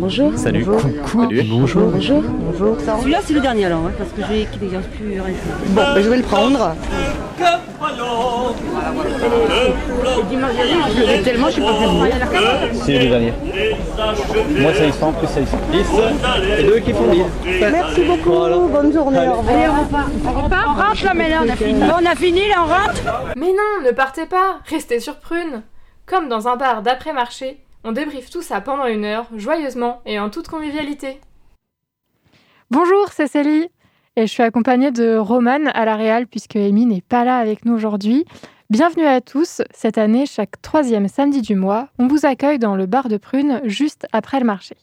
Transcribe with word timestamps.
Bonjour. 0.00 0.32
Salut. 0.34 0.64
Bonjour. 0.64 0.80
Salut. 1.04 1.42
Bonjour. 1.44 1.90
Bonjour. 1.90 2.22
Bonjour. 2.22 2.76
Celui-là, 2.80 3.18
c'est 3.22 3.34
le 3.34 3.40
dernier 3.40 3.66
alors, 3.66 3.84
hein, 3.86 3.92
parce 3.98 4.08
que 4.12 4.22
j'ai 4.32 4.46
qu'il 4.46 4.62
n'existe 4.62 4.90
plus 4.92 5.20
rien. 5.20 5.34
Bon, 5.68 5.82
ben, 5.94 6.02
je 6.02 6.08
vais 6.08 6.16
le 6.16 6.22
prendre. 6.22 6.74
Je 10.96 11.22
tellement, 11.22 11.48
je 11.48 11.52
suis 11.52 11.62
pas. 11.62 11.68
C'est 12.82 12.98
le 12.98 13.08
dernier. 13.10 13.34
Moi, 14.58 14.72
ça 14.72 14.86
y 14.86 14.92
sent, 14.92 15.12
plus 15.18 15.28
ça 15.28 15.40
y 15.40 15.46
sent. 15.46 15.58
10 15.70 15.78
et 16.58 16.62
deux 16.62 16.78
qui 16.78 16.92
font 16.94 17.06
10. 17.12 17.22
Merci 17.60 18.00
beaucoup. 18.04 18.30
Bonne 18.72 18.94
journée. 18.94 19.28
Au 19.28 19.34
revoir. 19.34 19.54
Allez, 19.54 19.68
on 19.68 19.82
repart. 19.82 20.08
On 20.24 20.42
repart, 20.42 20.66
on 20.66 20.74
rentre 20.80 21.04
là, 21.04 21.12
mais 21.14 21.28
là, 21.28 21.42
on 21.44 21.48
a 21.50 21.56
fini. 21.56 21.80
Bon, 21.80 21.94
on 22.00 22.06
a 22.06 22.14
fini, 22.14 22.48
là, 22.48 22.64
on 22.64 22.68
rentre. 22.68 23.02
Mais 23.36 23.48
non, 23.48 23.86
ne 23.86 23.90
partez 23.90 24.24
pas, 24.24 24.60
restez 24.64 24.98
sur 24.98 25.16
Prune. 25.16 25.62
Comme 26.06 26.30
dans 26.30 26.48
un 26.48 26.56
bar 26.56 26.80
d'après-marché, 26.80 27.58
on 27.84 27.92
débriefe 27.92 28.30
tout 28.30 28.42
ça 28.42 28.60
pendant 28.60 28.86
une 28.86 29.04
heure, 29.04 29.26
joyeusement 29.36 30.00
et 30.06 30.18
en 30.18 30.30
toute 30.30 30.48
convivialité. 30.48 31.20
Bonjour, 32.70 33.08
c'est 33.12 33.26
Célie. 33.26 33.68
Et 34.16 34.26
je 34.26 34.32
suis 34.32 34.42
accompagnée 34.42 34.90
de 34.90 35.16
Romane 35.16 35.68
à 35.68 35.84
la 35.84 35.96
Réal 35.96 36.26
puisque 36.26 36.56
Amy 36.56 36.84
n'est 36.84 37.00
pas 37.00 37.24
là 37.24 37.38
avec 37.38 37.64
nous 37.64 37.74
aujourd'hui. 37.74 38.24
Bienvenue 38.68 39.06
à 39.06 39.20
tous. 39.20 39.62
Cette 39.72 39.98
année, 39.98 40.26
chaque 40.26 40.60
troisième 40.62 41.08
samedi 41.08 41.42
du 41.42 41.54
mois, 41.54 41.88
on 41.98 42.06
vous 42.06 42.26
accueille 42.26 42.58
dans 42.58 42.76
le 42.76 42.86
bar 42.86 43.08
de 43.08 43.16
Prune 43.16 43.60
juste 43.64 44.06
après 44.12 44.40
le 44.40 44.46
marché. 44.46 44.76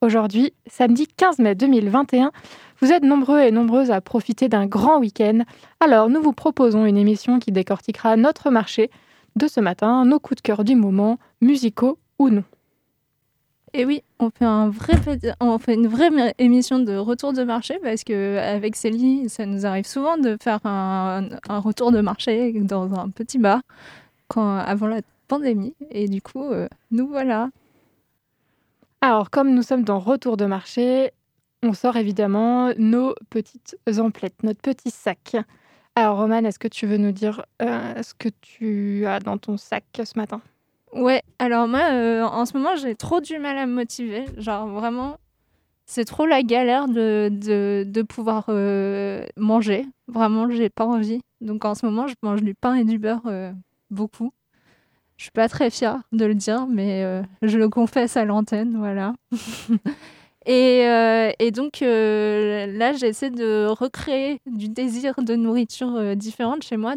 Aujourd'hui, 0.00 0.52
samedi 0.66 1.06
15 1.06 1.38
mai 1.38 1.54
2021, 1.54 2.32
vous 2.80 2.92
êtes 2.92 3.02
nombreux 3.02 3.40
et 3.40 3.50
nombreuses 3.50 3.90
à 3.90 4.00
profiter 4.00 4.48
d'un 4.48 4.66
grand 4.66 4.98
week-end. 4.98 5.40
Alors, 5.80 6.10
nous 6.10 6.22
vous 6.22 6.32
proposons 6.32 6.84
une 6.84 6.98
émission 6.98 7.38
qui 7.38 7.52
décortiquera 7.52 8.16
notre 8.16 8.50
marché 8.50 8.90
de 9.36 9.48
ce 9.48 9.60
matin, 9.60 10.04
nos 10.04 10.18
coups 10.18 10.42
de 10.42 10.46
cœur 10.46 10.64
du 10.64 10.76
moment, 10.76 11.18
musicaux 11.40 11.98
ou 12.18 12.30
non. 12.30 12.44
Et 13.76 13.84
oui, 13.84 14.04
on 14.20 14.30
fait, 14.30 14.44
un 14.44 14.68
vrai, 14.68 14.94
on 15.40 15.58
fait 15.58 15.74
une 15.74 15.88
vraie 15.88 16.10
émission 16.38 16.78
de 16.78 16.96
retour 16.96 17.32
de 17.32 17.42
marché 17.42 17.80
parce 17.82 18.04
que 18.04 18.38
avec 18.38 18.76
Célie, 18.76 19.28
ça 19.28 19.46
nous 19.46 19.66
arrive 19.66 19.84
souvent 19.84 20.16
de 20.16 20.36
faire 20.40 20.60
un, 20.64 21.28
un 21.48 21.58
retour 21.58 21.90
de 21.90 22.00
marché 22.00 22.52
dans 22.52 22.94
un 22.94 23.10
petit 23.10 23.38
bar 23.38 23.62
quand, 24.28 24.58
avant 24.58 24.86
la 24.86 25.00
pandémie. 25.26 25.74
Et 25.90 26.08
du 26.08 26.22
coup, 26.22 26.44
euh, 26.44 26.68
nous 26.92 27.08
voilà. 27.08 27.50
Alors, 29.00 29.30
comme 29.30 29.52
nous 29.52 29.62
sommes 29.62 29.82
dans 29.82 29.98
retour 29.98 30.36
de 30.36 30.46
marché, 30.46 31.10
on 31.64 31.72
sort 31.72 31.96
évidemment 31.96 32.72
nos 32.78 33.14
petites 33.28 33.76
emplettes, 33.98 34.42
notre 34.44 34.60
petit 34.60 34.90
sac. 34.90 35.36
Alors, 35.96 36.18
Romane, 36.18 36.46
est-ce 36.46 36.58
que 36.60 36.68
tu 36.68 36.86
veux 36.86 36.96
nous 36.96 37.12
dire 37.12 37.44
euh, 37.60 38.02
ce 38.02 38.14
que 38.14 38.28
tu 38.40 39.04
as 39.06 39.18
dans 39.18 39.38
ton 39.38 39.56
sac 39.56 39.84
ce 39.92 40.16
matin? 40.16 40.40
Ouais, 40.94 41.22
alors 41.40 41.66
moi, 41.66 41.90
euh, 41.92 42.22
en 42.22 42.46
ce 42.46 42.56
moment, 42.56 42.76
j'ai 42.76 42.94
trop 42.94 43.20
du 43.20 43.38
mal 43.40 43.58
à 43.58 43.66
me 43.66 43.74
motiver. 43.74 44.26
Genre, 44.36 44.68
vraiment, 44.68 45.18
c'est 45.86 46.04
trop 46.04 46.24
la 46.24 46.42
galère 46.44 46.86
de, 46.86 47.30
de, 47.84 48.02
pouvoir 48.02 48.46
euh, 48.48 49.26
manger. 49.36 49.86
Vraiment, 50.06 50.48
j'ai 50.50 50.70
pas 50.70 50.86
envie. 50.86 51.20
Donc, 51.40 51.64
en 51.64 51.74
ce 51.74 51.84
moment, 51.84 52.06
je 52.06 52.14
mange 52.22 52.42
du 52.42 52.54
pain 52.54 52.76
et 52.76 52.84
du 52.84 53.00
beurre 53.00 53.26
euh, 53.26 53.52
beaucoup. 53.90 54.32
Je 55.16 55.24
suis 55.24 55.32
pas 55.32 55.48
très 55.48 55.68
fière 55.70 56.00
de 56.12 56.26
le 56.26 56.34
dire, 56.34 56.66
mais 56.68 57.22
je 57.42 57.58
le 57.58 57.68
confesse 57.68 58.16
à 58.16 58.24
l'antenne, 58.24 58.76
voilà. 58.76 59.14
et, 60.46 60.80
et, 61.38 61.50
donc, 61.52 61.78
là, 61.80 62.92
j'essaie 62.94 63.30
de 63.30 63.66
recréer 63.66 64.40
du 64.46 64.68
désir 64.68 65.14
de 65.22 65.36
nourriture 65.36 66.16
différente 66.16 66.64
chez 66.64 66.76
moi. 66.76 66.94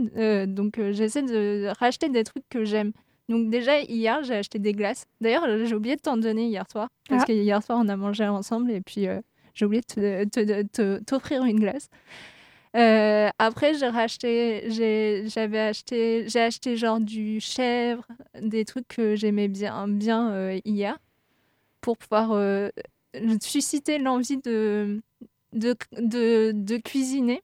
donc, 0.48 0.80
j'essaie 0.92 1.22
de 1.22 1.68
racheter 1.80 2.10
des 2.10 2.24
trucs 2.24 2.48
que 2.50 2.66
j'aime. 2.66 2.92
Donc 3.30 3.50
déjà, 3.50 3.82
hier, 3.82 4.24
j'ai 4.24 4.36
acheté 4.36 4.58
des 4.60 4.72
glaces. 4.74 5.06
D'ailleurs, 5.22 5.44
j'ai 5.66 5.76
oublié 5.76 5.96
de 5.98 6.02
t'en 6.02 6.18
donner 6.18 6.46
hier 6.48 6.66
soir. 6.72 6.88
Parce 7.10 7.24
Ah. 7.24 7.26
que 7.26 7.34
hier 7.34 7.62
soir, 7.64 7.80
on 7.84 7.88
a 7.90 7.96
mangé 7.98 8.26
ensemble 8.26 8.72
et 8.72 8.82
puis 8.82 9.08
euh, 9.08 9.20
j'ai 9.54 9.66
oublié 9.66 9.82
de 9.98 10.98
t'offrir 11.06 11.44
une 11.44 11.60
glace. 11.60 11.90
Euh, 12.76 13.30
après, 13.40 13.74
j'ai 13.74 13.88
racheté, 13.88 14.66
j'avais 15.28 15.60
acheté, 15.60 16.26
j'ai 16.30 16.42
acheté 16.42 16.78
genre 16.78 17.00
du 17.00 17.40
chèvre, 17.40 18.06
des 18.40 18.66
trucs 18.66 18.88
que 18.88 19.16
j'aimais 19.16 19.48
bien, 19.48 19.88
bien 19.88 20.32
euh, 20.32 20.60
hier, 20.64 20.98
pour 21.82 21.98
pouvoir 21.98 22.32
euh, 22.34 22.70
susciter 23.42 23.98
l'envie 23.98 24.38
de, 24.38 25.02
de, 25.54 25.76
de, 25.98 26.52
de 26.54 26.78
cuisiner. 26.78 27.42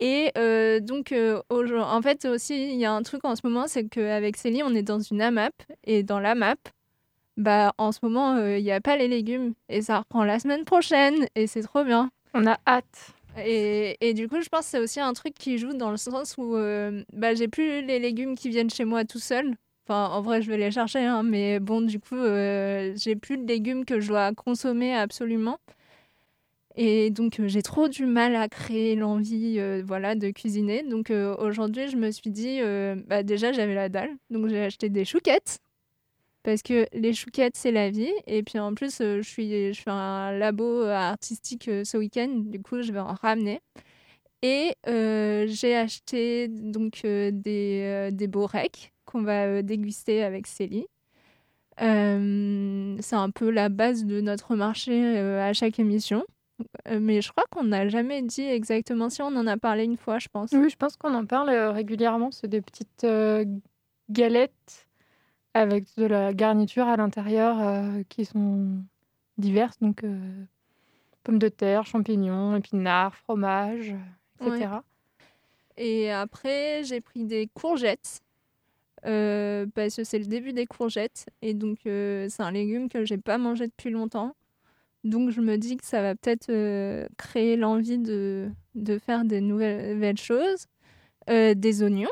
Et 0.00 0.30
euh, 0.36 0.80
donc, 0.80 1.12
euh, 1.12 1.40
en 1.50 2.02
fait, 2.02 2.24
aussi, 2.26 2.72
il 2.72 2.78
y 2.78 2.84
a 2.84 2.92
un 2.92 3.02
truc 3.02 3.24
en 3.24 3.34
ce 3.34 3.40
moment, 3.44 3.66
c'est 3.66 3.88
qu'avec 3.88 4.36
Célie, 4.36 4.62
on 4.62 4.74
est 4.74 4.82
dans 4.82 5.00
une 5.00 5.22
AMAP. 5.22 5.54
Et 5.84 6.02
dans 6.02 6.20
l'AMAP, 6.20 6.58
bah, 7.36 7.72
en 7.78 7.92
ce 7.92 8.00
moment, 8.02 8.36
euh, 8.36 8.58
il 8.58 8.64
n'y 8.64 8.72
a 8.72 8.80
pas 8.80 8.96
les 8.96 9.08
légumes. 9.08 9.54
Et 9.68 9.82
ça 9.82 10.00
reprend 10.00 10.24
la 10.24 10.38
semaine 10.38 10.64
prochaine. 10.64 11.26
Et 11.34 11.46
c'est 11.46 11.62
trop 11.62 11.84
bien. 11.84 12.10
On 12.34 12.46
a 12.46 12.58
hâte. 12.66 13.14
Et, 13.38 13.96
et 14.00 14.14
du 14.14 14.28
coup, 14.28 14.40
je 14.40 14.48
pense 14.48 14.62
que 14.62 14.70
c'est 14.70 14.78
aussi 14.78 15.00
un 15.00 15.12
truc 15.12 15.34
qui 15.34 15.58
joue 15.58 15.74
dans 15.74 15.90
le 15.90 15.96
sens 15.96 16.36
où 16.38 16.56
euh, 16.56 17.02
bah, 17.12 17.34
j'ai 17.34 17.48
plus 17.48 17.82
les 17.82 17.98
légumes 17.98 18.34
qui 18.36 18.48
viennent 18.48 18.70
chez 18.70 18.84
moi 18.84 19.04
tout 19.04 19.18
seul. 19.18 19.54
Enfin, 19.88 20.08
en 20.08 20.20
vrai, 20.20 20.42
je 20.42 20.50
vais 20.50 20.56
les 20.56 20.70
chercher, 20.70 21.04
hein, 21.04 21.22
mais 21.22 21.60
bon, 21.60 21.80
du 21.80 22.00
coup, 22.00 22.16
euh, 22.16 22.92
j'ai 22.96 23.14
plus 23.14 23.38
de 23.38 23.46
légumes 23.46 23.84
que 23.84 24.00
je 24.00 24.08
dois 24.08 24.32
consommer 24.32 24.96
absolument. 24.96 25.58
Et 26.76 27.10
donc, 27.10 27.40
euh, 27.40 27.48
j'ai 27.48 27.62
trop 27.62 27.88
du 27.88 28.04
mal 28.04 28.36
à 28.36 28.48
créer 28.48 28.96
l'envie 28.96 29.56
euh, 29.58 29.82
voilà, 29.84 30.14
de 30.14 30.30
cuisiner. 30.30 30.82
Donc, 30.82 31.10
euh, 31.10 31.34
aujourd'hui, 31.38 31.88
je 31.88 31.96
me 31.96 32.10
suis 32.10 32.30
dit, 32.30 32.60
bah, 33.06 33.22
déjà, 33.22 33.52
j'avais 33.52 33.74
la 33.74 33.88
dalle. 33.88 34.10
Donc, 34.30 34.48
j'ai 34.48 34.60
acheté 34.62 34.90
des 34.90 35.04
chouquettes. 35.04 35.58
Parce 36.42 36.62
que 36.62 36.86
les 36.92 37.12
chouquettes, 37.14 37.56
c'est 37.56 37.72
la 37.72 37.90
vie. 37.90 38.12
Et 38.26 38.42
puis, 38.42 38.58
en 38.58 38.74
plus, 38.74 38.98
je, 39.00 39.22
suis, 39.22 39.74
fais 39.74 39.90
un 39.90 40.32
labo 40.32 40.82
artistique 40.82 41.64
ce 41.64 41.96
week-end. 41.96 42.28
Du 42.44 42.60
coup, 42.60 42.82
je 42.82 42.92
vais 42.92 43.00
en 43.00 43.14
ramener. 43.14 43.60
Et 44.42 44.74
j'ai 44.84 45.74
acheté 45.74 46.48
donc 46.48 47.02
des, 47.04 48.10
des 48.12 48.26
beaux 48.28 48.46
recs 48.46 48.92
qu'on 49.06 49.22
va 49.22 49.62
déguster 49.62 50.22
avec 50.22 50.46
Célie. 50.46 50.86
C'est 51.78 53.16
un 53.16 53.30
peu 53.30 53.50
la 53.50 53.68
base 53.68 54.04
de 54.04 54.20
notre 54.20 54.54
marché 54.54 55.18
à 55.18 55.52
chaque 55.52 55.80
émission. 55.80 56.24
Euh, 56.88 56.98
mais 57.00 57.20
je 57.20 57.30
crois 57.30 57.44
qu'on 57.50 57.64
n'a 57.64 57.88
jamais 57.88 58.22
dit 58.22 58.42
exactement 58.42 59.10
si 59.10 59.22
on 59.22 59.26
en 59.26 59.46
a 59.46 59.56
parlé 59.56 59.84
une 59.84 59.96
fois, 59.96 60.18
je 60.18 60.28
pense. 60.28 60.52
Oui, 60.52 60.70
je 60.70 60.76
pense 60.76 60.96
qu'on 60.96 61.14
en 61.14 61.26
parle 61.26 61.50
euh, 61.50 61.70
régulièrement. 61.70 62.30
C'est 62.30 62.48
des 62.48 62.62
petites 62.62 63.04
euh, 63.04 63.44
galettes 64.10 64.86
avec 65.54 65.84
de 65.96 66.04
la 66.04 66.32
garniture 66.32 66.86
à 66.86 66.96
l'intérieur 66.96 67.60
euh, 67.60 68.02
qui 68.08 68.24
sont 68.24 68.78
diverses. 69.38 69.78
Donc, 69.80 70.04
euh, 70.04 70.44
pommes 71.24 71.38
de 71.38 71.48
terre, 71.48 71.84
champignons, 71.84 72.56
épinards, 72.56 73.16
fromage, 73.16 73.94
etc. 74.40 74.68
Et 75.76 76.10
après, 76.10 76.84
j'ai 76.84 77.00
pris 77.02 77.24
des 77.24 77.48
courgettes. 77.52 78.22
parce 79.02 79.96
que 79.96 80.04
c'est 80.04 80.18
le 80.18 80.26
début 80.26 80.52
des 80.52 80.66
courgettes. 80.66 81.26
Et 81.42 81.52
donc, 81.52 81.80
c'est 81.84 82.40
un 82.40 82.50
légume 82.50 82.88
que 82.88 83.04
j'ai 83.04 83.18
pas 83.18 83.36
mangé 83.36 83.66
depuis 83.66 83.90
longtemps. 83.90 84.34
Donc, 85.06 85.30
je 85.30 85.40
me 85.40 85.56
dis 85.56 85.76
que 85.76 85.84
ça 85.86 86.02
va 86.02 86.14
peut-être 86.14 86.50
euh, 86.50 87.06
créer 87.16 87.56
l'envie 87.56 87.98
de, 87.98 88.50
de 88.74 88.98
faire 88.98 89.24
des 89.24 89.40
nouvelles, 89.40 89.94
nouvelles 89.94 90.18
choses. 90.18 90.66
Euh, 91.30 91.54
des 91.54 91.82
oignons. 91.82 92.08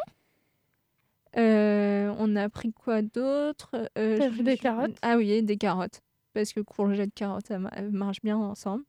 Euh, 1.37 2.15
on 2.19 2.37
a 2.37 2.49
pris 2.49 2.73
quoi 2.73 3.03
d'autre? 3.03 3.89
Je- 4.21 4.43
des 4.43 4.57
carottes 4.57 4.97
Ah 5.03 5.17
oui, 5.17 5.43
des 5.43 5.57
carottes. 5.57 6.01
Parce 6.33 6.53
que 6.53 6.61
courgettes, 6.61 7.15
carottes, 7.15 7.47
ça 7.49 7.59
ma- 7.59 7.83
marche 7.91 8.21
bien 8.23 8.37
ensemble. 8.37 8.85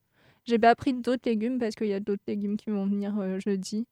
J'ai 0.46 0.60
pas 0.60 0.76
pris 0.76 0.94
d'autres 0.94 1.28
légumes 1.28 1.58
parce 1.58 1.76
qu'il 1.76 1.88
y 1.88 1.94
a 1.94 2.00
d'autres 2.00 2.24
légumes 2.28 2.58
qui 2.58 2.70
vont 2.70 2.86
venir 2.86 3.40
jeudi. 3.40 3.88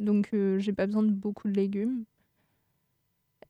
Donc, 0.00 0.30
j'ai 0.58 0.72
pas 0.72 0.86
besoin 0.86 1.02
de 1.04 1.12
beaucoup 1.12 1.46
de 1.48 1.54
légumes. 1.54 2.04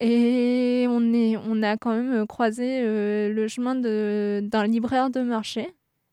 Et 0.00 0.86
on, 0.88 1.12
est, 1.12 1.36
on 1.36 1.62
a 1.62 1.76
quand 1.76 1.94
même 1.94 2.26
croisé 2.26 2.80
euh, 2.82 3.32
le 3.32 3.48
chemin 3.48 3.74
d'un 3.74 4.66
libraire 4.66 5.10
de 5.10 5.20
marché. 5.20 5.68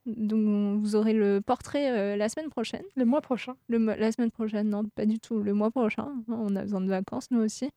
Donc, 0.06 0.40
on- 0.48 0.78
vous 0.78 0.96
aurez 0.96 1.14
le 1.14 1.42
portrait 1.42 1.92
euh, 1.92 2.16
la 2.18 2.30
semaine 2.30 2.50
prochaine. 2.50 2.84
Le 2.96 3.06
mois 3.06 3.22
prochain. 3.22 3.56
Le, 3.70 3.78
la 3.78 4.12
semaine 4.12 4.32
prochaine, 4.32 4.70
non, 4.70 4.84
pas 4.96 5.06
du 5.06 5.20
tout. 5.20 5.42
Le 5.42 5.54
mois 5.54 5.72
prochain. 5.72 6.04
hein, 6.08 6.24
On 6.38 6.56
a 6.56 6.62
besoin 6.64 6.82
de 6.82 6.88
vacances, 6.90 7.30
nous 7.32 7.40
aussi. 7.42 7.70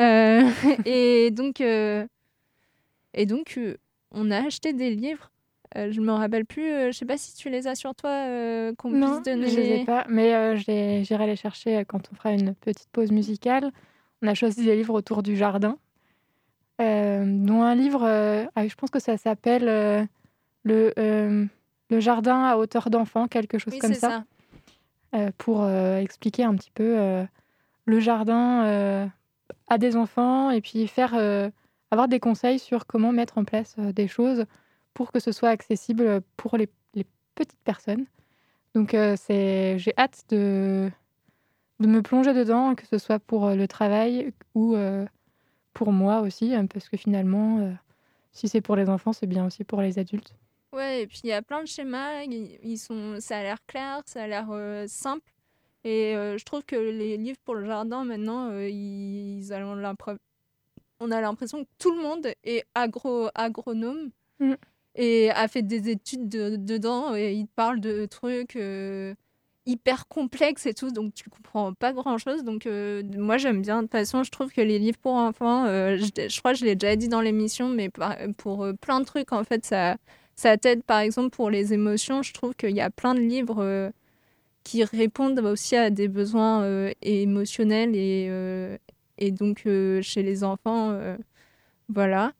Euh, 0.00 0.42
et 0.86 1.30
donc, 1.30 1.60
euh, 1.60 2.06
et 3.14 3.26
donc 3.26 3.54
euh, 3.58 3.76
on 4.10 4.30
a 4.30 4.38
acheté 4.46 4.72
des 4.72 4.94
livres. 4.94 5.30
Euh, 5.76 5.90
je 5.90 6.00
me 6.02 6.12
rappelle 6.12 6.44
plus. 6.44 6.70
euh, 6.70 6.92
je 6.92 6.98
sais 6.98 7.06
pas 7.06 7.16
si 7.16 7.34
tu 7.34 7.48
les 7.48 7.66
as 7.66 7.74
sur 7.74 7.94
toi, 7.94 8.10
euh, 8.10 8.74
qu'on 8.76 8.90
Non, 8.90 9.20
puisse 9.22 9.32
donner. 9.34 9.48
je 9.48 9.56
les 9.60 9.70
ai 9.80 9.84
pas, 9.86 10.04
mais 10.08 10.34
euh, 10.34 10.56
j'irai 10.56 11.26
les 11.26 11.36
chercher 11.36 11.78
euh, 11.78 11.84
quand 11.86 12.02
on 12.12 12.14
fera 12.14 12.32
une 12.32 12.54
petite 12.54 12.88
pause 12.92 13.10
musicale. 13.10 13.70
On 14.22 14.28
a 14.28 14.34
choisi 14.34 14.64
des 14.64 14.76
livres 14.76 14.94
autour 14.94 15.22
du 15.22 15.36
jardin, 15.36 15.76
euh, 16.80 17.24
dont 17.26 17.62
un 17.62 17.74
livre, 17.74 18.04
euh, 18.04 18.44
ah, 18.54 18.66
je 18.66 18.74
pense 18.76 18.90
que 18.90 19.00
ça 19.00 19.16
s'appelle 19.16 19.68
euh, 19.68 20.04
le, 20.62 20.92
le 21.90 22.00
jardin 22.00 22.44
à 22.44 22.56
hauteur 22.56 22.88
d'enfant, 22.88 23.26
quelque 23.26 23.58
chose 23.58 23.74
Oui, 23.74 23.80
comme 23.80 23.94
ça, 23.94 24.24
euh, 25.14 25.30
pour 25.38 25.68
expliquer 25.68 26.44
un 26.44 26.54
petit 26.54 26.70
peu 26.70 27.24
le 27.84 28.00
jardin 28.00 29.10
à 29.68 29.78
des 29.78 29.96
enfants 29.96 30.50
et 30.50 30.60
puis 30.60 30.86
faire 30.86 31.14
avoir 31.90 32.08
des 32.08 32.20
conseils 32.20 32.60
sur 32.60 32.86
comment 32.86 33.12
mettre 33.12 33.38
en 33.38 33.44
place 33.44 33.76
des 33.78 34.06
choses 34.06 34.46
pour 34.94 35.10
que 35.10 35.18
ce 35.18 35.32
soit 35.32 35.48
accessible 35.48 36.22
pour 36.36 36.56
les, 36.56 36.68
les 36.94 37.06
petites 37.34 37.62
personnes. 37.64 38.06
Donc 38.74 38.96
c'est, 39.16 39.78
j'ai 39.78 39.92
hâte 39.98 40.24
de, 40.30 40.90
de 41.82 41.86
me 41.86 42.00
plonger 42.02 42.32
dedans, 42.32 42.74
que 42.74 42.86
ce 42.86 42.96
soit 42.98 43.18
pour 43.18 43.46
euh, 43.46 43.54
le 43.54 43.68
travail 43.68 44.32
ou 44.54 44.74
euh, 44.74 45.04
pour 45.74 45.92
moi 45.92 46.20
aussi, 46.20 46.54
hein, 46.54 46.66
parce 46.66 46.88
que 46.88 46.96
finalement, 46.96 47.58
euh, 47.58 47.72
si 48.32 48.48
c'est 48.48 48.60
pour 48.62 48.76
les 48.76 48.88
enfants, 48.88 49.12
c'est 49.12 49.26
bien 49.26 49.44
aussi 49.46 49.64
pour 49.64 49.82
les 49.82 49.98
adultes. 49.98 50.34
Ouais, 50.72 51.02
et 51.02 51.06
puis 51.06 51.20
il 51.24 51.28
y 51.28 51.32
a 51.32 51.42
plein 51.42 51.60
de 51.62 51.66
schémas, 51.68 52.22
ils 52.22 52.78
sont, 52.78 53.16
ça 53.20 53.38
a 53.38 53.42
l'air 53.42 53.58
clair, 53.66 54.00
ça 54.06 54.22
a 54.22 54.26
l'air 54.26 54.48
euh, 54.50 54.86
simple. 54.88 55.30
Et 55.84 56.16
euh, 56.16 56.38
je 56.38 56.44
trouve 56.44 56.64
que 56.64 56.76
les 56.76 57.16
livres 57.18 57.38
pour 57.44 57.54
le 57.56 57.66
jardin, 57.66 58.04
maintenant, 58.04 58.48
euh, 58.50 58.68
ils, 58.70 59.52
ont 59.52 59.94
on 61.00 61.10
a 61.10 61.20
l'impression 61.20 61.64
que 61.64 61.68
tout 61.78 61.94
le 61.94 62.00
monde 62.00 62.26
est 62.44 62.64
agro, 62.74 63.28
agronome 63.34 64.10
Mm. 64.40 64.54
et 64.94 65.30
a 65.30 65.46
fait 65.46 65.62
des 65.62 65.90
études 65.90 66.28
de- 66.28 66.56
dedans. 66.56 67.14
Et 67.14 67.34
ils 67.34 67.46
parlent 67.46 67.80
de 67.80 68.06
trucs 68.06 68.56
hyper 69.66 70.08
complexes 70.08 70.66
et 70.66 70.74
tout, 70.74 70.90
donc 70.90 71.14
tu 71.14 71.30
comprends 71.30 71.72
pas 71.72 71.92
grand-chose. 71.92 72.44
Donc 72.44 72.66
euh, 72.66 73.02
moi, 73.16 73.38
j'aime 73.38 73.62
bien. 73.62 73.78
De 73.78 73.82
toute 73.82 73.92
façon, 73.92 74.22
je 74.22 74.30
trouve 74.30 74.52
que 74.52 74.60
les 74.60 74.78
livres 74.78 74.98
pour 74.98 75.14
enfants, 75.14 75.66
euh, 75.66 75.96
je, 75.96 76.38
crois 76.40 76.52
que 76.52 76.58
je 76.58 76.64
l'ai 76.64 76.74
déjà 76.74 76.96
dit 76.96 77.08
dans 77.08 77.20
l'émission, 77.20 77.68
mais 77.68 77.90
pour 78.36 78.64
euh, 78.64 78.72
plein 78.72 79.00
de 79.00 79.04
trucs, 79.04 79.32
en 79.32 79.44
fait, 79.44 79.64
ça 79.64 79.96
ça 80.34 80.56
t'aide 80.56 80.82
par 80.82 81.00
exemple 81.00 81.30
pour 81.30 81.50
les 81.50 81.74
émotions. 81.74 82.22
Je 82.22 82.32
trouve 82.32 82.54
qu'il 82.54 82.74
y 82.74 82.80
a 82.80 82.90
plein 82.90 83.14
de 83.14 83.20
livres 83.20 83.92
qui 84.64 84.82
répondent 84.82 85.38
aussi 85.40 85.76
à 85.76 85.90
des 85.90 86.08
besoins 86.08 86.90
émotionnels 87.02 87.94
et, 87.94 88.30
et 89.18 89.30
donc 89.30 89.64
chez 89.64 90.22
les 90.22 90.42
enfants, 90.42 90.98
voilà. 91.90 92.32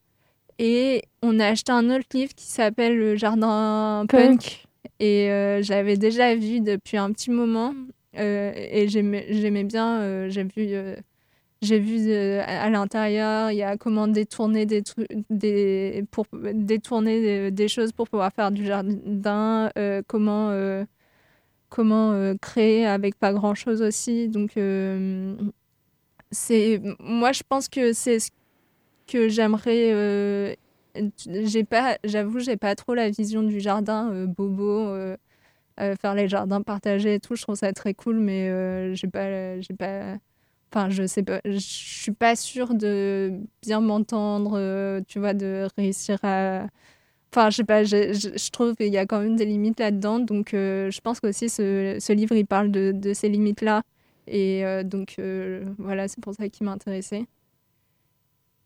Et 0.58 1.02
on 1.20 1.38
a 1.38 1.48
acheté 1.48 1.70
un 1.70 1.90
autre 1.90 2.06
livre 2.14 2.34
qui 2.34 2.46
s'appelle 2.46 2.96
Le 2.96 3.14
Jardin 3.14 4.06
Punk. 4.08 4.66
Et 5.02 5.30
euh, 5.30 5.62
j'avais 5.62 5.96
déjà 5.98 6.36
vu 6.36 6.60
depuis 6.62 6.96
un 6.98 7.12
petit 7.12 7.30
moment. 7.32 7.74
euh, 8.18 8.52
et 8.56 8.88
j'aimais 8.88 9.64
bien. 9.64 10.00
euh, 10.02 10.30
J'ai 10.30 10.44
vu, 10.44 10.68
j'ai 11.62 11.78
vu 11.80 12.10
à 12.40 12.62
à 12.64 12.70
l'intérieur, 12.70 13.50
il 13.52 13.56
y 13.58 13.62
a 13.62 13.76
comment 13.76 14.08
détourner 14.08 14.66
des, 14.66 14.82
trucs 14.82 15.08
des, 15.30 16.04
pour 16.10 16.26
détourner 16.54 17.20
des, 17.22 17.50
des 17.52 17.68
choses 17.68 17.92
pour 17.92 18.08
pouvoir 18.08 18.32
faire 18.34 18.50
du 18.52 18.64
jardin, 18.66 19.70
euh, 19.78 20.02
comment, 20.08 20.50
euh, 20.50 20.84
comment 21.70 22.12
euh, 22.12 22.34
créer 22.40 22.86
avec 22.86 23.16
pas 23.18 23.32
grand 23.34 23.54
chose 23.54 23.82
aussi. 23.82 24.28
Donc, 24.28 24.52
c'est, 26.30 26.80
moi, 27.00 27.32
je 27.32 27.42
pense 27.48 27.68
que 27.68 27.92
c'est 27.92 28.18
ce 28.20 28.30
que 29.06 29.28
j'aimerais. 29.28 30.56
J'ai 31.26 31.64
pas, 31.64 31.98
j'avoue, 32.04 32.40
j'ai 32.40 32.56
pas 32.56 32.74
trop 32.74 32.94
la 32.94 33.10
vision 33.10 33.42
du 33.42 33.60
jardin 33.60 34.10
euh, 34.12 34.26
bobo. 34.26 34.88
euh, 34.88 35.16
euh, 35.80 35.96
faire 35.96 36.14
les 36.14 36.28
jardins 36.28 36.62
partagés 36.62 37.14
et 37.14 37.20
tout, 37.20 37.34
je 37.36 37.42
trouve 37.42 37.56
ça 37.56 37.72
très 37.72 37.94
cool, 37.94 38.18
mais 38.18 38.48
euh, 38.50 38.94
j'ai 38.94 39.08
pas, 39.08 39.60
j'ai 39.60 39.74
pas, 39.74 40.18
enfin, 40.72 40.90
je 40.90 41.06
sais 41.06 41.22
pas, 41.22 41.40
je 41.46 41.56
suis 41.58 42.12
pas 42.12 42.36
sûre 42.36 42.74
de 42.74 43.32
bien 43.62 43.80
m'entendre, 43.80 45.00
tu 45.08 45.18
vois, 45.18 45.34
de 45.34 45.68
réussir 45.78 46.18
à, 46.24 46.66
enfin, 47.32 47.50
je 47.50 47.56
sais 47.58 47.64
pas, 47.64 47.84
je, 47.84 48.50
trouve 48.52 48.76
qu'il 48.76 48.92
y 48.92 48.98
a 48.98 49.06
quand 49.06 49.20
même 49.20 49.36
des 49.36 49.46
limites 49.46 49.80
là-dedans, 49.80 50.18
donc 50.20 50.50
je 50.52 51.00
pense 51.00 51.20
qu'aussi 51.20 51.48
ce, 51.48 51.96
ce 52.00 52.12
livre 52.12 52.36
il 52.36 52.46
parle 52.46 52.70
de, 52.70 52.92
de 52.92 53.14
ces 53.14 53.28
limites-là, 53.30 53.82
et 54.28 54.64
donc 54.84 55.16
voilà, 55.78 56.08
c'est 56.08 56.20
pour 56.20 56.34
ça 56.34 56.48
qu'il 56.50 56.66
m'a 56.66 56.72
intéressée. 56.72 57.26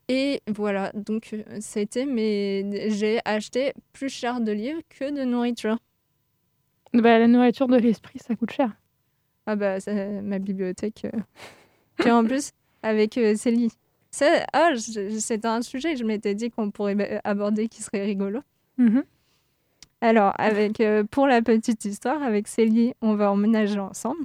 Et 0.09 0.41
voilà, 0.47 0.91
donc 0.93 1.31
euh, 1.33 1.43
c'était, 1.59 2.05
mais 2.05 2.89
j'ai 2.91 3.19
acheté 3.25 3.73
plus 3.91 4.09
cher 4.09 4.39
de 4.39 4.51
livres 4.51 4.81
que 4.89 5.11
de 5.11 5.23
nourriture. 5.25 5.77
Bah, 6.93 7.19
la 7.19 7.27
nourriture 7.27 7.67
de 7.67 7.77
l'esprit, 7.77 8.19
ça 8.19 8.35
coûte 8.35 8.51
cher. 8.51 8.71
Ah 9.45 9.55
bah, 9.55 9.79
c'est 9.79 10.21
ma 10.21 10.39
bibliothèque. 10.39 11.05
euh. 11.05 11.19
Puis 11.97 12.11
en 12.11 12.23
plus, 12.23 12.51
avec 12.83 13.17
euh, 13.17 13.35
Célie. 13.35 13.71
Ça, 14.11 14.45
ah, 14.53 14.71
c'était 14.77 15.47
un 15.47 15.61
sujet 15.61 15.93
que 15.93 15.99
je 15.99 16.05
m'étais 16.05 16.35
dit 16.35 16.49
qu'on 16.49 16.71
pourrait 16.71 16.95
bah, 16.95 17.05
aborder 17.23 17.67
qui 17.67 17.81
serait 17.81 18.03
rigolo. 18.03 18.39
Mhm. 18.77 19.03
Alors, 19.99 20.33
avec, 20.37 20.79
euh, 20.79 21.03
pour 21.03 21.27
la 21.27 21.41
petite 21.41 21.83
histoire, 21.85 22.21
avec 22.21 22.47
Célie, 22.47 22.93
on 23.01 23.15
va 23.15 23.31
emménager 23.31 23.79
ensemble. 23.79 24.23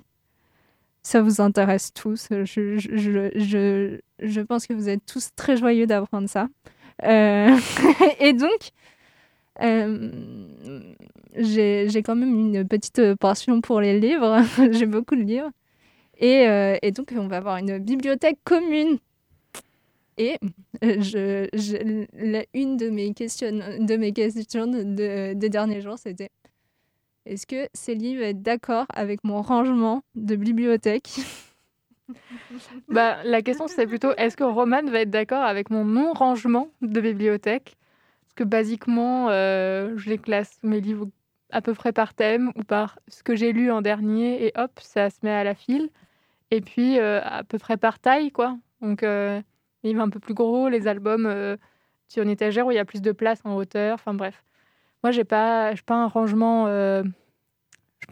Ça 1.02 1.20
vous 1.22 1.40
intéresse 1.40 1.92
tous. 1.92 2.28
Je, 2.30 2.44
je, 2.78 3.30
je, 3.34 3.98
je, 4.20 4.40
pense 4.40 4.66
que 4.66 4.72
vous 4.72 4.88
êtes 4.88 5.04
tous 5.04 5.30
très 5.34 5.56
joyeux 5.56 5.86
d'apprendre 5.86 6.28
ça. 6.28 6.48
Euh, 7.04 7.56
et 8.20 8.32
donc, 8.32 8.70
euh, 9.62 10.10
j'ai 11.36 12.02
quand 12.04 12.14
même 12.14 12.34
une 12.54 12.66
petite 12.68 13.14
passion 13.16 13.60
pour 13.60 13.80
les 13.80 13.98
livres. 13.98 14.42
j'ai 14.72 14.86
beaucoup 14.86 15.16
de 15.16 15.22
livres. 15.22 15.50
Et, 16.18 16.46
euh, 16.48 16.76
et 16.82 16.92
donc, 16.92 17.12
on 17.16 17.26
va 17.26 17.38
avoir 17.38 17.56
une 17.56 17.78
bibliothèque 17.78 18.38
commune. 18.44 18.98
Et 20.18 20.36
euh, 20.84 21.00
je, 21.00 22.06
la- 22.12 22.44
une 22.54 22.76
de 22.76 22.90
mes 22.90 23.12
questions, 23.14 23.50
de 23.80 23.96
mes 23.96 24.12
questions 24.12 24.66
de- 24.66 25.32
des 25.32 25.48
derniers 25.48 25.80
jours, 25.80 25.98
c'était 25.98 26.28
est-ce 27.26 27.46
que 27.46 27.68
Célie 27.74 28.16
va 28.16 28.26
être 28.26 28.42
d'accord 28.42 28.86
avec 28.92 29.24
mon 29.24 29.42
rangement 29.42 30.02
de 30.14 30.36
bibliothèque? 30.36 31.20
Bah, 32.88 33.22
la 33.24 33.40
question, 33.40 33.68
c'est 33.68 33.86
plutôt 33.86 34.10
est-ce 34.18 34.36
que 34.36 34.44
Roman 34.44 34.82
va 34.84 35.00
être 35.00 35.10
d'accord 35.10 35.42
avec 35.42 35.70
mon 35.70 35.84
non-rangement 35.86 36.68
de 36.82 37.00
bibliothèque? 37.00 37.76
Parce 38.20 38.34
que 38.34 38.44
basiquement, 38.44 39.30
euh, 39.30 39.96
je 39.96 40.10
les 40.10 40.18
classe 40.18 40.58
mes 40.62 40.80
livres 40.80 41.08
à 41.52 41.62
peu 41.62 41.74
près 41.74 41.92
par 41.92 42.14
thème 42.14 42.50
ou 42.56 42.64
par 42.64 42.98
ce 43.08 43.22
que 43.22 43.36
j'ai 43.36 43.52
lu 43.52 43.70
en 43.70 43.82
dernier 43.82 44.46
et 44.46 44.52
hop, 44.56 44.72
ça 44.80 45.10
se 45.10 45.18
met 45.22 45.30
à 45.30 45.44
la 45.44 45.54
file. 45.54 45.90
Et 46.50 46.60
puis 46.60 46.98
euh, 46.98 47.20
à 47.22 47.44
peu 47.44 47.58
près 47.58 47.76
par 47.76 47.98
taille, 47.98 48.32
quoi. 48.32 48.58
Donc, 48.80 49.02
euh, 49.02 49.40
les 49.82 49.90
livres 49.90 50.02
un 50.02 50.10
peu 50.10 50.20
plus 50.20 50.34
gros, 50.34 50.68
les 50.68 50.88
albums 50.88 51.26
euh, 51.26 51.56
sur 52.08 52.22
une 52.22 52.30
étagère 52.30 52.66
où 52.66 52.70
il 52.70 52.74
y 52.74 52.78
a 52.78 52.84
plus 52.84 53.02
de 53.02 53.12
place 53.12 53.40
en 53.44 53.54
hauteur. 53.56 53.94
Enfin 53.94 54.14
bref. 54.14 54.42
Moi, 55.02 55.10
j'ai 55.10 55.24
pas, 55.24 55.74
j'ai 55.74 55.82
pas 55.82 55.96
un 55.96 56.06
rangement, 56.06 56.66
euh, 56.68 57.02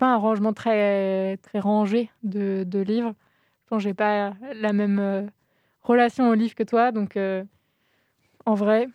pas 0.00 0.14
un 0.14 0.16
rangement 0.16 0.52
très, 0.52 1.36
très 1.38 1.60
rangé 1.60 2.10
de, 2.22 2.64
de 2.66 2.80
livres. 2.80 3.14
Je 3.64 3.68
pense 3.68 3.82
que 3.82 3.88
j'ai 3.88 3.94
pas 3.94 4.32
la 4.54 4.72
même 4.72 4.98
euh, 4.98 5.22
relation 5.82 6.28
au 6.30 6.34
livre 6.34 6.54
que 6.54 6.62
toi, 6.62 6.90
donc 6.90 7.16
euh, 7.16 7.44
en 8.46 8.54
vrai, 8.54 8.88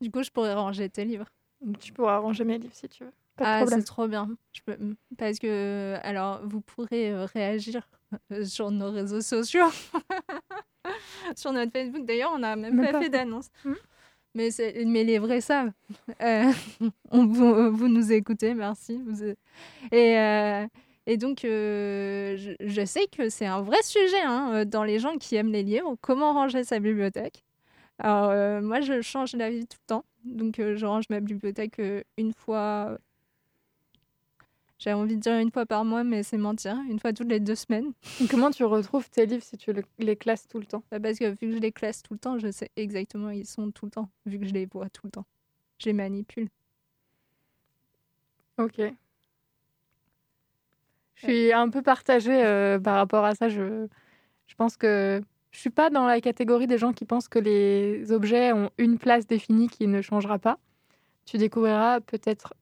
Du 0.00 0.10
coup, 0.10 0.22
je 0.22 0.30
pourrais 0.30 0.54
ranger 0.54 0.88
tes 0.88 1.04
livres. 1.04 1.26
tu 1.80 1.92
pourras 1.92 2.18
ranger 2.18 2.44
mes 2.44 2.58
livres 2.58 2.74
si 2.74 2.88
tu 2.88 3.04
veux. 3.04 3.12
Pas 3.36 3.44
de 3.44 3.50
ah, 3.50 3.56
problème. 3.58 3.80
c'est 3.80 3.86
trop 3.86 4.08
bien. 4.08 4.30
Je 4.52 4.60
peux... 4.62 4.78
Parce 5.18 5.38
que, 5.38 5.96
alors, 6.02 6.40
vous 6.46 6.62
pourrez 6.62 7.10
euh, 7.10 7.26
réagir 7.26 7.86
sur 8.44 8.70
nos 8.70 8.90
réseaux 8.90 9.20
sociaux. 9.20 9.66
sur 11.36 11.52
notre 11.52 11.72
Facebook. 11.72 12.06
D'ailleurs, 12.06 12.32
on 12.34 12.38
n'a 12.38 12.56
même, 12.56 12.74
Même 12.74 12.86
pas, 12.86 12.92
pas 12.92 13.02
fait 13.02 13.10
d'annonce. 13.10 13.50
Mhm. 13.64 13.76
Mais, 14.36 14.50
mais 14.84 15.02
les 15.02 15.18
vrais 15.18 15.40
savent. 15.40 15.72
Euh, 16.22 16.52
vous, 17.10 17.88
nous 17.88 18.12
écoutez, 18.12 18.52
merci. 18.52 19.00
Et, 19.90 20.18
euh, 20.18 20.66
et 21.06 21.16
donc, 21.16 21.44
euh, 21.44 22.36
je, 22.60 22.84
sais 22.84 23.06
que 23.06 23.30
c'est 23.30 23.46
un 23.46 23.62
vrai 23.62 23.82
sujet 23.82 24.20
hein, 24.22 24.66
dans 24.66 24.84
les 24.84 24.98
gens 24.98 25.16
qui 25.16 25.36
aiment 25.36 25.52
les 25.52 25.62
livres. 25.62 25.96
Comment 26.02 26.34
ranger 26.34 26.64
sa 26.64 26.78
bibliothèque? 26.80 27.44
Alors, 27.98 28.62
moi, 28.62 28.82
je 28.82 29.00
change 29.00 29.32
d'avis 29.32 29.66
tout 29.66 29.78
le 29.82 29.86
temps. 29.86 30.04
Donc, 30.24 30.56
je 30.58 30.84
range 30.84 31.04
ma 31.08 31.20
bibliothèque 31.20 31.80
une 32.18 32.34
fois 32.34 32.98
j'ai 34.78 34.92
envie 34.92 35.16
de 35.16 35.20
dire 35.20 35.38
une 35.38 35.50
fois 35.50 35.64
par 35.66 35.84
mois, 35.84 36.04
mais 36.04 36.22
c'est 36.22 36.36
mentir. 36.36 36.76
Une 36.90 36.98
fois 37.00 37.12
toutes 37.12 37.28
les 37.30 37.40
deux 37.40 37.54
semaines. 37.54 37.92
Comment 38.30 38.50
tu 38.50 38.64
retrouves 38.64 39.08
tes 39.10 39.26
livres 39.26 39.42
si 39.42 39.56
tu 39.56 39.72
le- 39.72 39.82
les 39.98 40.16
classes 40.16 40.46
tout 40.48 40.58
le 40.58 40.66
temps? 40.66 40.82
Bah, 40.90 41.00
Parce 41.00 41.18
que 41.18 41.30
vu 41.30 41.36
que 41.36 41.52
je 41.52 41.58
les 41.58 41.72
classe 41.72 42.02
tout 42.02 42.12
le 42.14 42.18
temps, 42.18 42.38
je 42.38 42.50
sais 42.50 42.70
exactement 42.76 43.28
où 43.28 43.30
ils 43.30 43.46
sont 43.46 43.70
tout 43.70 43.86
le 43.86 43.90
temps. 43.90 44.10
Vu 44.26 44.38
que 44.38 44.46
je 44.46 44.52
les 44.52 44.66
vois 44.66 44.88
tout 44.90 45.06
le 45.06 45.10
temps. 45.12 45.26
Je 45.78 45.86
les 45.86 45.92
manipule. 45.94 46.48
Ok. 48.58 48.96
Je 51.14 51.22
suis 51.26 51.52
un 51.52 51.70
peu 51.70 51.82
partagée 51.82 52.44
euh, 52.44 52.78
par 52.78 52.96
rapport 52.96 53.24
à 53.24 53.34
ça. 53.34 53.48
Je, 53.48 53.86
je 54.46 54.54
pense 54.56 54.76
que 54.76 55.22
je 55.52 55.58
suis 55.60 55.70
pas 55.70 55.90
dans 55.90 56.06
la 56.06 56.20
catégorie 56.20 56.66
des 56.66 56.78
gens 56.78 56.92
qui 56.92 57.04
pensent 57.06 57.28
que 57.28 57.38
les 57.38 58.12
objets 58.12 58.52
ont 58.52 58.70
une 58.78 58.98
place 58.98 59.26
définie 59.26 59.68
qui 59.68 59.86
ne 59.86 60.02
changera 60.02 60.38
pas. 60.38 60.58
Tu 61.26 61.38
découvriras 61.38 62.00
peut-être 62.00 62.54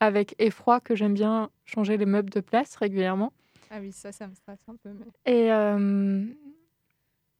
avec 0.00 0.34
effroi 0.38 0.80
que 0.80 0.94
j'aime 0.94 1.14
bien 1.14 1.50
changer 1.64 1.96
les 1.96 2.06
meubles 2.06 2.30
de 2.30 2.40
place 2.40 2.76
régulièrement. 2.76 3.32
Ah 3.70 3.78
oui, 3.80 3.92
ça, 3.92 4.12
ça 4.12 4.26
me 4.26 4.34
stresse 4.34 4.60
un 4.68 4.76
peu. 4.76 4.90
Mais... 4.90 5.32
Et 5.32 5.52
euh, 5.52 6.24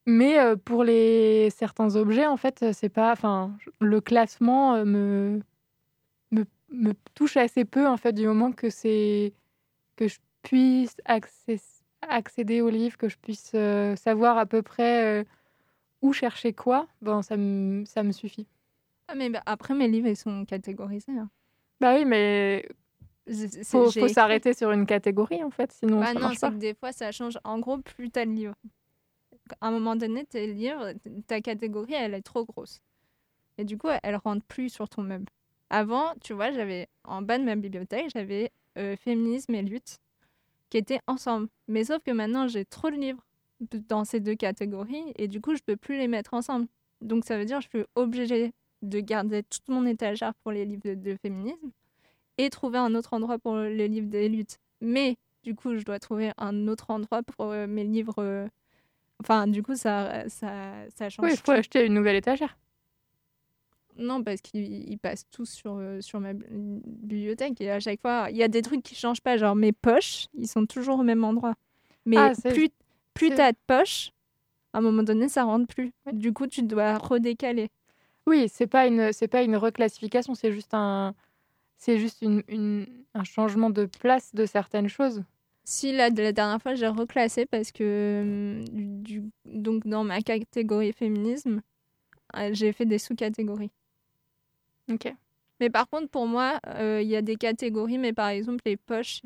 mais 0.05 0.39
euh, 0.39 0.55
pour 0.55 0.83
les 0.83 1.49
certains 1.51 1.95
objets, 1.95 2.25
en 2.27 2.37
fait, 2.37 2.65
c'est 2.73 2.89
pas. 2.89 3.11
Enfin, 3.11 3.55
le 3.79 4.01
classement 4.01 4.75
euh, 4.75 4.85
me, 4.85 5.39
me 6.31 6.45
me 6.71 6.93
touche 7.15 7.37
assez 7.37 7.65
peu 7.65 7.87
en 7.87 7.97
fait 7.97 8.13
du 8.13 8.27
moment 8.27 8.51
que 8.51 8.69
c'est 8.69 9.33
que 9.95 10.07
je 10.07 10.19
puisse 10.43 10.95
accès- 11.05 11.81
accéder 12.01 12.61
au 12.61 12.69
livre, 12.69 12.97
que 12.97 13.09
je 13.09 13.17
puisse 13.17 13.51
euh, 13.55 13.95
savoir 13.95 14.37
à 14.37 14.45
peu 14.45 14.61
près 14.61 15.21
euh, 15.21 15.23
où 16.01 16.13
chercher 16.13 16.53
quoi. 16.53 16.87
Bon, 17.01 17.21
ça 17.21 17.37
me 17.37 17.85
ça 17.85 18.03
me 18.03 18.11
suffit. 18.11 18.47
Ah, 19.07 19.15
mais 19.15 19.29
bah, 19.29 19.41
après, 19.47 19.73
mes 19.73 19.87
livres, 19.87 20.07
ils 20.07 20.15
sont 20.15 20.45
catégorisés. 20.45 21.11
hein. 21.17 21.29
Bah 21.79 21.95
oui, 21.95 22.05
mais 22.05 22.67
c'est- 23.27 23.63
faut, 23.63 23.89
s'arrêter 24.07 24.53
sur 24.53 24.71
une 24.71 24.85
catégorie 24.85 25.43
en 25.43 25.49
fait, 25.49 25.71
sinon 25.71 26.01
Bah 26.01 26.13
ça 26.13 26.19
non, 26.19 26.33
c'est 26.35 26.49
que 26.49 26.55
des 26.55 26.73
fois, 26.73 26.91
ça 26.91 27.11
change. 27.11 27.37
En 27.43 27.59
gros, 27.59 27.77
plus 27.77 28.09
t'as 28.09 28.25
de 28.25 28.31
livres. 28.31 28.55
À 29.61 29.67
un 29.67 29.71
moment 29.71 29.95
donné, 29.95 30.25
tes 30.25 30.47
livres, 30.47 30.93
ta 31.27 31.41
catégorie, 31.41 31.93
elle 31.93 32.13
est 32.13 32.21
trop 32.21 32.45
grosse. 32.45 32.79
Et 33.57 33.63
du 33.63 33.77
coup, 33.77 33.87
elle 34.03 34.15
rentre 34.15 34.45
plus 34.45 34.69
sur 34.69 34.87
ton 34.89 35.01
meuble. 35.01 35.25
Avant, 35.69 36.13
tu 36.21 36.33
vois, 36.33 36.51
j'avais 36.51 36.87
en 37.03 37.21
bas 37.21 37.37
de 37.37 37.43
ma 37.43 37.55
bibliothèque, 37.55 38.09
j'avais 38.13 38.51
euh, 38.77 38.95
féminisme 38.95 39.53
et 39.55 39.61
lutte 39.61 39.97
qui 40.69 40.77
étaient 40.77 40.99
ensemble. 41.07 41.47
Mais 41.67 41.83
sauf 41.83 42.01
que 42.03 42.11
maintenant, 42.11 42.47
j'ai 42.47 42.65
trop 42.65 42.89
de 42.89 42.95
livres 42.95 43.23
dans 43.59 44.05
ces 44.05 44.19
deux 44.19 44.35
catégories 44.35 45.13
et 45.17 45.27
du 45.27 45.41
coup, 45.41 45.55
je 45.55 45.61
peux 45.63 45.75
plus 45.75 45.97
les 45.97 46.07
mettre 46.07 46.33
ensemble. 46.33 46.67
Donc 47.01 47.25
ça 47.25 47.37
veut 47.37 47.45
dire 47.45 47.57
que 47.59 47.63
je 47.63 47.69
suis 47.69 47.85
obligée 47.95 48.53
de 48.81 48.99
garder 48.99 49.43
toute 49.43 49.67
mon 49.69 49.85
étagère 49.85 50.33
pour 50.43 50.51
les 50.51 50.65
livres 50.65 50.81
de, 50.85 50.93
de 50.95 51.15
féminisme 51.21 51.71
et 52.37 52.49
trouver 52.49 52.77
un 52.77 52.95
autre 52.95 53.13
endroit 53.13 53.37
pour 53.39 53.57
les 53.57 53.87
livres 53.87 54.07
des 54.07 54.29
luttes. 54.29 54.57
Mais 54.81 55.17
du 55.43 55.55
coup, 55.55 55.77
je 55.77 55.83
dois 55.83 55.99
trouver 55.99 56.31
un 56.37 56.67
autre 56.67 56.89
endroit 56.91 57.21
pour 57.23 57.47
euh, 57.51 57.67
mes 57.67 57.83
livres. 57.83 58.15
euh, 58.19 58.47
Enfin, 59.21 59.47
du 59.47 59.61
coup, 59.63 59.75
ça, 59.75 60.29
ça, 60.29 60.73
ça 60.95 61.09
change. 61.09 61.25
Oui, 61.25 61.31
il 61.33 61.37
faut 61.37 61.51
acheter 61.51 61.85
une 61.85 61.93
nouvelle 61.93 62.15
étagère. 62.15 62.57
Non, 63.97 64.23
parce 64.23 64.39
qu'ils 64.39 64.89
ils 64.89 64.97
passent 64.97 65.25
tous 65.29 65.49
sur, 65.49 65.75
euh, 65.75 65.99
sur 65.99 66.21
ma 66.21 66.31
bi- 66.33 66.45
bibliothèque 66.49 67.59
et 67.59 67.69
à 67.69 67.79
chaque 67.81 67.99
fois, 67.99 68.27
il 68.29 68.37
y 68.37 68.43
a 68.43 68.47
des 68.47 68.61
trucs 68.61 68.81
qui 68.81 68.95
changent 68.95 69.19
pas. 69.21 69.35
Genre 69.35 69.55
mes 69.55 69.73
poches, 69.73 70.27
ils 70.33 70.47
sont 70.47 70.65
toujours 70.65 70.99
au 70.99 71.03
même 71.03 71.23
endroit. 71.25 71.55
Mais 72.05 72.15
Ah, 72.17 72.31
plus, 72.53 72.69
plus 73.13 73.29
t'as 73.31 73.51
de 73.51 73.57
poches, 73.67 74.11
à 74.73 74.77
un 74.77 74.81
moment 74.81 75.03
donné, 75.03 75.27
ça 75.27 75.43
rentre 75.43 75.67
plus. 75.67 75.91
Du 76.13 76.31
coup, 76.31 76.47
tu 76.47 76.63
dois 76.63 76.97
redécaler. 76.97 77.67
Oui, 78.29 78.47
c'est 78.47 78.67
pas 78.67 78.85
une 78.85 79.11
c'est 79.11 79.27
pas 79.27 79.41
une 79.41 79.55
reclassification, 79.55 80.35
c'est 80.35 80.51
juste 80.51 80.75
un 80.75 81.15
c'est 81.77 81.97
juste 81.97 82.21
une, 82.21 82.43
une- 82.47 82.85
un 83.15 83.23
changement 83.23 83.71
de 83.71 83.87
place 83.87 84.35
de 84.35 84.45
certaines 84.45 84.87
choses. 84.87 85.23
Si 85.63 85.91
la, 85.91 86.09
la 86.09 86.31
dernière 86.31 86.61
fois 86.61 86.75
j'ai 86.75 86.87
reclassé 86.87 87.47
parce 87.47 87.71
que 87.71 88.63
du, 88.71 89.23
donc 89.45 89.87
dans 89.87 90.03
ma 90.03 90.21
catégorie 90.21 90.93
féminisme, 90.93 91.61
euh, 92.35 92.51
j'ai 92.53 92.71
fait 92.71 92.85
des 92.85 92.99
sous-catégories. 92.99 93.71
Ok. 94.91 95.11
Mais 95.59 95.71
par 95.71 95.89
contre 95.89 96.09
pour 96.09 96.27
moi, 96.27 96.59
euh, 96.67 97.01
il 97.01 97.07
y 97.09 97.15
a 97.15 97.23
des 97.23 97.35
catégories, 97.35 97.97
mais 97.97 98.13
par 98.13 98.27
exemple 98.29 98.61
les 98.67 98.77
poches, 98.77 99.23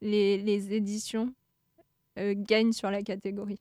les, 0.00 0.36
les 0.38 0.74
éditions 0.74 1.32
euh, 2.18 2.34
gagnent 2.36 2.72
sur 2.72 2.90
la 2.90 3.02
catégorie. 3.02 3.60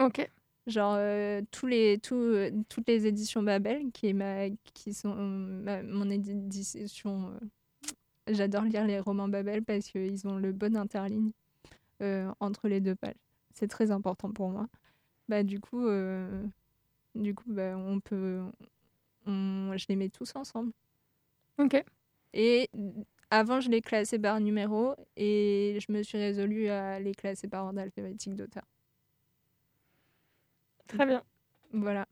Ok. 0.00 0.28
Genre 0.66 0.94
euh, 0.96 1.42
tous 1.50 1.66
les, 1.66 1.98
euh, 2.12 2.50
toutes 2.68 2.86
les 2.88 3.06
éditions 3.06 3.42
Babel, 3.42 3.90
qui, 3.92 4.06
est 4.08 4.12
ma, 4.12 4.48
qui 4.74 4.94
sont 4.94 5.14
ma- 5.14 5.82
mon 5.82 6.08
édition. 6.10 7.30
euh, 7.32 7.92
J'adore 8.28 8.62
lire 8.62 8.86
les 8.86 9.00
romans 9.00 9.28
Babel 9.28 9.64
parce 9.64 9.88
qu'ils 9.88 10.26
ont 10.28 10.36
le 10.36 10.52
bon 10.52 10.76
interligne 10.76 11.32
entre 12.40 12.68
les 12.68 12.80
deux 12.80 12.94
pages. 12.96 13.14
C'est 13.54 13.68
très 13.68 13.90
important 13.92 14.30
pour 14.32 14.50
moi. 14.50 14.66
Bah, 15.28 15.42
du 15.44 15.60
coup, 15.60 15.86
du 17.14 17.34
coup 17.34 17.44
bah, 17.52 17.76
on 17.76 18.00
peut, 18.00 18.40
on- 19.26 19.76
je 19.76 19.86
les 19.88 19.96
mets 19.96 20.08
tous 20.08 20.32
ensemble. 20.36 20.72
Ok. 21.58 21.82
Et 22.34 22.68
avant, 23.30 23.60
je 23.60 23.68
les 23.70 23.82
classais 23.82 24.18
par 24.18 24.40
numéro 24.40 24.94
et 25.16 25.78
je 25.80 25.92
me 25.92 26.02
suis 26.02 26.18
résolue 26.18 26.68
à 26.68 26.98
les 27.00 27.14
classer 27.14 27.46
par 27.48 27.66
ordre 27.66 27.80
alphabétique 27.80 28.34
d'auteur. 28.34 28.64
Très 30.94 31.06
bien. 31.06 31.22
Voilà. 31.72 32.06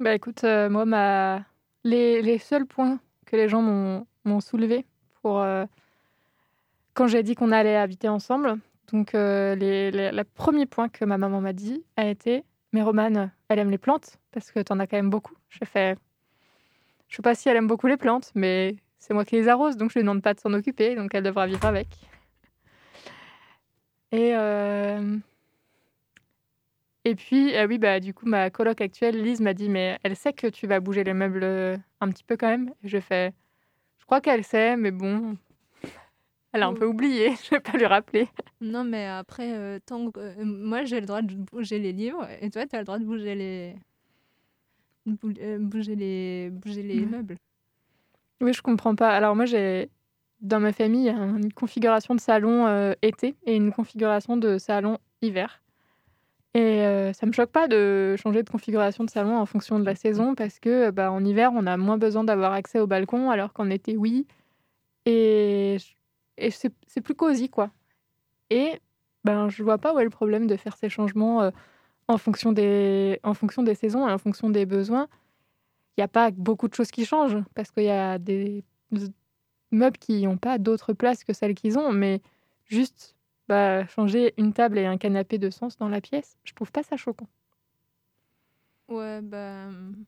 Bah 0.00 0.14
écoute, 0.14 0.44
euh, 0.44 0.68
moi, 0.70 0.84
ma... 0.84 1.44
les, 1.84 2.22
les 2.22 2.38
seuls 2.38 2.66
points 2.66 3.00
que 3.26 3.36
les 3.36 3.48
gens 3.48 3.62
m'ont 3.62 4.40
soulevé 4.40 4.86
pour 5.22 5.40
euh, 5.40 5.66
quand 6.94 7.06
j'ai 7.06 7.22
dit 7.22 7.34
qu'on 7.34 7.52
allait 7.52 7.76
habiter 7.76 8.08
ensemble, 8.08 8.58
donc 8.92 9.14
euh, 9.14 9.54
les, 9.54 9.90
le 9.90 10.24
premier 10.24 10.66
point 10.66 10.88
que 10.88 11.04
ma 11.04 11.18
maman 11.18 11.40
m'a 11.40 11.52
dit 11.52 11.84
a 11.96 12.06
été 12.06 12.44
Mais 12.72 12.82
Romane, 12.82 13.30
elle 13.48 13.58
aime 13.58 13.70
les 13.70 13.78
plantes 13.78 14.18
parce 14.32 14.50
que 14.52 14.60
t'en 14.60 14.78
as 14.78 14.86
quand 14.86 14.96
même 14.96 15.10
beaucoup. 15.10 15.34
J'ai 15.50 15.66
fait 15.66 15.98
Je 17.08 17.16
sais 17.16 17.22
pas 17.22 17.34
si 17.34 17.48
elle 17.48 17.56
aime 17.56 17.66
beaucoup 17.66 17.88
les 17.88 17.96
plantes, 17.96 18.30
mais 18.34 18.76
c'est 18.98 19.14
moi 19.14 19.24
qui 19.24 19.36
les 19.36 19.48
arrose, 19.48 19.76
donc 19.76 19.90
je 19.90 19.98
lui 19.98 20.04
demande 20.04 20.22
pas 20.22 20.34
de 20.34 20.40
s'en 20.40 20.52
occuper, 20.54 20.94
donc 20.94 21.14
elle 21.14 21.24
devra 21.24 21.46
vivre 21.46 21.64
avec. 21.64 21.88
Et 24.12 24.32
et 27.10 27.14
puis, 27.14 27.54
euh, 27.56 27.66
oui, 27.66 27.78
bah, 27.78 28.00
du 28.00 28.12
coup, 28.14 28.26
ma 28.26 28.50
coloc 28.50 28.80
actuelle, 28.80 29.22
Lise, 29.22 29.40
m'a 29.40 29.54
dit, 29.54 29.68
mais 29.68 29.98
elle 30.02 30.16
sait 30.16 30.32
que 30.32 30.46
tu 30.46 30.66
vas 30.66 30.80
bouger 30.80 31.04
les 31.04 31.14
meubles 31.14 31.42
euh, 31.42 31.76
un 32.00 32.08
petit 32.10 32.24
peu 32.24 32.36
quand 32.36 32.48
même. 32.48 32.70
Et 32.82 32.88
je 32.88 32.98
fais, 32.98 33.32
je 33.98 34.04
crois 34.06 34.20
qu'elle 34.20 34.44
sait, 34.44 34.76
mais 34.76 34.90
bon, 34.90 35.36
elle 36.52 36.62
a 36.62 36.66
un 36.66 36.72
Oh. 36.72 36.74
peu 36.74 36.86
oublié, 36.86 37.30
je 37.44 37.50
vais 37.50 37.60
pas 37.60 37.76
lui 37.78 37.86
rappeler. 37.86 38.28
Non, 38.60 38.84
mais 38.84 39.06
après, 39.06 39.54
euh, 39.56 39.78
tant 39.84 40.10
que- 40.10 40.20
euh, 40.20 40.44
moi, 40.44 40.84
j'ai 40.84 41.00
le 41.00 41.06
droit 41.06 41.22
de 41.22 41.34
bouger 41.34 41.78
les 41.78 41.92
livres 41.92 42.26
et 42.40 42.50
toi, 42.50 42.66
tu 42.66 42.74
as 42.76 42.80
le 42.80 42.84
droit 42.84 42.98
de 42.98 43.04
bouger 43.04 43.34
les. 43.34 43.74
bou- 45.06 45.32
euh, 45.40 45.58
bouger 45.58 45.94
les, 45.94 46.50
bouger 46.50 46.82
les 46.82 47.00
Mhm. 47.00 47.10
meubles. 47.10 47.36
Oui, 48.40 48.52
je 48.52 48.62
comprends 48.62 48.94
pas. 48.94 49.10
Alors, 49.10 49.34
moi, 49.34 49.46
j'ai, 49.46 49.88
dans 50.40 50.60
ma 50.60 50.72
famille, 50.72 51.02
il 51.02 51.06
y 51.06 51.08
a 51.10 51.14
une 51.14 51.52
configuration 51.52 52.14
de 52.14 52.20
salon 52.20 52.92
été 53.02 53.34
et 53.46 53.56
une 53.56 53.72
configuration 53.72 54.36
de 54.36 54.58
salon 54.58 54.98
hiver. 55.22 55.60
Et 56.54 56.82
euh, 56.82 57.12
ça 57.12 57.26
me 57.26 57.32
choque 57.32 57.50
pas 57.50 57.68
de 57.68 58.16
changer 58.16 58.42
de 58.42 58.50
configuration 58.50 59.04
de 59.04 59.10
salon 59.10 59.36
en 59.36 59.46
fonction 59.46 59.78
de 59.78 59.84
la 59.84 59.94
saison 59.94 60.34
parce 60.34 60.58
que 60.58 60.90
bah, 60.90 61.12
en 61.12 61.24
hiver, 61.24 61.52
on 61.54 61.66
a 61.66 61.76
moins 61.76 61.98
besoin 61.98 62.24
d'avoir 62.24 62.52
accès 62.52 62.80
au 62.80 62.86
balcon 62.86 63.30
alors 63.30 63.52
qu'en 63.52 63.70
été, 63.70 63.96
oui. 63.96 64.26
Et, 65.06 65.76
et 66.36 66.50
c'est 66.50 67.00
plus 67.02 67.14
cosy, 67.14 67.48
quoi. 67.48 67.70
Et 68.50 68.80
ben, 69.24 69.48
je 69.48 69.62
vois 69.62 69.78
pas 69.78 69.94
où 69.94 69.98
est 69.98 70.04
le 70.04 70.10
problème 70.10 70.46
de 70.46 70.56
faire 70.56 70.76
ces 70.76 70.88
changements 70.88 71.42
euh, 71.42 71.50
en, 72.08 72.18
fonction 72.18 72.52
des, 72.52 73.20
en 73.22 73.34
fonction 73.34 73.62
des 73.62 73.74
saisons 73.74 74.08
et 74.08 74.12
en 74.12 74.18
fonction 74.18 74.48
des 74.50 74.66
besoins. 74.66 75.08
Il 75.96 76.00
n'y 76.00 76.04
a 76.04 76.08
pas 76.08 76.30
beaucoup 76.30 76.68
de 76.68 76.74
choses 76.74 76.90
qui 76.90 77.04
changent 77.04 77.38
parce 77.54 77.70
qu'il 77.70 77.84
y 77.84 77.90
a 77.90 78.18
des 78.18 78.64
meubles 79.70 79.98
qui 79.98 80.22
n'ont 80.22 80.38
pas 80.38 80.58
d'autre 80.58 80.92
place 80.92 81.24
que 81.24 81.32
celles 81.32 81.54
qu'ils 81.54 81.78
ont, 81.78 81.92
mais 81.92 82.22
juste 82.64 83.17
bah, 83.48 83.86
changer 83.88 84.34
une 84.38 84.52
table 84.52 84.78
et 84.78 84.86
un 84.86 84.98
canapé 84.98 85.38
de 85.38 85.50
sens 85.50 85.76
dans 85.78 85.88
la 85.88 86.00
pièce, 86.00 86.38
je 86.44 86.54
trouve 86.54 86.70
pas 86.72 86.82
ça 86.82 86.96
choquant. 86.96 87.28
Ouais, 88.88 89.20
bah. 89.22 89.66
hum. 89.68 90.06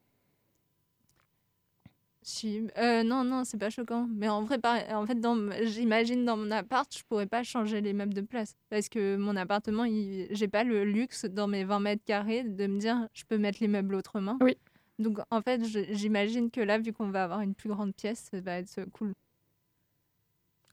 Si. 2.22 2.68
euh, 2.76 3.02
non, 3.02 3.24
non, 3.24 3.44
c'est 3.44 3.56
pas 3.58 3.70
choquant. 3.70 4.06
Mais 4.10 4.28
en 4.28 4.42
vrai, 4.42 4.58
en 4.92 5.06
fait, 5.06 5.18
dans 5.20 5.36
j'imagine 5.64 6.24
dans 6.24 6.36
mon 6.36 6.50
appart, 6.50 6.94
je 6.96 7.02
pourrais 7.08 7.26
pas 7.26 7.42
changer 7.42 7.80
les 7.80 7.94
meubles 7.94 8.12
de 8.14 8.20
place. 8.20 8.56
Parce 8.68 8.88
que 8.88 9.16
mon 9.16 9.36
appartement, 9.36 9.84
il... 9.84 10.26
j'ai 10.30 10.48
pas 10.48 10.62
le 10.62 10.84
luxe 10.84 11.24
dans 11.24 11.48
mes 11.48 11.64
20 11.64 11.80
mètres 11.80 12.04
carrés 12.04 12.44
de 12.44 12.66
me 12.66 12.78
dire 12.78 13.08
je 13.14 13.24
peux 13.24 13.38
mettre 13.38 13.58
les 13.60 13.68
meubles 13.68 13.94
autrement. 13.94 14.36
Oui. 14.42 14.56
Donc 14.98 15.18
en 15.30 15.40
fait, 15.40 15.64
j'imagine 15.94 16.50
que 16.50 16.60
là, 16.60 16.78
vu 16.78 16.92
qu'on 16.92 17.10
va 17.10 17.24
avoir 17.24 17.40
une 17.40 17.54
plus 17.54 17.70
grande 17.70 17.94
pièce, 17.94 18.28
ça 18.30 18.40
va 18.40 18.58
être 18.58 18.84
cool. 18.92 19.14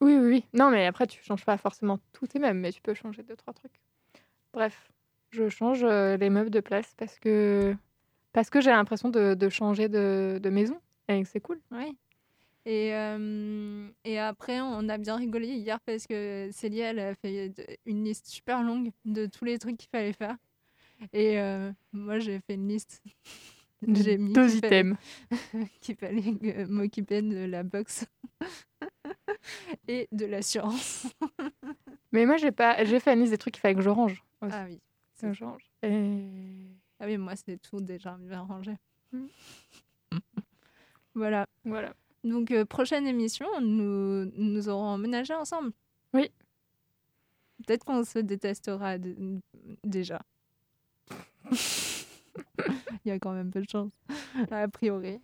Oui, 0.01 0.16
oui, 0.16 0.27
oui. 0.27 0.46
Non, 0.54 0.70
mais 0.70 0.86
après, 0.86 1.08
tu 1.08 1.24
changes 1.24 1.46
pas 1.46 1.58
forcément 1.58 2.00
tous 2.13 2.27
tes 2.27 2.39
meubles, 2.39 2.60
mais 2.60 2.72
tu 2.72 2.82
peux 2.82 2.94
changer 2.94 3.24
deux, 3.24 3.36
trois 3.36 3.54
trucs. 3.54 3.80
Bref, 4.54 4.92
je 5.32 5.50
change 5.50 5.84
euh, 5.84 6.18
les 6.18 6.30
meubles 6.30 6.50
de 6.50 6.60
place 6.60 6.94
parce 6.98 7.20
que, 7.20 7.75
parce 8.34 8.50
que 8.50 8.62
j'ai 8.62 8.70
l'impression 8.70 9.10
de, 9.10 9.34
de 9.34 9.50
changer 9.50 9.89
de, 9.89 10.39
de 10.42 10.50
maison 10.50 10.80
et 11.08 11.22
que 11.22 11.27
c'est 11.27 11.42
cool. 11.42 11.60
Oui. 11.72 11.98
Et, 12.66 12.94
euh, 12.94 13.88
et 14.04 14.20
après, 14.20 14.60
on 14.60 14.89
a 14.89 14.98
bien 14.98 15.16
rigolé 15.16 15.48
hier 15.48 15.80
parce 15.82 16.06
que 16.06 16.50
Célia, 16.51 16.89
elle 16.89 17.00
a 17.00 17.16
fait 17.16 17.54
une 17.86 18.04
liste 18.04 18.27
super 18.27 18.62
longue 18.62 18.92
de 19.06 19.25
tous 19.25 19.46
les 19.46 19.58
trucs 19.58 19.77
qu'il 19.77 19.89
fallait 19.89 20.13
faire. 20.13 20.36
Et 21.13 21.39
euh, 21.39 21.72
moi, 21.94 22.20
j'ai 22.20 22.39
fait 22.39 22.56
une 22.56 22.68
liste. 22.68 23.01
J'ai 23.88 24.18
mis 24.18 24.34
deux 24.34 24.58
items. 24.58 24.98
qu'il 25.82 25.96
fallait 25.96 26.66
m'occuper 26.68 27.22
de 27.22 27.46
la 27.46 27.63
boxe 27.63 28.06
et 29.88 30.08
de 30.12 30.25
l'assurance. 30.25 31.08
Mais 32.12 32.25
moi, 32.25 32.38
j'ai 32.38 32.51
pas, 32.51 32.84
j'ai 32.84 33.00
fait 33.00 33.13
une 33.13 33.20
liste 33.20 33.32
des 33.32 33.38
trucs 33.38 33.54
qu'il 33.54 33.62
fallait 33.62 33.75
que 33.75 33.82
je 33.82 33.89
range. 33.89 34.24
aussi. 34.42 34.56
Ah 34.56 34.66
oui. 34.68 34.80
Que 35.20 35.34
je 35.34 35.44
range. 35.44 35.70
Et... 35.84 36.27
Ah 37.00 37.06
oui, 37.06 37.18
moi, 37.18 37.36
c'est 37.36 37.62
tout 37.62 37.80
déjà 37.80 38.18
bien 38.20 38.42
rangé. 38.42 38.75
Mm. 39.12 39.25
voilà. 41.16 41.48
Voilà. 41.66 41.94
Donc, 42.24 42.51
euh, 42.51 42.66
prochaine 42.66 43.08
émission, 43.08 43.48
nous, 43.62 44.25
nous 44.36 44.70
aurons 44.70 44.88
emménagé 44.88 45.34
ensemble. 45.34 45.72
Oui. 46.13 46.32
Peut-être 47.66 47.84
qu'on 47.84 48.04
se 48.04 48.20
détestera 48.20 48.98
déjà. 49.84 50.22
Il 53.06 53.10
y 53.10 53.12
a 53.12 53.20
quand 53.20 53.34
même 53.34 53.51
peu 53.51 53.62
de 53.62 53.70
chance, 53.70 53.92
a 54.51 54.68
priori. 54.68 55.20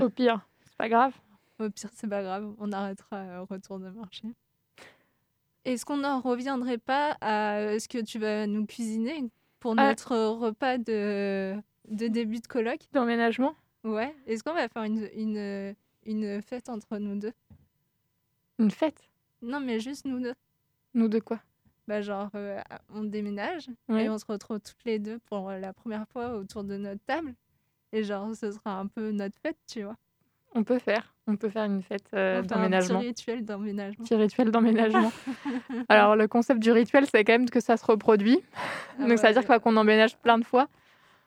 Au 0.00 0.08
pire, 0.08 0.46
c'est 0.64 0.76
pas 0.76 0.88
grave. 0.88 1.12
Au 1.62 1.70
pire, 1.70 1.90
c'est 1.94 2.08
pas 2.08 2.22
grave, 2.22 2.52
on 2.58 2.72
arrêtera 2.72 3.16
euh, 3.16 3.40
retour 3.48 3.78
de 3.78 3.88
marché. 3.90 4.28
Est-ce 5.64 5.84
qu'on 5.84 5.98
n'en 5.98 6.20
reviendrait 6.20 6.78
pas 6.78 7.16
à 7.20 7.56
euh, 7.58 7.78
ce 7.78 7.86
que 7.88 7.98
tu 8.02 8.18
vas 8.18 8.46
nous 8.46 8.66
cuisiner 8.66 9.30
pour 9.60 9.74
Ah. 9.76 9.88
notre 9.88 10.16
repas 10.16 10.78
de, 10.78 11.54
de 11.88 12.08
début 12.08 12.40
de 12.40 12.46
colloque? 12.48 12.80
D'emménagement 12.92 13.54
Ouais. 13.84 14.14
Est-ce 14.26 14.42
qu'on 14.42 14.54
va 14.54 14.68
faire 14.68 14.82
une, 14.84 15.08
une, 15.14 15.74
une 16.04 16.42
fête 16.42 16.68
entre 16.68 16.98
nous 16.98 17.16
deux? 17.18 17.32
Une 18.58 18.70
fête? 18.70 19.02
Non, 19.40 19.60
mais 19.60 19.78
juste 19.80 20.04
nous 20.04 20.20
deux. 20.20 20.34
Nous 20.94 21.08
de 21.08 21.18
quoi? 21.20 21.40
Bah, 21.88 22.00
genre, 22.00 22.30
euh, 22.34 22.60
on 22.90 23.04
déménage 23.04 23.68
Ouais. 23.88 24.04
et 24.04 24.08
on 24.08 24.18
se 24.18 24.24
retrouve 24.26 24.60
toutes 24.60 24.84
les 24.84 24.98
deux 24.98 25.18
pour 25.20 25.50
la 25.50 25.72
première 25.72 26.06
fois 26.08 26.34
autour 26.36 26.64
de 26.64 26.76
notre 26.76 27.04
table. 27.04 27.34
Et 27.92 28.02
genre, 28.04 28.34
ce 28.34 28.50
sera 28.52 28.78
un 28.78 28.86
peu 28.86 29.10
notre 29.10 29.36
fête, 29.40 29.58
tu 29.68 29.82
vois. 29.82 29.96
On 30.54 30.64
peut 30.64 30.78
faire. 30.78 31.14
On 31.26 31.36
peut 31.36 31.48
faire 31.48 31.64
une 31.64 31.82
fête 31.82 32.04
euh, 32.14 32.42
fait 32.42 32.52
un 32.52 32.56
d'emménagement. 32.56 32.98
petit 32.98 33.06
rituel 33.08 33.44
d'emménagement. 33.44 34.04
Petit 34.04 34.14
rituel 34.16 34.50
d'emménagement. 34.50 35.12
Alors, 35.88 36.16
le 36.16 36.28
concept 36.28 36.60
du 36.60 36.72
rituel, 36.72 37.06
c'est 37.06 37.24
quand 37.24 37.32
même 37.32 37.48
que 37.48 37.60
ça 37.60 37.76
se 37.76 37.84
reproduit. 37.86 38.40
Ah 38.98 39.06
Donc, 39.06 39.18
ça 39.18 39.30
veut 39.32 39.40
dire 39.40 39.60
qu'on 39.60 39.76
emménage 39.76 40.16
plein 40.18 40.38
de 40.38 40.44
fois? 40.44 40.68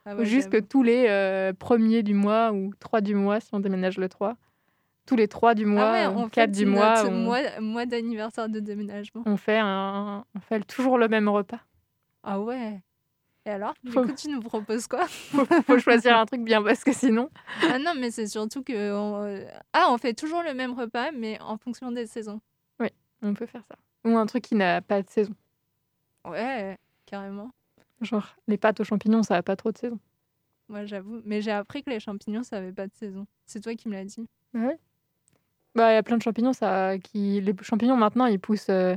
Ah 0.05 0.15
ouais, 0.15 0.25
Juste 0.25 0.49
que 0.51 0.57
tous 0.57 0.83
les 0.83 1.05
euh, 1.09 1.53
premiers 1.53 2.03
du 2.03 2.13
mois 2.13 2.51
ou 2.51 2.71
trois 2.79 3.01
du 3.01 3.15
mois, 3.15 3.39
si 3.39 3.49
on 3.53 3.59
déménage 3.59 3.97
le 3.97 4.07
3, 4.07 4.35
tous 5.07 5.15
les 5.15 5.27
trois 5.27 5.55
du 5.55 5.65
mois, 5.65 5.93
ah 5.95 6.11
on 6.11 6.29
quatre 6.29 6.51
du 6.51 6.65
mois, 6.67 7.03
on, 7.07 7.11
mois, 7.11 7.59
mois 7.59 7.85
d'anniversaire 7.87 8.47
de 8.49 8.59
déménagement. 8.59 9.23
on 9.25 9.37
fait 9.37 9.57
un, 9.57 10.23
on 10.35 10.39
fait 10.41 10.63
toujours 10.65 10.97
le 10.99 11.07
même 11.07 11.27
repas. 11.27 11.59
Ah 12.23 12.39
ouais. 12.39 12.81
Et 13.45 13.49
alors, 13.51 13.73
du 13.83 13.91
Faut- 13.91 14.03
coup, 14.03 14.13
tu 14.13 14.27
nous 14.29 14.39
proposes 14.41 14.87
quoi? 14.87 15.05
Faut, 15.31 15.45
faut 15.45 15.77
choisir 15.79 16.17
un 16.17 16.25
truc 16.25 16.41
bien 16.43 16.63
parce 16.63 16.83
que 16.83 16.91
sinon, 16.93 17.29
Ah 17.69 17.77
non, 17.77 17.93
mais 17.95 18.09
c'est 18.09 18.27
surtout 18.27 18.63
que 18.63 18.93
on... 18.93 19.23
euh, 19.23 19.45
ah, 19.73 19.87
on 19.91 19.97
fait 19.99 20.13
toujours 20.15 20.41
le 20.41 20.53
même 20.53 20.73
repas, 20.73 21.11
mais 21.11 21.39
en 21.41 21.57
fonction 21.57 21.91
des 21.91 22.07
saisons. 22.07 22.41
on 23.21 23.33
peut 23.33 23.45
faire 23.45 23.63
ça. 23.69 23.75
Ou 24.03 24.17
un 24.17 24.25
truc 24.25 24.43
qui 24.43 24.55
n'a 24.55 24.81
pas 24.81 25.01
de 25.01 25.09
saison. 25.09 25.33
Ouais, 26.25 26.77
carrément. 27.05 27.51
Genre, 28.01 28.35
les 28.47 28.57
pâtes 28.57 28.79
aux 28.79 28.83
champignons, 28.83 29.23
ça 29.23 29.35
n'a 29.35 29.43
pas 29.43 29.55
trop 29.55 29.71
de 29.71 29.77
saison. 29.77 29.99
Moi, 30.67 30.85
j'avoue. 30.85 31.21
Mais 31.25 31.41
j'ai 31.41 31.51
appris 31.51 31.83
que 31.83 31.89
les 31.89 31.99
champignons, 31.99 32.43
ça 32.43 32.57
avait 32.57 32.73
pas 32.73 32.87
de 32.87 32.93
saison. 32.93 33.25
C'est 33.45 33.61
toi 33.61 33.73
qui 33.75 33.87
me 33.87 33.93
l'as 33.93 34.05
dit. 34.05 34.27
Ah 34.55 34.59
ouais? 34.59 34.79
Bah, 35.75 35.91
il 35.91 35.95
y 35.95 35.97
a 35.97 36.03
plein 36.03 36.17
de 36.17 36.21
champignons, 36.23 36.53
ça, 36.53 36.97
qui... 36.99 37.41
les 37.41 37.55
champignons 37.61 37.97
maintenant, 37.97 38.25
ils 38.25 38.39
poussent 38.39 38.69
euh, 38.69 38.95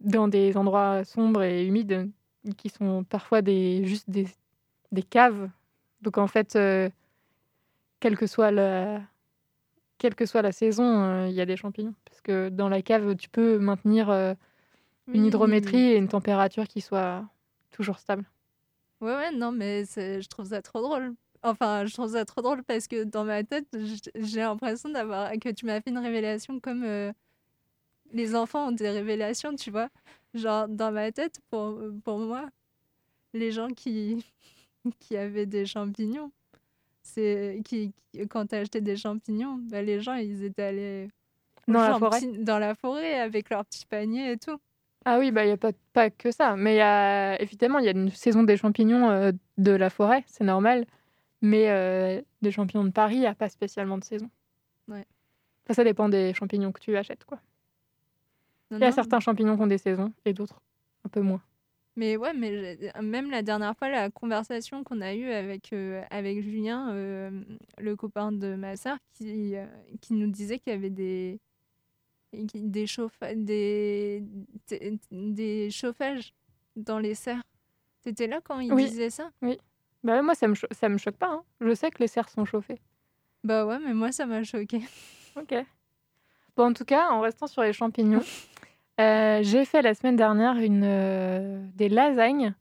dans 0.00 0.28
des 0.28 0.56
endroits 0.56 1.04
sombres 1.04 1.42
et 1.42 1.66
humides, 1.66 2.10
qui 2.56 2.68
sont 2.68 3.04
parfois 3.04 3.42
des, 3.42 3.84
juste 3.86 4.08
des, 4.10 4.26
des 4.92 5.02
caves. 5.02 5.50
Donc 6.00 6.18
en 6.18 6.26
fait, 6.26 6.56
euh, 6.56 6.88
quelle, 8.00 8.16
que 8.16 8.26
soit 8.26 8.50
la, 8.50 9.02
quelle 9.98 10.14
que 10.14 10.26
soit 10.26 10.42
la 10.42 10.52
saison, 10.52 10.84
euh, 11.02 11.28
il 11.28 11.34
y 11.34 11.40
a 11.40 11.46
des 11.46 11.56
champignons. 11.56 11.94
Parce 12.04 12.20
que 12.20 12.48
dans 12.48 12.68
la 12.68 12.82
cave, 12.82 13.16
tu 13.16 13.28
peux 13.28 13.58
maintenir 13.58 14.10
euh, 14.10 14.34
une 15.08 15.22
Oui. 15.22 15.28
hydrométrie 15.28 15.92
et 15.92 15.96
une 15.96 16.08
température 16.08 16.66
qui 16.66 16.80
soit 16.80 17.24
toujours 17.70 17.98
stable. 17.98 18.24
Ouais, 19.00 19.14
ouais, 19.14 19.32
non, 19.32 19.52
mais 19.52 19.84
je 19.84 20.28
trouve 20.28 20.46
ça 20.46 20.62
trop 20.62 20.82
drôle. 20.82 21.14
Enfin, 21.42 21.86
je 21.86 21.94
trouve 21.94 22.12
ça 22.12 22.24
trop 22.26 22.42
drôle 22.42 22.62
parce 22.64 22.86
que 22.86 23.04
dans 23.04 23.24
ma 23.24 23.42
tête, 23.44 23.66
j'ai 24.14 24.40
l'impression 24.40 24.90
d'avoir 24.90 25.32
que 25.32 25.48
tu 25.48 25.64
m'as 25.64 25.80
fait 25.80 25.88
une 25.90 25.98
révélation 25.98 26.60
comme 26.60 26.84
les 28.12 28.34
enfants 28.34 28.68
ont 28.68 28.72
des 28.72 28.90
révélations, 28.90 29.54
tu 29.56 29.70
vois. 29.70 29.88
Genre, 30.34 30.68
dans 30.68 30.92
ma 30.92 31.10
tête, 31.12 31.40
pour, 31.50 31.80
pour 32.04 32.18
moi, 32.18 32.48
les 33.34 33.50
gens 33.52 33.68
qui, 33.68 34.24
qui 35.00 35.16
avaient 35.16 35.46
des 35.46 35.66
champignons, 35.66 36.30
c'est 37.02 37.60
qui, 37.64 37.92
qui- 38.12 38.28
quand 38.28 38.46
tu 38.46 38.54
acheté 38.56 38.80
des 38.80 38.96
champignons, 38.96 39.58
bah, 39.70 39.82
les 39.82 40.00
gens, 40.00 40.14
ils 40.14 40.44
étaient 40.44 40.62
allés 40.62 41.08
Dans 41.68 41.80
la 41.80 41.98
forêt? 41.98 42.20
petit- 42.20 42.38
dans 42.38 42.58
la 42.58 42.74
forêt 42.74 43.18
avec 43.20 43.50
leurs 43.50 43.64
petits 43.64 43.86
paniers 43.86 44.32
et 44.32 44.36
tout. 44.36 44.58
Ah 45.06 45.18
oui, 45.18 45.30
bah 45.30 45.44
il 45.44 45.46
n'y 45.46 45.52
a 45.52 45.56
pas, 45.56 45.72
pas 45.94 46.10
que 46.10 46.30
ça. 46.30 46.56
Mais 46.56 46.76
y 46.76 46.80
a, 46.80 47.40
évidemment, 47.40 47.78
il 47.78 47.86
y 47.86 47.88
a 47.88 47.92
une 47.92 48.10
saison 48.10 48.42
des 48.42 48.58
champignons 48.58 49.08
euh, 49.10 49.32
de 49.56 49.72
la 49.72 49.88
forêt, 49.88 50.22
c'est 50.26 50.44
normal. 50.44 50.84
Mais 51.40 51.70
euh, 51.70 52.20
des 52.42 52.50
champignons 52.50 52.84
de 52.84 52.90
Paris, 52.90 53.14
il 53.14 53.20
n'y 53.20 53.26
a 53.26 53.34
pas 53.34 53.48
spécialement 53.48 53.96
de 53.96 54.04
saison. 54.04 54.28
Ouais. 54.88 55.06
Enfin, 55.64 55.72
ça 55.74 55.84
dépend 55.84 56.10
des 56.10 56.34
champignons 56.34 56.70
que 56.70 56.80
tu 56.80 56.94
achètes. 56.98 57.24
quoi. 57.24 57.40
Non, 58.70 58.78
Il 58.78 58.80
y 58.80 58.84
a 58.84 58.88
non, 58.90 58.94
certains 58.94 59.20
champignons 59.20 59.56
qui 59.56 59.62
ont 59.62 59.66
des 59.66 59.78
saisons 59.78 60.12
et 60.24 60.32
d'autres 60.32 60.60
un 61.04 61.08
peu 61.08 61.20
moins. 61.20 61.42
Mais 61.96 62.16
ouais, 62.16 62.32
mais 62.32 62.78
même 63.02 63.30
la 63.30 63.42
dernière 63.42 63.76
fois, 63.76 63.88
la 63.88 64.10
conversation 64.10 64.84
qu'on 64.84 65.00
a 65.00 65.12
eue 65.14 65.30
avec, 65.30 65.72
euh, 65.72 66.02
avec 66.10 66.40
Julien, 66.40 66.92
euh, 66.92 67.42
le 67.78 67.96
copain 67.96 68.30
de 68.32 68.54
ma 68.54 68.76
sœur, 68.76 68.96
qui, 69.12 69.56
euh, 69.56 69.66
qui 70.00 70.14
nous 70.14 70.30
disait 70.30 70.58
qu'il 70.60 70.72
y 70.72 70.76
avait 70.76 70.88
des, 70.88 71.40
des, 72.32 72.86
chauffa- 72.86 73.34
des, 73.34 74.22
des, 75.10 75.70
chauffages 75.70 76.32
dans 76.76 76.98
les 77.00 77.14
serres. 77.16 77.42
T'étais 78.02 78.28
là 78.28 78.40
quand 78.42 78.60
il 78.60 78.72
Oui. 78.72 78.84
disait 78.84 79.10
ça? 79.10 79.30
Bah, 80.02 80.22
moi, 80.22 80.34
ça 80.34 80.46
me, 80.48 80.54
ça 80.70 80.88
me 80.88 80.96
choque 80.96 81.16
pas. 81.16 81.30
hein. 81.32 81.42
Je 81.60 81.74
sais 81.74 81.90
que 81.90 81.98
les 81.98 82.06
serres 82.08 82.28
sont 82.28 82.44
chauffées. 82.44 82.78
Bah 83.42 83.66
ouais, 83.66 83.78
mais 83.80 83.94
moi, 83.94 84.12
ça 84.12 84.26
m'a 84.26 84.42
choqué. 84.44 84.80
Ok. 85.36 85.54
Bon, 86.56 86.66
en 86.70 86.72
tout 86.72 86.84
cas, 86.84 87.08
en 87.10 87.20
restant 87.20 87.46
sur 87.46 87.62
les 87.62 87.72
champignons, 87.72 88.22
euh, 89.00 89.40
j'ai 89.42 89.64
fait 89.64 89.80
la 89.82 89.94
semaine 89.94 90.16
dernière 90.16 90.56
euh, 90.58 91.64
des 91.74 91.88
lasagnes 91.88 92.54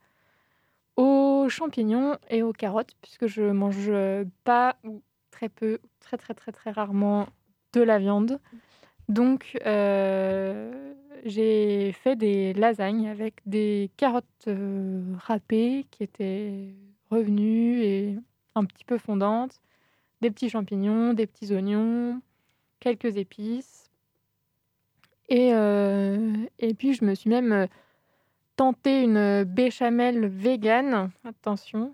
aux 0.95 1.47
champignons 1.49 2.17
et 2.29 2.43
aux 2.43 2.53
carottes, 2.53 2.95
puisque 3.01 3.27
je 3.27 3.43
mange 3.43 3.89
euh, 3.89 4.23
pas 4.45 4.77
ou 4.85 5.01
très 5.31 5.49
peu, 5.49 5.79
très 5.99 6.17
très 6.17 6.33
très 6.33 6.51
très 6.51 6.71
rarement 6.71 7.27
de 7.73 7.81
la 7.81 7.99
viande. 7.99 8.39
Donc, 9.09 9.57
j'ai 11.25 11.91
fait 11.93 12.15
des 12.15 12.53
lasagnes 12.53 13.09
avec 13.09 13.41
des 13.45 13.89
carottes 13.97 14.47
râpées 15.17 15.87
qui 15.91 16.03
étaient 16.03 16.75
revenues 17.09 17.81
et 17.81 18.15
un 18.55 18.65
petit 18.65 18.85
peu 18.85 18.97
fondantes, 18.97 19.61
des 20.21 20.29
petits 20.29 20.49
champignons, 20.49 21.13
des 21.13 21.25
petits 21.25 21.51
oignons, 21.53 22.21
quelques 22.79 23.17
épices. 23.17 23.78
Et, 25.29 25.53
euh, 25.53 26.33
et 26.59 26.73
puis, 26.73 26.93
je 26.93 27.05
me 27.05 27.13
suis 27.15 27.29
même 27.29 27.51
euh, 27.51 27.67
tenté 28.55 29.03
une 29.03 29.43
béchamel 29.43 30.25
végane. 30.27 31.11
Attention, 31.23 31.93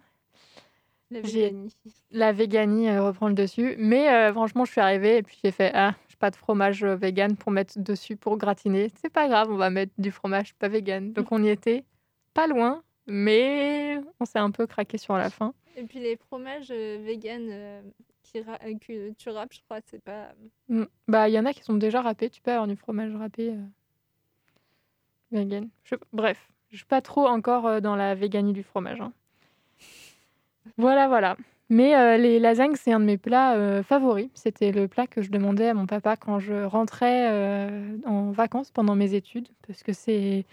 La 1.12 1.22
véganie. 1.22 1.76
la 2.12 2.32
véganie 2.32 2.90
euh, 2.90 3.04
reprend 3.04 3.28
le 3.28 3.34
dessus. 3.34 3.76
Mais 3.78 4.10
euh, 4.10 4.32
franchement, 4.32 4.66
je 4.66 4.72
suis 4.72 4.82
arrivée 4.82 5.18
et 5.18 5.24
puis 5.24 5.38
j'ai 5.44 5.52
fait 5.52 5.72
Ah, 5.74 5.96
j'ai 6.08 6.16
pas 6.16 6.32
de 6.32 6.36
fromage 6.38 6.84
vegan 6.86 7.36
pour 7.36 7.52
mettre 7.52 7.78
dessus 7.78 8.16
pour 8.16 8.38
gratiner. 8.38 8.90
C'est 9.02 9.12
pas 9.12 9.28
grave, 9.28 9.50
on 9.52 9.58
va 9.58 9.70
mettre 9.70 9.92
du 9.98 10.12
fromage 10.12 10.54
pas 10.56 10.70
vegan. 10.70 11.12
Donc, 11.14 11.32
on 11.32 11.44
y 11.44 11.50
était 11.50 11.84
pas 12.34 12.48
loin, 12.48 12.84
mais 13.06 14.00
on 14.20 14.26
s'est 14.26 14.40
un 14.40 14.52
peu 14.52 14.66
craqué 14.66 14.98
sur 14.98 15.16
la 15.16 15.30
fin. 15.30 15.54
Et 15.78 15.84
puis 15.84 16.00
les 16.00 16.16
fromages 16.16 16.72
vegan 16.72 17.84
qui 18.36 18.42
ra- 18.50 18.60
euh, 18.66 18.74
que 18.80 19.12
tu 19.14 19.30
râpes, 19.30 19.54
je 19.54 19.60
crois, 19.64 19.80
c'est 19.86 20.02
pas. 20.04 20.30
Mm. 20.70 20.84
Bah, 21.08 21.30
il 21.30 21.34
y 21.34 21.40
en 21.40 21.46
a 21.46 21.54
qui 21.54 21.64
sont 21.64 21.76
déjà 21.76 22.02
râpés. 22.02 22.30
Tu 22.30 22.42
peux 22.42 22.52
avoir 22.52 22.68
du 22.68 22.76
fromage 22.76 23.14
râpé 23.16 23.52
euh, 23.52 23.56
vegan. 25.32 25.70
Je- 25.84 25.96
Bref, 26.14 26.50
je 26.72 26.78
suis 26.78 26.86
pas 26.86 27.02
trop 27.02 27.28
encore 27.28 27.66
euh, 27.68 27.80
dans 27.80 27.96
la 27.96 28.16
véganie 28.16 28.54
du 28.54 28.64
fromage. 28.64 29.00
hein. 29.02 29.14
Voilà, 30.78 31.08
voilà. 31.08 31.38
Mais 31.70 31.96
euh, 31.96 32.18
les 32.18 32.40
lasagnes, 32.40 32.76
c'est 32.76 32.92
un 32.92 33.00
de 33.00 33.06
mes 33.06 33.18
plats 33.18 33.56
euh, 33.56 33.82
favoris. 33.82 34.30
C'était 34.36 34.72
le 34.72 34.88
plat 34.88 35.08
que 35.08 35.22
je 35.22 35.32
demandais 35.32 35.68
à 35.70 35.74
mon 35.74 35.86
papa 35.88 36.16
quand 36.16 36.40
je 36.40 36.64
rentrais 36.64 37.28
euh, 37.32 37.98
en 38.06 38.32
vacances 38.32 38.70
pendant 38.72 38.96
mes 38.96 39.14
études, 39.16 39.48
parce 39.68 39.82
que 39.84 39.94
c'est 39.94 40.46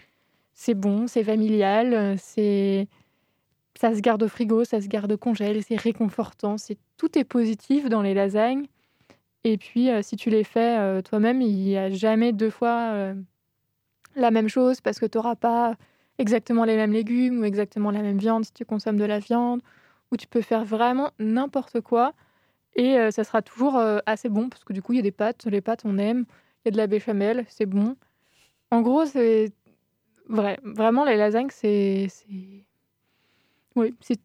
c'est 0.55 0.75
bon, 0.75 1.07
c'est 1.07 1.23
familial, 1.23 1.93
euh, 1.93 2.15
c'est 2.17 2.87
ça 3.79 3.93
se 3.95 4.01
garde 4.01 4.23
au 4.23 4.27
frigo, 4.27 4.63
ça 4.63 4.81
se 4.81 4.87
garde 4.87 5.11
au 5.11 5.17
congèle, 5.17 5.63
c'est 5.63 5.75
réconfortant, 5.75 6.57
c'est 6.57 6.77
tout 6.97 7.17
est 7.17 7.23
positif 7.23 7.89
dans 7.89 8.01
les 8.01 8.13
lasagnes. 8.13 8.67
Et 9.43 9.57
puis, 9.57 9.89
euh, 9.89 10.01
si 10.01 10.15
tu 10.15 10.29
les 10.29 10.43
fais 10.43 10.77
euh, 10.79 11.01
toi-même, 11.01 11.41
il 11.41 11.55
n'y 11.55 11.77
a 11.77 11.89
jamais 11.89 12.31
deux 12.31 12.49
fois 12.49 12.91
euh, 12.93 13.13
la 14.15 14.31
même 14.31 14.47
chose 14.47 14.79
parce 14.81 14.99
que 14.99 15.05
tu 15.05 15.17
n'auras 15.17 15.35
pas 15.35 15.75
exactement 16.17 16.63
les 16.65 16.75
mêmes 16.77 16.93
légumes 16.93 17.41
ou 17.41 17.43
exactement 17.43 17.91
la 17.91 18.01
même 18.01 18.17
viande 18.17 18.45
si 18.45 18.53
tu 18.53 18.65
consommes 18.65 18.97
de 18.97 19.05
la 19.05 19.19
viande. 19.19 19.61
Ou 20.11 20.17
tu 20.17 20.27
peux 20.27 20.41
faire 20.41 20.63
vraiment 20.63 21.11
n'importe 21.19 21.81
quoi 21.81 22.13
et 22.75 22.97
ça 23.11 23.23
sera 23.23 23.41
toujours 23.41 23.79
assez 24.07 24.29
bon 24.29 24.49
parce 24.49 24.63
que 24.63 24.73
du 24.73 24.81
coup, 24.81 24.93
il 24.93 24.97
y 24.97 24.99
a 24.99 25.03
des 25.03 25.11
pâtes. 25.11 25.45
Les 25.45 25.61
pâtes, 25.61 25.83
on 25.85 25.97
aime. 25.97 26.25
Il 26.65 26.67
y 26.67 26.69
a 26.69 26.71
de 26.71 26.77
la 26.77 26.87
béchamel, 26.87 27.45
c'est 27.47 27.65
bon. 27.67 27.95
En 28.71 28.81
gros, 28.81 29.05
c'est 29.05 29.51
vrai. 30.27 30.59
Vraiment, 30.63 31.05
les 31.05 31.17
lasagnes, 31.17 31.49
c'est. 31.51 32.07
Oui, 33.75 33.93
c'est- 34.01 34.19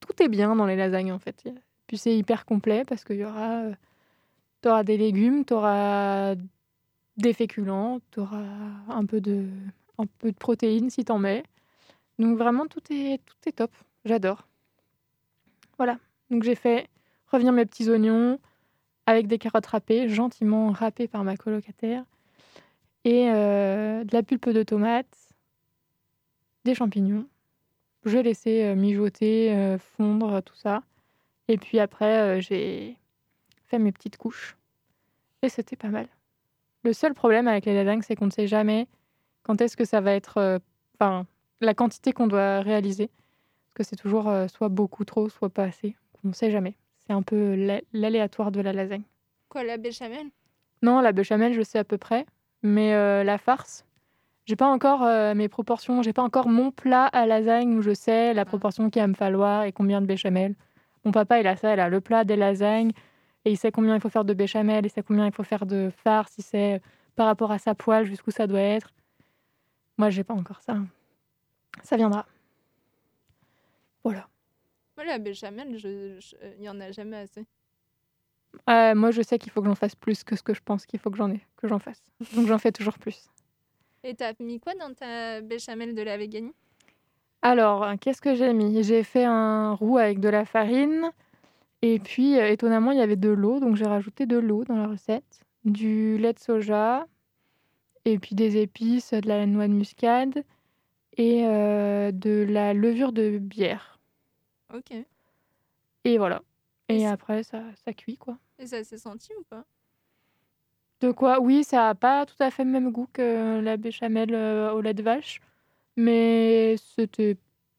tout 0.00 0.22
est 0.22 0.28
bien 0.28 0.54
dans 0.56 0.66
les 0.66 0.76
lasagnes 0.76 1.12
en 1.12 1.18
fait. 1.18 1.48
Puis 1.86 1.98
c'est 1.98 2.16
hyper 2.16 2.44
complet 2.44 2.84
parce 2.86 3.04
qu'il 3.04 3.16
y 3.16 3.24
aura. 3.24 3.62
euh, 3.64 3.74
tu 4.62 4.68
auras 4.68 4.84
des 4.84 4.96
légumes, 4.96 5.44
tu 5.44 5.54
auras 5.54 6.34
des 7.16 7.32
féculents, 7.32 8.00
tu 8.12 8.20
auras 8.20 8.44
un 8.88 9.04
peu 9.06 9.20
de, 9.20 9.46
un 9.98 10.06
peu 10.18 10.30
de 10.32 10.36
protéines 10.36 10.90
si 10.90 11.04
t'en 11.04 11.18
mets. 11.18 11.44
Donc 12.18 12.36
vraiment, 12.38 12.66
tout 12.66 12.82
est, 12.90 13.20
tout 13.24 13.36
est 13.46 13.52
top. 13.52 13.70
J'adore. 14.04 14.46
Voilà. 15.78 15.98
Donc 16.30 16.42
j'ai 16.42 16.54
fait 16.56 16.88
revenir 17.30 17.52
mes 17.52 17.66
petits 17.66 17.88
oignons 17.88 18.38
avec 19.06 19.26
des 19.26 19.38
carottes 19.38 19.66
râpées, 19.66 20.08
gentiment 20.08 20.70
râpées 20.70 21.08
par 21.08 21.24
ma 21.24 21.36
colocataire, 21.36 22.04
et 23.04 23.30
euh, 23.30 24.04
de 24.04 24.12
la 24.14 24.22
pulpe 24.22 24.50
de 24.50 24.62
tomate, 24.62 25.06
des 26.64 26.74
champignons, 26.74 27.26
j'ai 28.04 28.22
laissé 28.22 28.64
euh, 28.64 28.74
mijoter, 28.74 29.52
euh, 29.54 29.78
fondre, 29.78 30.42
tout 30.42 30.54
ça. 30.56 30.82
Et 31.48 31.56
puis 31.58 31.78
après, 31.78 32.18
euh, 32.38 32.40
j'ai 32.40 32.96
fait 33.64 33.78
mes 33.78 33.92
petites 33.92 34.16
couches. 34.16 34.56
Et 35.42 35.48
c'était 35.48 35.76
pas 35.76 35.88
mal. 35.88 36.08
Le 36.84 36.92
seul 36.92 37.14
problème 37.14 37.48
avec 37.48 37.64
les 37.66 37.74
lasagnes, 37.74 38.02
c'est 38.02 38.16
qu'on 38.16 38.26
ne 38.26 38.30
sait 38.30 38.46
jamais 38.46 38.86
quand 39.42 39.60
est-ce 39.60 39.76
que 39.76 39.84
ça 39.84 40.00
va 40.00 40.12
être. 40.12 40.38
euh, 40.38 40.58
Enfin, 41.00 41.26
la 41.60 41.74
quantité 41.74 42.12
qu'on 42.12 42.26
doit 42.26 42.60
réaliser. 42.60 43.06
Parce 43.06 43.74
que 43.74 43.82
c'est 43.84 43.96
toujours 43.96 44.28
euh, 44.28 44.48
soit 44.48 44.68
beaucoup 44.68 45.04
trop, 45.04 45.28
soit 45.28 45.48
pas 45.48 45.64
assez. 45.64 45.96
On 46.24 46.28
ne 46.28 46.32
sait 46.32 46.50
jamais. 46.50 46.74
C'est 47.06 47.12
un 47.12 47.22
peu 47.22 47.54
l'a- 47.54 47.80
l'aléatoire 47.92 48.50
de 48.50 48.60
la 48.60 48.72
lasagne. 48.72 49.04
Quoi, 49.48 49.62
la 49.62 49.76
béchamel? 49.76 50.26
Non, 50.82 51.00
la 51.00 51.12
béchamel, 51.12 51.52
je 51.54 51.62
sais 51.62 51.78
à 51.78 51.84
peu 51.84 51.98
près. 51.98 52.26
Mais 52.62 52.94
euh, 52.94 53.22
la 53.22 53.38
farce, 53.38 53.84
j'ai 54.48 54.56
pas 54.56 54.66
encore 54.66 55.02
euh, 55.02 55.34
mes 55.34 55.48
proportions. 55.48 56.02
J'ai 56.02 56.14
pas 56.14 56.22
encore 56.22 56.48
mon 56.48 56.70
plat 56.70 57.04
à 57.06 57.26
lasagne 57.26 57.74
où 57.76 57.82
je 57.82 57.92
sais 57.92 58.32
la 58.32 58.46
proportion 58.46 58.88
qu'il 58.88 59.02
va 59.02 59.06
me 59.06 59.12
falloir 59.14 59.64
et 59.64 59.72
combien 59.72 60.00
de 60.00 60.06
béchamel. 60.06 60.54
Mon 61.04 61.12
papa, 61.12 61.38
il 61.38 61.46
a 61.46 61.54
ça, 61.54 61.74
il 61.74 61.80
a 61.80 61.90
le 61.90 62.00
plat 62.00 62.24
des 62.24 62.34
lasagnes 62.34 62.92
et 63.44 63.50
il 63.52 63.58
sait 63.58 63.70
combien 63.70 63.94
il 63.94 64.00
faut 64.00 64.08
faire 64.08 64.24
de 64.24 64.32
béchamel, 64.32 64.86
il 64.86 64.90
sait 64.90 65.02
combien 65.02 65.26
il 65.26 65.32
faut 65.32 65.42
faire 65.44 65.66
de 65.66 65.90
farce, 66.02 66.32
il 66.38 66.44
sait 66.44 66.76
euh, 66.76 66.78
par 67.14 67.26
rapport 67.26 67.52
à 67.52 67.58
sa 67.58 67.74
poêle 67.74 68.06
jusqu'où 68.06 68.30
ça 68.30 68.46
doit 68.46 68.60
être. 68.60 68.90
Moi, 69.98 70.08
j'ai 70.08 70.24
pas 70.24 70.34
encore 70.34 70.62
ça. 70.62 70.76
Ça 71.82 71.96
viendra. 71.98 72.24
Voilà. 74.02 74.28
Moi, 74.96 75.04
la 75.04 75.18
béchamel, 75.18 75.76
je- 75.76 76.18
il 76.58 76.64
y 76.64 76.68
en 76.70 76.80
a 76.80 76.90
jamais 76.90 77.18
assez. 77.18 77.44
Euh, 78.70 78.94
moi, 78.94 79.10
je 79.10 79.20
sais 79.20 79.38
qu'il 79.38 79.52
faut 79.52 79.60
que 79.60 79.68
j'en 79.68 79.74
fasse 79.74 79.94
plus 79.94 80.24
que 80.24 80.34
ce 80.36 80.42
que 80.42 80.54
je 80.54 80.62
pense 80.64 80.86
qu'il 80.86 80.98
faut 80.98 81.10
que 81.10 81.18
j'en 81.18 81.30
ai, 81.30 81.40
que 81.58 81.68
j'en 81.68 81.78
fasse. 81.78 82.02
Donc 82.34 82.46
j'en 82.46 82.56
fais 82.58 82.72
toujours 82.72 82.98
plus. 82.98 83.28
Et 84.04 84.14
t'as 84.14 84.32
mis 84.40 84.60
quoi 84.60 84.74
dans 84.74 84.94
ta 84.94 85.40
béchamel 85.40 85.94
de 85.94 86.02
la 86.02 86.16
véganie? 86.16 86.52
Alors, 87.42 87.84
euh, 87.84 87.94
qu'est-ce 88.00 88.20
que 88.20 88.34
j'ai 88.34 88.52
mis? 88.52 88.82
J'ai 88.82 89.02
fait 89.02 89.24
un 89.24 89.74
roux 89.74 89.98
avec 89.98 90.20
de 90.20 90.28
la 90.28 90.44
farine. 90.44 91.10
Et 91.82 91.98
puis, 91.98 92.38
euh, 92.38 92.48
étonnamment, 92.48 92.90
il 92.92 92.98
y 92.98 93.02
avait 93.02 93.16
de 93.16 93.28
l'eau. 93.28 93.60
Donc, 93.60 93.76
j'ai 93.76 93.86
rajouté 93.86 94.26
de 94.26 94.38
l'eau 94.38 94.64
dans 94.64 94.76
la 94.76 94.88
recette. 94.88 95.40
Du 95.64 96.16
lait 96.18 96.32
de 96.32 96.38
soja. 96.38 97.06
Et 98.04 98.18
puis 98.18 98.34
des 98.34 98.56
épices, 98.56 99.12
de 99.12 99.28
la 99.28 99.46
noix 99.46 99.68
de 99.68 99.72
muscade. 99.72 100.44
Et 101.16 101.46
euh, 101.46 102.12
de 102.12 102.46
la 102.48 102.74
levure 102.74 103.12
de 103.12 103.38
bière. 103.38 103.98
Ok. 104.74 104.92
Et 106.04 106.18
voilà. 106.18 106.42
Et 106.88 107.06
après, 107.06 107.42
ça, 107.42 107.62
ça 107.84 107.92
cuit, 107.92 108.16
quoi. 108.16 108.38
Et 108.58 108.66
ça 108.66 108.82
s'est 108.82 108.98
senti 108.98 109.32
ou 109.38 109.42
pas? 109.44 109.64
De 111.00 111.12
quoi? 111.12 111.40
Oui, 111.40 111.62
ça 111.64 111.76
n'a 111.78 111.94
pas 111.94 112.26
tout 112.26 112.40
à 112.40 112.50
fait 112.50 112.64
le 112.64 112.70
même 112.70 112.90
goût 112.90 113.08
que 113.12 113.60
la 113.60 113.76
béchamel 113.76 114.34
euh, 114.34 114.72
au 114.72 114.80
lait 114.80 114.94
de 114.94 115.02
vache. 115.02 115.40
Mais 115.96 116.76
c'était 116.96 117.36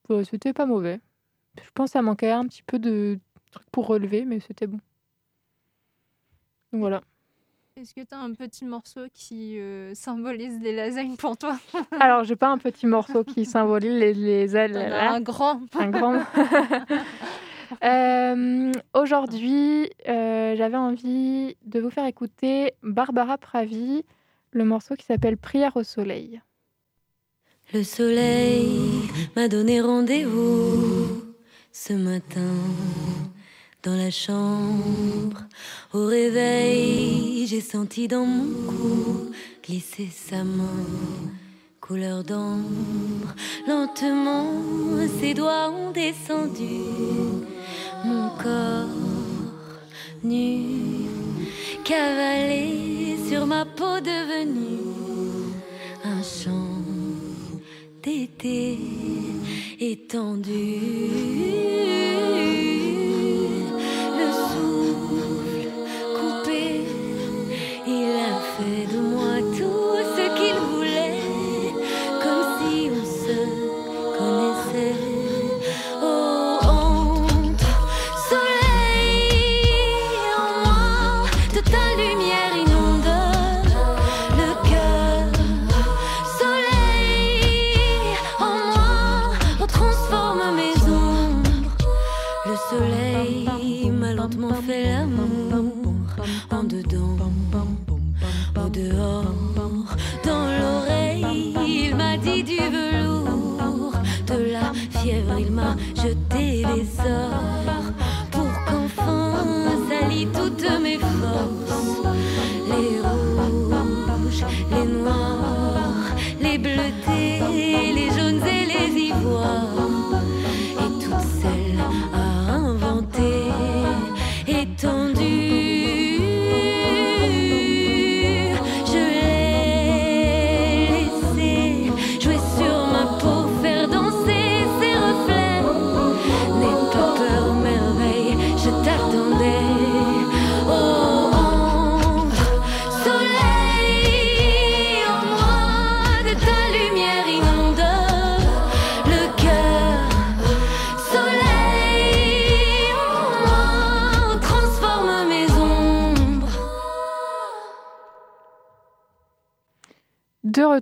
ouais, 0.09 0.23
c'était 0.23 0.53
pas 0.53 0.65
mauvais. 0.65 0.99
Je 1.57 1.69
pense 1.73 1.89
que 1.89 1.93
ça 1.93 2.01
manquait 2.01 2.31
un 2.31 2.45
petit 2.45 2.63
peu 2.63 2.79
de 2.79 3.19
trucs 3.51 3.69
pour 3.71 3.87
relever, 3.87 4.25
mais 4.25 4.39
c'était 4.39 4.67
bon. 4.67 4.79
Donc 6.71 6.81
voilà. 6.81 7.01
Est-ce 7.75 7.93
que 7.93 8.01
t'as 8.01 8.17
un 8.17 8.33
petit 8.33 8.65
morceau 8.65 9.05
qui 9.13 9.57
euh, 9.57 9.93
symbolise 9.95 10.59
les 10.61 10.75
lasagnes 10.75 11.15
pour 11.15 11.37
toi? 11.37 11.57
Alors, 11.99 12.25
j'ai 12.25 12.35
pas 12.35 12.49
un 12.49 12.57
petit 12.57 12.85
morceau 12.85 13.23
qui 13.23 13.45
symbolise 13.45 13.93
les, 13.93 14.13
les 14.13 14.55
ailes. 14.55 14.75
As 14.75 14.89
là. 14.89 15.13
Un 15.13 15.21
grand. 15.21 15.61
un 15.75 15.89
grand. 15.89 16.19
Euh, 17.83 18.71
Aujourd'hui, 18.93 19.89
euh, 20.07 20.55
j'avais 20.55 20.77
envie 20.77 21.55
de 21.65 21.79
vous 21.79 21.89
faire 21.89 22.05
écouter 22.05 22.73
Barbara 22.83 23.37
Pravi, 23.37 24.03
le 24.51 24.65
morceau 24.65 24.95
qui 24.95 25.05
s'appelle 25.05 25.37
Prière 25.37 25.75
au 25.77 25.83
soleil. 25.83 26.41
Le 27.73 27.83
soleil 27.83 28.79
m'a 29.35 29.47
donné 29.47 29.79
rendez-vous 29.79 31.21
ce 31.71 31.93
matin 31.93 32.55
dans 33.83 33.95
la 33.95 34.09
chambre. 34.09 35.45
Au 35.93 36.05
réveil, 36.05 37.45
j'ai 37.47 37.61
senti 37.61 38.07
dans 38.07 38.25
mon 38.25 38.67
cou 38.67 39.31
glisser 39.63 40.09
sa 40.11 40.43
main, 40.43 40.85
couleur 41.79 42.23
d'ambre. 42.23 43.35
Lentement, 43.67 44.47
ses 45.19 45.35
doigts 45.35 45.69
ont 45.69 45.91
descendu 45.91 46.81
mon 48.05 48.29
corps 48.41 48.87
nu, 50.23 51.07
cavalé 51.83 53.17
sur 53.27 53.45
ma 53.45 53.65
peau 53.65 53.99
devenue 53.99 55.53
un 56.03 56.21
champ 56.21 56.83
d'été 58.03 58.77
étendu. 59.79 60.79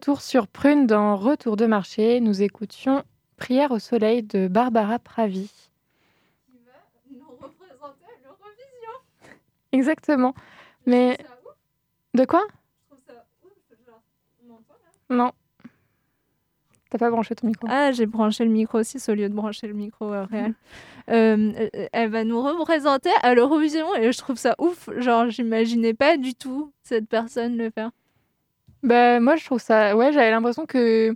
Retour 0.08 0.22
sur 0.22 0.48
Prune 0.48 0.88
dans 0.88 1.18
Retour 1.18 1.58
de 1.58 1.66
marché, 1.66 2.22
nous 2.22 2.42
écoutions 2.42 3.04
Prière 3.36 3.72
au 3.72 3.80
soleil 3.80 4.24
de 4.24 4.48
Barbara 4.48 5.00
Pravi. 5.00 5.52
Nous 7.12 7.20
représenter 7.42 8.06
l'Eurovision. 8.24 8.94
Exactement. 9.74 10.34
Mais 10.86 11.18
de 12.14 12.24
quoi? 12.24 12.48
Je 12.48 12.88
trouve 12.88 13.00
ça 13.06 13.26
ouf. 13.44 13.52
Genre, 13.86 14.02
on 14.46 14.48
m'entend 14.48 14.76
là 15.10 15.16
Non. 15.16 15.32
T'as 16.90 17.00
pas 17.00 17.12
branché 17.12 17.36
ton 17.36 17.48
micro? 17.48 17.68
Ah, 17.70 17.92
j'ai 17.92 18.06
branché 18.06 18.46
le 18.46 18.52
micro 18.52 18.82
6 18.82 19.10
au 19.10 19.14
lieu 19.14 19.28
de 19.28 19.34
brancher 19.34 19.68
le 19.68 19.74
micro 19.74 20.14
euh, 20.14 20.24
réel. 20.24 20.54
Euh, 21.10 21.54
euh, 21.74 21.88
elle 21.94 22.10
va 22.10 22.26
nous 22.26 22.42
représenter 22.42 23.10
à 23.24 23.34
l'Eurovision 23.34 23.96
et 23.96 24.12
je 24.12 24.18
trouve 24.18 24.36
ça 24.36 24.56
ouf. 24.60 24.90
Genre, 24.98 25.30
j'imaginais 25.30 25.94
pas 25.94 26.18
du 26.18 26.36
tout 26.36 26.74
cette 26.84 27.08
personne 27.08 27.56
le 27.56 27.70
faire. 27.70 27.92
Bah, 28.84 29.20
moi, 29.20 29.36
je 29.36 29.46
trouve 29.46 29.60
ça. 29.62 29.96
Ouais, 29.96 30.12
j'avais 30.14 30.32
l'impression 30.32 30.66
que. 30.66 31.16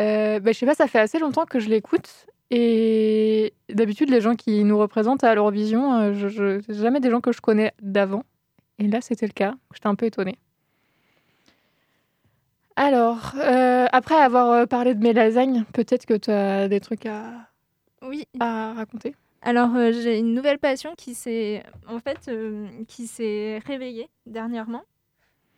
Euh, 0.00 0.40
bah, 0.40 0.52
je 0.52 0.58
sais 0.58 0.66
pas, 0.66 0.74
ça 0.74 0.86
fait 0.88 0.98
assez 0.98 1.18
longtemps 1.18 1.46
que 1.46 1.58
je 1.60 1.68
l'écoute. 1.68 2.26
Et 2.50 3.54
d'habitude, 3.70 4.10
les 4.10 4.20
gens 4.20 4.34
qui 4.36 4.62
nous 4.64 4.78
représentent 4.78 5.24
à 5.24 5.34
l'Eurovision, 5.34 5.94
euh, 5.94 6.12
je, 6.12 6.28
je... 6.28 6.60
c'est 6.60 6.74
jamais 6.74 7.00
des 7.00 7.10
gens 7.10 7.20
que 7.20 7.32
je 7.32 7.40
connais 7.40 7.72
d'avant. 7.82 8.24
Et 8.78 8.86
là, 8.88 9.00
c'était 9.00 9.26
le 9.26 9.32
cas. 9.32 9.54
J'étais 9.74 9.86
un 9.88 9.94
peu 9.94 10.06
étonnée. 10.06 10.38
Alors, 12.76 13.32
euh, 13.36 13.86
après 13.90 14.16
avoir 14.16 14.50
euh, 14.52 14.66
parlé 14.66 14.94
de 14.94 15.02
mes 15.02 15.14
lasagnes, 15.14 15.64
peut-être 15.72 16.04
que 16.04 16.14
tu 16.14 16.30
as 16.30 16.68
des 16.68 16.80
trucs 16.80 17.06
à, 17.06 17.24
Oui. 18.02 18.26
à 18.38 18.74
raconter? 18.74 19.14
Alors, 19.40 19.70
j'ai 19.92 20.18
une 20.18 20.34
nouvelle 20.34 20.58
passion 20.58 20.94
qui 20.96 21.14
s'est 21.14 21.62
en 21.88 22.00
fait 22.00 22.30
qui 22.88 23.06
s'est 23.06 23.62
réveillée 23.64 24.08
dernièrement 24.26 24.82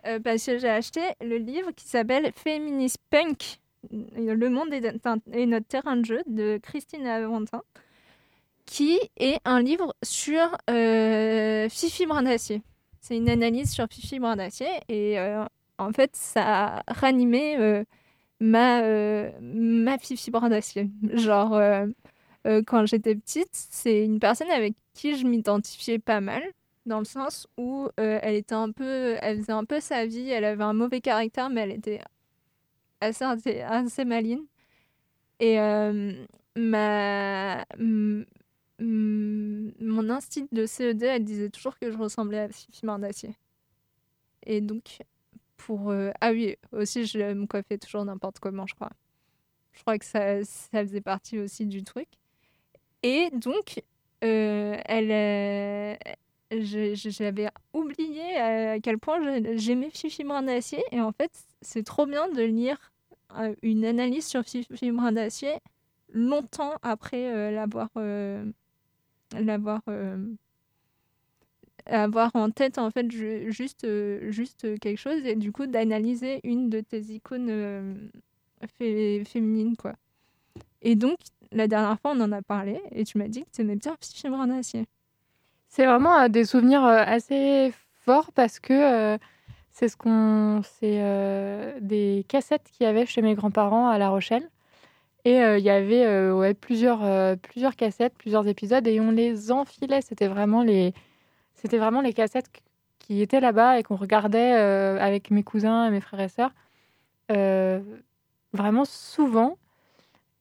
Euh, 0.07 0.21
parce 0.21 0.47
que 0.47 0.59
j'ai 0.59 0.69
acheté 0.69 1.01
le 1.21 1.37
livre 1.39 1.73
qui 1.73 1.85
s'appelle 1.85 2.33
Feminist 2.37 2.99
Punk 3.11 3.59
Le 3.91 4.49
monde 4.49 4.73
est, 4.73 5.47
notre 5.47 5.67
terrain 5.67 5.97
de 5.97 6.05
jeu 6.05 6.23
de 6.27 6.59
Christine 6.63 7.07
Aventin 7.07 7.63
qui 8.67 8.99
est 9.17 9.41
un 9.45 9.63
livre 9.63 9.95
sur 10.03 10.57
euh, 10.69 11.69
Fifi 11.71 12.05
Brindacier. 12.07 12.63
C'est 13.01 13.17
une 13.17 13.29
analyse 13.31 13.73
sur 13.73 13.87
Fifi 13.91 14.19
Brindacier 14.19 14.69
et 14.89 15.19
euh, 15.19 15.45
en 15.79 15.93
fait 15.93 16.11
ça 16.15 16.77
a 16.77 16.83
ranimé 16.93 17.57
euh, 17.59 17.83
ma, 18.41 18.83
euh, 18.83 19.31
ma 19.41 19.99
Fifi 19.99 20.31
Brindacier. 20.31 20.91
Genre 21.15 21.55
euh, 21.55 21.87
euh, 22.47 22.63
quand 22.67 22.87
j'étais 22.87 23.15
petite, 23.15 23.49
c'est 23.53 24.05
une 24.05 24.21
personne 24.21 24.51
avec 24.51 24.75
qui 24.95 25.17
je 25.17 25.27
m'identifiais 25.27 25.99
pas 25.99 26.21
mal, 26.21 26.43
dans 26.89 26.99
le 26.99 27.05
sens 27.05 27.47
où 27.57 27.89
euh, 28.01 28.19
elle 28.23 28.35
était 28.35 28.55
un 28.55 28.73
peu, 28.73 29.17
elle 29.21 29.39
faisait 29.39 29.53
un 29.53 29.65
peu 29.65 29.79
sa 29.79 30.07
vie, 30.07 30.29
elle 30.31 30.45
avait 30.45 30.65
un 30.65 30.73
mauvais 30.73 31.01
caractère, 31.01 31.51
mais 31.51 31.61
elle 31.61 31.73
était 31.73 32.01
assez, 33.01 33.25
assez, 33.63 34.05
maligne. 34.05 34.45
Et 35.39 35.61
euh, 35.61 36.25
ma, 36.57 37.65
mon 37.79 38.25
instinct 40.11 40.49
de 40.51 40.67
CE2, 40.67 41.05
elle 41.05 41.25
disait 41.25 41.51
toujours 41.51 41.79
que 41.79 41.91
je 41.93 41.97
ressemblais 41.97 42.41
à 42.41 42.49
Fifi 42.49 42.85
Mardacier. 42.87 43.37
Et 44.45 44.61
donc, 44.61 44.99
pour... 45.57 45.91
euh, 45.91 46.11
ah 46.21 46.33
oui, 46.33 46.57
aussi, 46.73 47.05
je 47.07 47.19
me 47.35 47.47
coiffais 47.47 47.79
toujours 47.79 48.05
n'importe 48.05 48.41
comment, 48.41 48.67
je 48.67 48.75
crois. 48.75 48.91
Je 49.73 49.83
crois 49.83 49.99
que 49.99 50.05
ça, 50.05 50.43
ça 50.45 50.83
faisait 50.83 51.01
partie 51.01 51.39
aussi 51.39 51.67
du 51.67 51.85
truc. 51.85 52.09
Et 53.05 53.31
donc, 53.33 53.83
elle, 54.21 55.13
j'avais 56.51 57.49
oublié 57.73 58.37
à 58.37 58.81
quel 58.81 58.99
point 58.99 59.19
j'aimais 59.57 59.91
Fifi 59.91 60.25
Brindacier. 60.25 60.83
Et 60.93 61.01
en 61.01 61.13
fait, 61.13 61.31
c'est 61.63 61.85
trop 61.85 62.07
bien 62.07 62.29
de 62.31 62.43
lire 62.43 62.93
euh, 63.39 63.55
une 63.63 63.85
analyse 63.85 64.27
sur 64.27 64.43
Fifi 64.45 64.91
Brindacier 64.93 65.55
longtemps 66.13 66.75
après 66.83 67.33
euh, 67.35 67.51
l'avoir 67.51 67.91
euh, 67.99 68.45
l'avoir 69.35 69.83
euh, 69.89 70.17
avoir 71.87 72.35
en 72.37 72.51
tête 72.51 72.79
en 72.79 72.91
fait 72.91 73.11
ju- 73.11 73.51
juste 73.53 73.85
euh, 73.85 74.31
juste 74.31 74.79
quelque 74.81 74.99
chose 74.99 75.25
et 75.25 75.37
du 75.37 75.53
coup 75.53 75.67
d'analyser 75.67 76.41
une 76.45 76.69
de 76.71 76.81
tes 76.81 77.01
icônes 77.01 77.49
euh, 77.51 77.95
fé- 78.79 79.25
féminines 79.25 79.77
quoi 79.77 79.95
et 80.83 80.97
donc 80.97 81.19
la 81.53 81.69
dernière 81.69 81.99
fois 82.01 82.13
on 82.15 82.21
en 82.21 82.33
a 82.33 82.43
parlé 82.43 82.81
et 82.93 83.05
tu 83.05 83.19
m'as 83.19 83.29
dit 83.29 83.45
que 83.45 83.51
tu 83.53 83.63
aimais 83.63 83.77
bien 83.77 83.97
Fifi 84.01 84.29
Brindacier 84.29 84.87
C'est 85.69 85.87
vraiment 85.87 86.19
euh, 86.19 86.29
des 86.29 86.45
souvenirs 86.45 86.85
euh, 86.85 87.03
assez 87.07 87.73
forts 88.05 88.33
parce 88.33 88.59
que 88.59 88.73
euh, 88.73 89.19
c'est 89.71 89.89
ce 89.89 89.97
qu'on, 89.97 90.63
c'est 90.65 91.01
des 91.81 92.25
cassettes 92.29 92.69
qu'il 92.73 92.85
y 92.85 92.89
avait 92.89 93.07
chez 93.07 93.23
mes 93.23 93.35
grands-parents 93.35 93.89
à 93.89 93.99
La 93.99 94.09
Rochelle. 94.09 94.49
Et 95.25 95.37
il 95.37 95.61
y 95.65 95.71
avait 95.71 96.55
plusieurs, 96.55 97.01
plusieurs 97.39 97.77
cassettes, 97.77 98.15
plusieurs 98.19 98.49
épisodes, 98.49 98.87
et 98.89 98.99
on 98.99 99.13
les 99.13 99.53
enfilait. 99.53 100.01
C'était 100.01 100.27
vraiment 100.27 100.63
les, 100.65 100.95
c'était 101.55 101.79
vraiment 101.79 102.01
les 102.01 102.13
cassettes 102.13 102.51
qu- 102.53 102.63
qui 102.99 103.23
étaient 103.23 103.41
là-bas 103.41 103.79
et 103.79 103.85
qu'on 103.85 103.97
regardait 103.97 104.53
avec 104.53 105.31
mes 105.31 105.45
cousins 105.45 105.87
et 105.87 105.91
mes 105.91 106.01
frères 106.01 106.21
et 106.21 106.29
sœurs 106.29 106.53
vraiment 108.53 108.85
souvent. 108.85 109.59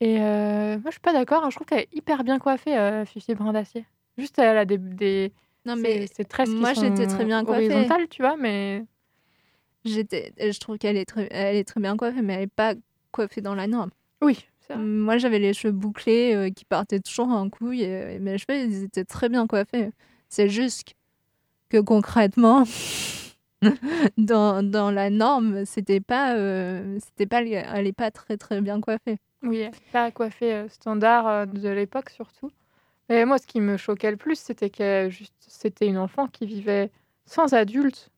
Et 0.02 0.20
moi, 0.20 0.80
je 0.86 0.92
suis 0.92 1.00
pas 1.02 1.13
d'accord. 1.13 1.44
hein. 1.46 1.50
Je 1.52 1.56
trouve 1.58 1.68
qu'elle 1.68 1.82
est 1.82 1.94
hyper 1.96 2.24
bien 2.24 2.40
coiffée, 2.40 3.04
Fifi 3.06 3.36
Brindacier. 3.36 3.86
Juste, 4.17 4.39
elle 4.39 4.58
a 4.58 4.65
des, 4.65 4.77
des, 4.77 5.32
non 5.65 5.75
mais 5.75 6.08
c'est 6.08 6.27
qui 6.27 6.56
moi, 6.56 6.73
j'étais 6.73 7.08
très 7.08 7.25
bien 7.25 7.43
coiffée. 7.43 7.69
horizontales, 7.71 8.08
tu 8.08 8.21
vois, 8.21 8.38
mais 8.38 8.86
j'étais 9.86 10.34
je 10.39 10.60
trouve 10.60 10.77
qu'elle 10.77 10.97
est 10.97 11.06
très 11.06 11.27
elle 11.32 11.56
est 11.56 11.63
très 11.63 11.80
bien 11.80 11.95
coiffée 11.95 12.21
mais 12.21 12.34
elle 12.34 12.41
est 12.41 12.47
pas 12.47 12.73
coiffée 13.12 13.41
dans 13.41 13.56
la 13.56 13.67
norme 13.67 13.91
oui. 14.21 14.45
c'est 14.62 14.73
vrai. 14.73 14.84
Moi, 14.84 15.17
j'avais 15.17 15.38
les 15.39 15.53
cheveux 15.53 15.71
bouclés 15.71 16.34
euh, 16.34 16.49
qui 16.49 16.65
partaient 16.65 16.99
toujours 16.99 17.30
en 17.30 17.49
couille. 17.51 17.84
Et, 17.84 18.15
et 18.15 18.19
mes 18.19 18.39
cheveux, 18.39 18.58
ils 18.58 18.84
étaient 18.84 19.06
très 19.06 19.30
bien 19.30 19.45
coiffés. 19.45 19.91
C'est 20.27 20.49
juste 20.49 20.95
que 21.69 21.77
concrètement, 21.77 22.63
dans, 24.17 24.63
dans 24.63 24.91
la 24.91 25.10
norme, 25.10 25.65
c'était 25.65 25.99
pas, 25.99 26.36
euh, 26.36 26.97
c'était 26.99 27.25
pas, 27.25 27.41
elle 27.43 27.88
est 27.88 27.93
pas 27.93 28.12
très 28.12 28.38
très 28.38 28.62
bien 28.62 28.80
coiffée. 28.82 29.17
Oui, 29.43 29.65
pas 29.91 30.12
coiffée 30.12 30.53
euh, 30.53 30.69
standard 30.69 31.27
euh, 31.27 31.45
de 31.45 31.69
l'époque 31.69 32.10
surtout. 32.10 32.51
Mais 33.10 33.26
moi, 33.26 33.38
ce 33.38 33.48
qui 33.48 33.62
me 33.62 33.78
choquait 33.78 34.12
le 34.12 34.17
plus, 34.17 34.38
c'était 34.38 34.70
que 34.70 35.10
juste, 35.10 35.34
c'était 35.39 35.88
une 35.88 35.98
enfant 35.98 36.28
qui 36.28 36.46
vivait 36.46 36.91
sans 37.26 37.54
adulte. 37.54 38.12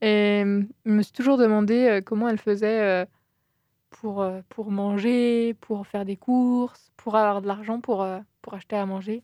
Et 0.00 0.42
je 0.84 0.90
me 0.90 1.02
suis 1.02 1.12
toujours 1.12 1.36
demandé 1.36 1.86
euh, 1.86 2.00
comment 2.00 2.28
elle 2.28 2.38
faisait 2.38 2.80
euh, 2.80 3.06
pour, 3.90 4.22
euh, 4.22 4.40
pour 4.48 4.70
manger, 4.70 5.54
pour 5.60 5.86
faire 5.86 6.04
des 6.04 6.16
courses, 6.16 6.90
pour 6.96 7.16
avoir 7.16 7.42
de 7.42 7.46
l'argent 7.46 7.80
pour, 7.80 8.06
pour 8.42 8.54
acheter 8.54 8.76
à 8.76 8.86
manger. 8.86 9.22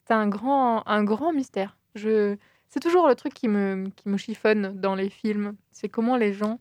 C'était 0.00 0.14
un 0.14 0.28
grand, 0.28 0.86
un 0.86 1.04
grand 1.04 1.32
mystère. 1.32 1.76
Je... 1.94 2.36
C'est 2.68 2.80
toujours 2.80 3.08
le 3.08 3.14
truc 3.14 3.34
qui 3.34 3.48
me, 3.48 3.88
qui 3.96 4.08
me 4.08 4.16
chiffonne 4.16 4.78
dans 4.78 4.94
les 4.94 5.10
films. 5.10 5.56
C'est 5.70 5.88
comment 5.88 6.16
les 6.16 6.32
gens... 6.32 6.60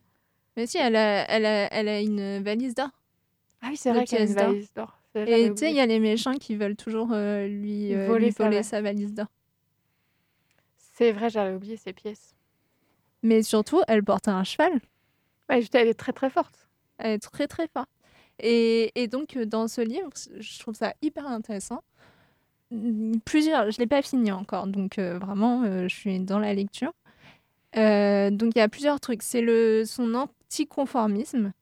Mais 0.56 0.66
si, 0.66 0.78
elle 0.80 0.96
a, 0.96 1.30
elle 1.30 1.46
a, 1.46 1.72
elle 1.72 1.88
a 1.88 2.02
une 2.02 2.42
valise 2.42 2.74
d'or. 2.74 2.90
Ah 3.62 3.68
oui, 3.70 3.78
c'est 3.78 3.92
vrai 3.92 4.06
qu'il 4.06 4.18
y 4.18 4.22
a 4.22 4.26
une 4.26 4.34
valise 4.34 4.74
d'or. 4.74 4.97
Et 5.26 5.50
tu 5.52 5.58
sais, 5.58 5.70
il 5.72 5.76
y 5.76 5.80
a 5.80 5.86
les 5.86 6.00
méchants 6.00 6.34
qui 6.34 6.56
veulent 6.56 6.76
toujours 6.76 7.10
euh, 7.12 7.48
lui, 7.48 7.94
euh, 7.94 8.08
Voler 8.08 8.28
lui 8.28 8.32
sa 8.34 8.44
voler 8.44 8.64
sa 8.64 8.82
valise 8.82 9.14
d'or. 9.14 9.28
C'est 10.78 11.12
vrai, 11.12 11.30
j'avais 11.30 11.56
oublié 11.56 11.78
ces 11.78 11.94
pièces. 11.94 12.36
Mais 13.24 13.44
surtout, 13.44 13.82
elle 13.88 14.04
porte 14.04 14.28
un 14.28 14.44
cheval. 14.44 14.74
Ouais, 15.50 15.64
elle 15.74 15.88
est 15.88 15.94
très 15.94 16.14
très 16.14 16.30
forte. 16.30 16.68
Elle 16.98 17.14
est 17.14 17.20
très 17.20 17.48
très 17.48 17.68
forte. 17.68 17.90
Et, 18.40 18.92
et 19.02 19.08
donc, 19.08 19.36
euh, 19.36 19.46
dans 19.46 19.68
ce 19.68 19.82
livre, 19.82 20.10
je 20.40 20.60
trouve 20.60 20.76
ça 20.76 20.94
hyper 21.02 21.26
intéressant. 21.28 21.84
Plusieurs, 23.26 23.72
je 23.72 23.78
ne 23.78 23.84
l'ai 23.84 23.88
pas 23.88 24.02
fini 24.02 24.32
encore, 24.32 24.68
donc 24.68 25.00
euh, 25.00 25.18
vraiment, 25.18 25.64
je 25.88 25.96
suis 25.96 26.20
dans 26.20 26.40
la 26.40 26.54
lecture. 26.54 26.94
Donc, 27.74 28.52
il 28.56 28.58
y 28.58 28.62
a 28.62 28.68
plusieurs 28.68 29.00
trucs. 29.00 29.24
C'est 29.24 29.86
son 29.86 30.14
anticonformisme 30.16 31.54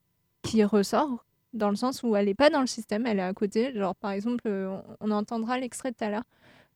qui 0.41 0.63
ressort, 0.63 1.24
dans 1.55 1.69
le 1.69 1.75
sens 1.75 2.03
où 2.03 2.15
elle 2.15 2.25
n'est 2.25 2.35
pas 2.35 2.49
dans 2.49 2.61
le 2.61 2.67
système, 2.67 3.05
elle 3.05 3.19
est 3.19 3.23
à 3.23 3.33
côté. 3.33 3.73
Genre, 3.73 3.95
par 3.95 4.11
exemple, 4.11 4.43
euh, 4.45 4.77
on, 4.99 5.11
entendra 5.11 5.57
l'extrait 5.57 5.91
tout 5.91 6.03
à 6.03 6.09
l'heure. 6.09 6.23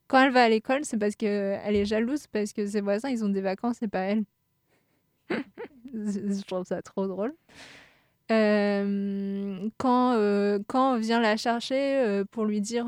Quand 0.07 0.23
elle 0.23 0.31
va 0.31 0.43
à 0.43 0.49
l'école, 0.49 0.85
c'est 0.85 0.97
parce 0.97 1.15
qu'elle 1.15 1.75
est 1.75 1.85
jalouse, 1.85 2.27
parce 2.27 2.53
que 2.53 2.65
ses 2.65 2.81
voisins, 2.81 3.09
ils 3.09 3.23
ont 3.23 3.29
des 3.29 3.41
vacances 3.41 3.81
et 3.83 3.87
pas 3.87 3.99
elle. 3.99 4.23
je 5.93 6.43
trouve 6.45 6.65
ça 6.65 6.81
trop 6.81 7.07
drôle. 7.07 7.35
Euh, 8.31 9.69
quand, 9.77 10.13
euh, 10.13 10.59
quand 10.67 10.95
on 10.95 10.99
vient 10.99 11.19
la 11.19 11.37
chercher 11.37 12.23
pour 12.31 12.45
lui 12.45 12.61
dire, 12.61 12.87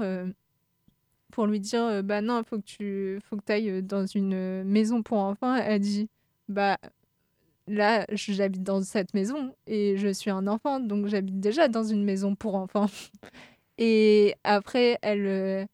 pour 1.32 1.46
lui 1.46 1.60
dire 1.60 2.02
bah 2.04 2.22
non, 2.22 2.40
il 2.40 2.46
faut 2.46 2.58
que 2.58 2.66
tu 2.66 3.20
faut 3.24 3.38
que 3.38 3.52
ailles 3.52 3.84
dans 3.84 4.06
une 4.06 4.64
maison 4.64 5.04
pour 5.04 5.20
enfants, 5.20 5.56
elle 5.56 5.80
dit 5.82 6.10
bah 6.48 6.78
là, 7.68 8.06
j'habite 8.12 8.64
dans 8.64 8.82
cette 8.82 9.14
maison 9.14 9.54
et 9.68 9.96
je 9.98 10.10
suis 10.10 10.32
un 10.32 10.48
enfant, 10.48 10.80
donc 10.80 11.08
j'habite 11.08 11.40
déjà 11.40 11.68
dans 11.68 11.84
une 11.84 12.04
maison 12.04 12.36
pour 12.36 12.56
enfants. 12.56 12.88
Et 13.78 14.36
après, 14.44 15.00
elle, 15.02 15.26
euh, 15.26 15.66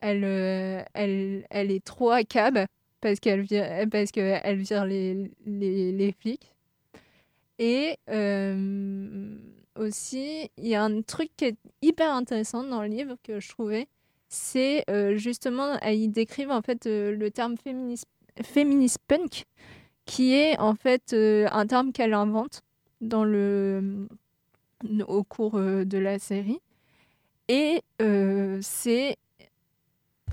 elle, 0.00 0.24
euh, 0.24 0.82
elle, 0.94 1.46
elle 1.48 1.70
est 1.70 1.84
trop 1.84 2.10
à 2.10 2.22
parce 3.00 3.20
qu'elle 3.20 3.42
vire, 3.42 3.64
parce 3.90 4.10
vire 4.12 4.84
les, 4.84 5.30
les, 5.46 6.12
flics. 6.18 6.52
Et 7.60 7.98
euh, 8.10 9.36
aussi, 9.76 10.50
il 10.56 10.66
y 10.66 10.74
a 10.74 10.82
un 10.82 11.02
truc 11.02 11.30
qui 11.36 11.44
est 11.44 11.56
hyper 11.82 12.12
intéressant 12.12 12.64
dans 12.64 12.82
le 12.82 12.88
livre 12.88 13.16
que 13.22 13.38
je 13.38 13.48
trouvais, 13.48 13.86
c'est 14.28 14.84
justement, 15.16 15.78
ils 15.82 16.08
décrivent 16.08 16.50
en 16.50 16.62
fait 16.62 16.86
le 16.86 17.28
terme 17.28 17.56
féministe, 17.56 18.08
féministe 18.42 18.98
punk, 19.06 19.44
qui 20.06 20.34
est 20.34 20.58
en 20.58 20.74
fait 20.74 21.12
euh, 21.12 21.46
un 21.52 21.66
terme 21.66 21.92
qu'elle 21.92 22.14
invente 22.14 22.62
dans 23.00 23.24
le, 23.24 24.06
au 25.06 25.24
cours 25.24 25.56
euh, 25.56 25.84
de 25.84 25.98
la 25.98 26.18
série. 26.18 26.60
Et 27.48 27.82
euh, 28.00 28.58
c'est 28.62 29.16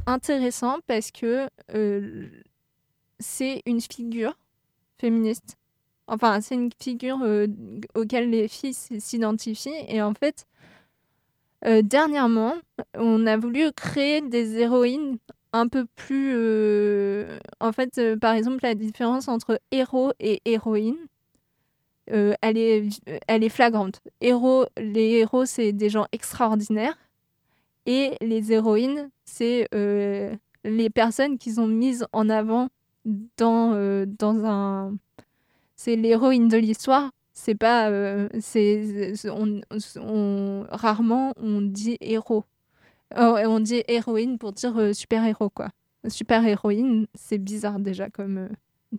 intéressant 0.06 0.80
parce 0.88 1.12
que 1.12 1.48
euh, 1.74 2.30
c'est 3.20 3.62
une 3.66 3.82
figure 3.82 4.38
féministe. 4.98 5.58
Enfin, 6.08 6.42
c'est 6.42 6.56
une 6.56 6.72
figure 6.80 7.20
euh, 7.24 7.48
auquel 7.96 8.30
les 8.30 8.48
filles 8.48 8.74
s'identifient. 8.74 9.86
Et 9.88 10.02
en 10.02 10.14
fait, 10.14 10.46
euh, 11.66 11.82
dernièrement, 11.82 12.56
on 12.96 13.26
a 13.28 13.38
voulu 13.38 13.72
créer 13.72 14.22
des 14.22 14.58
héroïnes 14.58 15.18
un 15.54 15.68
peu 15.68 15.86
plus... 15.96 16.34
euh, 16.36 17.40
En 17.60 17.72
fait, 17.74 17.98
euh, 17.98 18.18
par 18.18 18.34
exemple, 18.36 18.60
la 18.64 18.76
différence 18.76 19.28
entre 19.28 19.60
héros 19.72 20.12
et 20.20 20.42
héroïne. 20.46 20.98
euh, 22.12 22.34
elle, 22.42 22.58
est, 22.58 22.90
elle 23.28 23.44
est 23.44 23.50
flagrante. 23.50 24.02
Héros, 24.22 24.66
les 24.78 25.12
héros, 25.20 25.46
c'est 25.46 25.72
des 25.72 25.90
gens 25.90 26.06
extraordinaires. 26.12 26.98
Et 27.86 28.16
les 28.22 28.52
héroïnes, 28.54 29.10
c'est 29.26 29.68
les 30.64 30.90
personnes 30.90 31.38
qu'ils 31.38 31.60
ont 31.60 31.68
mises 31.68 32.06
en 32.14 32.30
avant 32.30 32.70
dans, 33.38 34.06
dans 34.20 34.46
un. 34.46 34.96
C'est 35.76 35.96
l'héroïne 35.96 36.48
de 36.48 36.58
l'histoire. 36.58 37.12
C'est 37.34 37.56
pas. 37.56 37.90
c'est 38.42 39.14
on, 39.32 39.62
on- 39.98 40.66
rarement 40.72 41.34
on 41.38 41.62
dit 41.62 41.98
héros. 42.02 42.46
Oh, 43.18 43.38
et 43.38 43.46
on 43.46 43.60
dit 43.60 43.84
héroïne 43.88 44.38
pour 44.38 44.54
dire 44.54 44.78
euh, 44.78 44.94
super-héros, 44.94 45.50
quoi. 45.50 45.70
Super-héroïne, 46.08 47.08
c'est 47.14 47.38
bizarre 47.38 47.80
déjà 47.80 48.10
comme. 48.10 48.38
euh, 48.38 48.98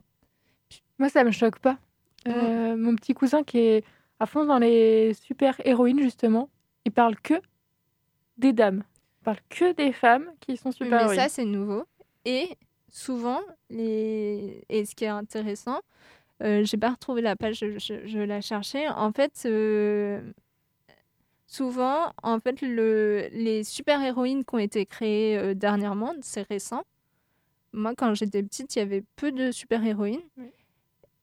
Moi, 0.98 1.08
ça 1.08 1.24
me 1.24 1.30
choque 1.30 1.58
pas. 1.58 1.78
Euh, 2.28 2.76
Mon 2.76 2.94
petit 2.94 3.14
cousin 3.14 3.42
qui 3.42 3.58
est 3.58 3.84
à 4.20 4.26
fond 4.26 4.44
dans 4.44 4.58
les 4.58 5.14
super-héroïnes, 5.14 6.00
justement, 6.00 6.48
il 6.84 6.92
parle 6.92 7.16
que 7.20 7.34
des 8.38 8.52
dames. 8.52 8.84
Il 9.20 9.24
parle 9.24 9.38
que 9.48 9.72
des 9.72 9.92
femmes 9.92 10.30
qui 10.40 10.56
sont 10.56 10.68
Oui, 10.70 10.76
mais 10.80 10.86
super-héroïnes. 10.86 11.20
ça, 11.20 11.28
c'est 11.28 11.44
nouveau. 11.44 11.84
Et 12.24 12.48
souvent, 12.88 13.40
les... 13.70 14.62
et 14.68 14.84
ce 14.84 14.94
qui 14.94 15.04
est 15.04 15.08
intéressant, 15.08 15.80
j'ai 16.40 16.76
pas 16.76 16.90
retrouvé 16.90 17.22
la 17.22 17.36
page, 17.36 17.58
je, 17.60 17.78
je- 17.78 18.06
je 18.06 18.18
la 18.18 18.40
cherchais. 18.40 18.88
En 18.88 19.12
fait, 19.12 19.32
souvent, 21.52 22.12
en 22.22 22.40
fait, 22.40 22.62
le... 22.62 23.28
les 23.32 23.62
super-héroïnes 23.62 24.42
qui 24.44 24.54
ont 24.54 24.58
été 24.58 24.86
créées 24.86 25.36
euh, 25.36 25.52
dernièrement, 25.54 26.14
c'est 26.22 26.48
récent. 26.48 26.82
Moi, 27.74 27.94
quand 27.94 28.14
j'étais 28.14 28.42
petite, 28.42 28.74
il 28.74 28.78
y 28.78 28.82
avait 28.82 29.04
peu 29.16 29.32
de 29.32 29.52
super-héroïnes. 29.52 30.22
Oui. 30.38 30.46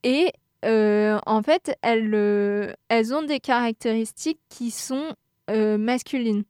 Et 0.04 0.32
euh, 0.66 1.20
en 1.26 1.42
fait, 1.42 1.76
elles, 1.82 2.14
euh, 2.14 2.74
elles 2.90 3.12
ont 3.14 3.24
des 3.24 3.40
caractéristiques 3.40 4.42
qui 4.50 4.70
sont 4.72 5.16
masculines. 5.50 6.44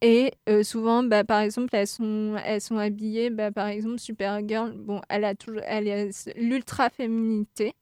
Et 0.00 0.32
souvent, 0.64 1.04
bah, 1.04 1.22
par 1.22 1.42
exemple, 1.42 1.76
elles 1.76 1.86
sont, 1.86 2.34
elles 2.44 2.60
sont 2.60 2.76
habillées, 2.76 3.30
bah, 3.30 3.52
par 3.52 3.68
exemple, 3.68 4.00
Supergirl, 4.00 4.72
bon, 4.72 5.00
elle 5.08 5.24
a 5.24 5.36
toujours, 5.36 5.62
elle 5.64 6.10
l'ultra-féminité, 6.34 7.76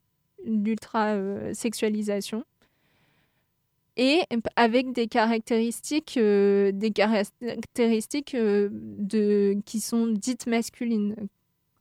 l'ultra-sexualisation. 0.44 2.44
Et 3.96 4.22
avec 4.56 4.92
des 4.92 5.06
caractéristiques, 5.06 6.16
euh, 6.16 6.72
des 6.72 6.90
caractéristiques 6.90 8.34
euh, 8.34 8.68
de, 8.72 9.56
qui 9.66 9.80
sont 9.80 10.06
dites 10.06 10.46
masculines. 10.46 11.16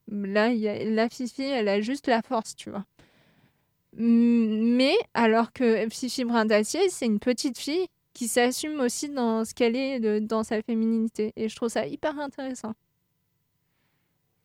Là, 0.09 0.49
la 0.53 1.09
Fifi, 1.09 1.43
elle 1.43 1.69
a 1.69 1.79
juste 1.79 2.07
la 2.07 2.21
force, 2.21 2.55
tu 2.55 2.69
vois. 2.69 2.85
Mm, 3.97 4.75
Mais 4.75 4.95
alors 5.13 5.53
que 5.53 5.87
Fifi 5.89 6.25
Brin 6.25 6.45
d'Acier, 6.45 6.89
c'est 6.89 7.05
une 7.05 7.19
petite 7.19 7.57
fille 7.57 7.87
qui 8.13 8.27
s'assume 8.27 8.79
aussi 8.81 9.09
dans 9.09 9.45
ce 9.45 9.53
qu'elle 9.53 9.75
est, 9.75 10.19
dans 10.19 10.43
sa 10.43 10.61
féminité. 10.61 11.31
Et 11.37 11.47
je 11.47 11.55
trouve 11.55 11.69
ça 11.69 11.87
hyper 11.87 12.19
intéressant. 12.19 12.73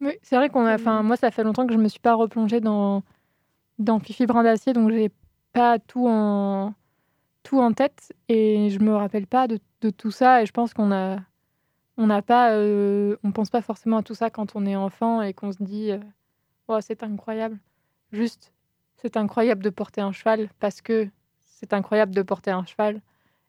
Oui, 0.00 0.12
c'est 0.22 0.37
vrai 0.37 0.50
qu'on 0.50 0.66
a. 0.66 0.74
Enfin, 0.74 1.02
moi, 1.02 1.16
ça 1.16 1.31
fait 1.31 1.42
longtemps 1.42 1.66
que 1.66 1.72
je 1.72 1.79
me 1.79 1.88
suis 1.88 2.00
pas 2.00 2.14
replongée 2.14 2.61
dans 2.61 3.02
dans 3.79 3.98
Fifi 3.98 4.26
Brin 4.26 4.42
d'Acier, 4.42 4.72
donc 4.72 4.90
j'ai 4.90 5.11
pas 5.52 5.79
tout 5.79 6.07
en 6.09 6.74
tout 7.46 7.61
en 7.61 7.72
tête 7.72 8.12
et 8.28 8.70
je 8.70 8.80
me 8.80 8.92
rappelle 8.96 9.28
pas 9.28 9.46
de, 9.46 9.61
tout 9.90 10.11
ça. 10.11 10.42
Et 10.42 10.46
je 10.46 10.52
pense 10.52 10.74
qu'on 10.74 10.92
a 10.92 11.18
on 11.96 12.09
n'a 12.09 12.20
pas 12.20 12.50
euh, 12.52 13.16
on 13.22 13.30
pense 13.30 13.50
pas 13.50 13.62
forcément 13.62 13.98
à 13.98 14.02
tout 14.02 14.14
ça 14.14 14.30
quand 14.30 14.56
on 14.56 14.66
est 14.66 14.76
enfant 14.76 15.22
et 15.22 15.32
qu'on 15.32 15.52
se 15.52 15.62
dit 15.62 15.92
euh, 15.92 15.98
oh, 16.66 16.78
c'est 16.80 17.04
incroyable. 17.04 17.59
Juste, 18.12 18.52
c'est 18.96 19.16
incroyable 19.16 19.62
de 19.62 19.70
porter 19.70 20.00
un 20.00 20.11
cheval 20.11 20.50
parce 20.59 20.82
que 20.82 21.09
c'est 21.40 21.72
incroyable 21.72 22.14
de 22.14 22.22
porter 22.22 22.50
un 22.50 22.66
cheval 22.66 23.00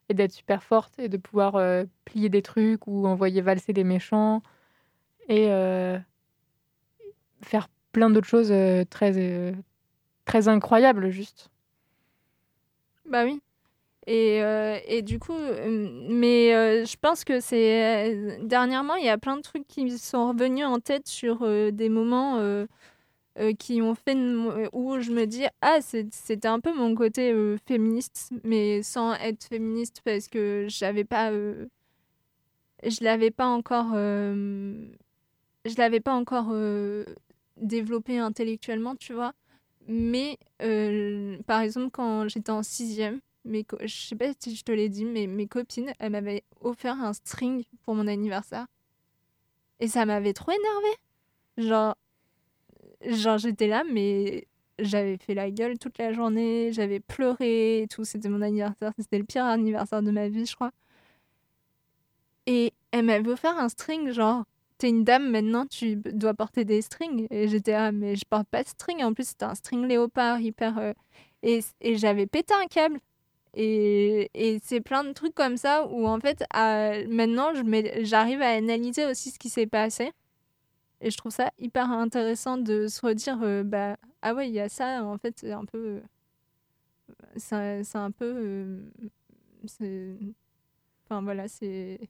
et 0.08 0.14
d'être 0.14 0.32
super 0.32 0.62
forte 0.62 0.96
et 1.00 1.08
de 1.08 1.16
pouvoir 1.16 1.56
euh, 1.56 1.84
plier 2.04 2.28
des 2.28 2.42
trucs 2.42 2.86
ou 2.86 3.04
envoyer 3.06 3.40
valser 3.40 3.72
des 3.72 3.84
méchants 3.84 4.42
et 5.28 5.50
euh, 5.50 5.98
faire 7.42 7.68
plein 7.90 8.10
d'autres 8.10 8.28
choses 8.28 8.54
très, 8.90 9.54
très 10.24 10.48
incroyables, 10.48 11.10
juste. 11.10 11.50
Bah 13.04 13.24
oui. 13.24 13.42
Et, 14.10 14.42
euh, 14.42 14.78
et 14.86 15.02
du 15.02 15.18
coup, 15.18 15.34
euh, 15.34 15.86
mais 16.08 16.54
euh, 16.54 16.86
je 16.86 16.96
pense 16.96 17.24
que 17.24 17.40
c'est. 17.40 18.38
dernièrement, 18.42 18.94
il 18.94 19.04
y 19.04 19.10
a 19.10 19.18
plein 19.18 19.36
de 19.36 19.42
trucs 19.42 19.66
qui 19.66 19.98
sont 19.98 20.28
revenus 20.30 20.64
en 20.64 20.80
tête 20.80 21.06
sur 21.06 21.46
des 21.72 21.90
moments 21.90 22.42
qui 23.58 23.82
ont 23.82 23.94
fait. 23.94 24.16
où 24.72 24.98
je 25.00 25.10
me 25.12 25.26
dis, 25.26 25.44
ah, 25.60 25.80
c'était 25.82 26.48
un 26.48 26.58
peu 26.58 26.72
mon 26.74 26.94
côté 26.94 27.34
féministe, 27.66 28.32
mais 28.44 28.82
sans 28.82 29.12
être 29.14 29.44
féministe 29.44 30.00
parce 30.02 30.28
que 30.28 30.64
j'avais 30.68 31.04
pas. 31.04 31.30
je 31.30 33.04
l'avais 33.04 33.30
pas 33.30 33.46
encore. 33.46 33.92
je 33.92 35.76
l'avais 35.76 36.00
pas 36.00 36.14
encore 36.14 36.54
développé 37.58 38.18
intellectuellement, 38.18 38.96
tu 38.96 39.12
vois. 39.12 39.34
Mais 39.86 40.38
par 41.46 41.60
exemple, 41.60 41.90
quand 41.92 42.26
j'étais 42.28 42.52
en 42.52 42.62
sixième, 42.62 43.20
mes 43.48 43.64
co- 43.64 43.78
je 43.82 43.88
sais 43.88 44.16
pas 44.16 44.32
si 44.38 44.54
je 44.56 44.62
te 44.64 44.72
l'ai 44.72 44.88
dit, 44.88 45.04
mais 45.06 45.26
mes 45.26 45.48
copines, 45.48 45.92
elles 45.98 46.12
m'avaient 46.12 46.44
offert 46.60 47.00
un 47.00 47.12
string 47.14 47.64
pour 47.84 47.94
mon 47.94 48.06
anniversaire. 48.06 48.66
Et 49.80 49.88
ça 49.88 50.06
m'avait 50.06 50.32
trop 50.32 50.52
énervé. 50.52 50.88
Genre, 51.58 51.96
genre 53.02 53.38
j'étais 53.38 53.66
là, 53.68 53.84
mais 53.92 54.46
j'avais 54.78 55.16
fait 55.18 55.34
la 55.34 55.50
gueule 55.50 55.78
toute 55.78 55.98
la 55.98 56.12
journée, 56.12 56.70
j'avais 56.72 57.00
pleuré 57.00 57.82
et 57.82 57.88
tout. 57.88 58.04
C'était 58.04 58.28
mon 58.28 58.42
anniversaire, 58.42 58.92
c'était 58.98 59.18
le 59.18 59.24
pire 59.24 59.44
anniversaire 59.44 60.02
de 60.02 60.10
ma 60.10 60.28
vie, 60.28 60.46
je 60.46 60.54
crois. 60.54 60.72
Et 62.46 62.72
elle 62.92 63.04
m'avait 63.06 63.30
offert 63.30 63.58
un 63.58 63.68
string, 63.68 64.10
genre, 64.10 64.44
t'es 64.78 64.88
une 64.88 65.04
dame 65.04 65.30
maintenant, 65.30 65.66
tu 65.66 65.96
dois 65.96 66.34
porter 66.34 66.64
des 66.64 66.82
strings. 66.82 67.26
Et 67.30 67.48
j'étais 67.48 67.72
ah 67.74 67.92
mais 67.92 68.16
je 68.16 68.24
porte 68.28 68.48
pas 68.48 68.62
de 68.62 68.68
string. 68.68 69.02
En 69.04 69.12
plus, 69.14 69.28
c'était 69.28 69.44
un 69.44 69.54
string 69.54 69.86
léopard 69.86 70.40
hyper. 70.40 70.78
euh, 70.78 70.92
Et, 71.42 71.60
et 71.80 71.96
j'avais 71.98 72.26
pété 72.26 72.54
un 72.54 72.66
câble. 72.66 72.98
Et, 73.54 74.30
et 74.34 74.60
c'est 74.62 74.80
plein 74.80 75.04
de 75.04 75.12
trucs 75.12 75.34
comme 75.34 75.56
ça 75.56 75.86
où 75.88 76.06
en 76.06 76.20
fait, 76.20 76.44
à- 76.52 77.04
maintenant, 77.08 77.52
j'arrive 78.02 78.42
à 78.42 78.50
analyser 78.50 79.06
aussi 79.06 79.30
ce 79.30 79.38
qui 79.38 79.48
s'est 79.50 79.66
passé. 79.66 80.12
Et 81.00 81.10
je 81.10 81.16
trouve 81.18 81.32
ça 81.32 81.50
hyper 81.58 81.90
intéressant 81.92 82.58
de 82.58 82.88
se 82.88 83.00
redire 83.06 83.38
euh, 83.42 83.62
bah, 83.64 83.96
ah 84.22 84.34
ouais, 84.34 84.48
il 84.48 84.54
y 84.54 84.60
a 84.60 84.68
ça, 84.68 85.04
en 85.04 85.18
fait, 85.18 85.34
c'est 85.40 85.52
un 85.52 85.64
peu. 85.64 86.00
C'est 87.36 87.96
un 87.96 88.10
peu. 88.10 88.80
euh, 89.80 90.16
Enfin 91.06 91.22
voilà, 91.22 91.48
c'est. 91.48 92.00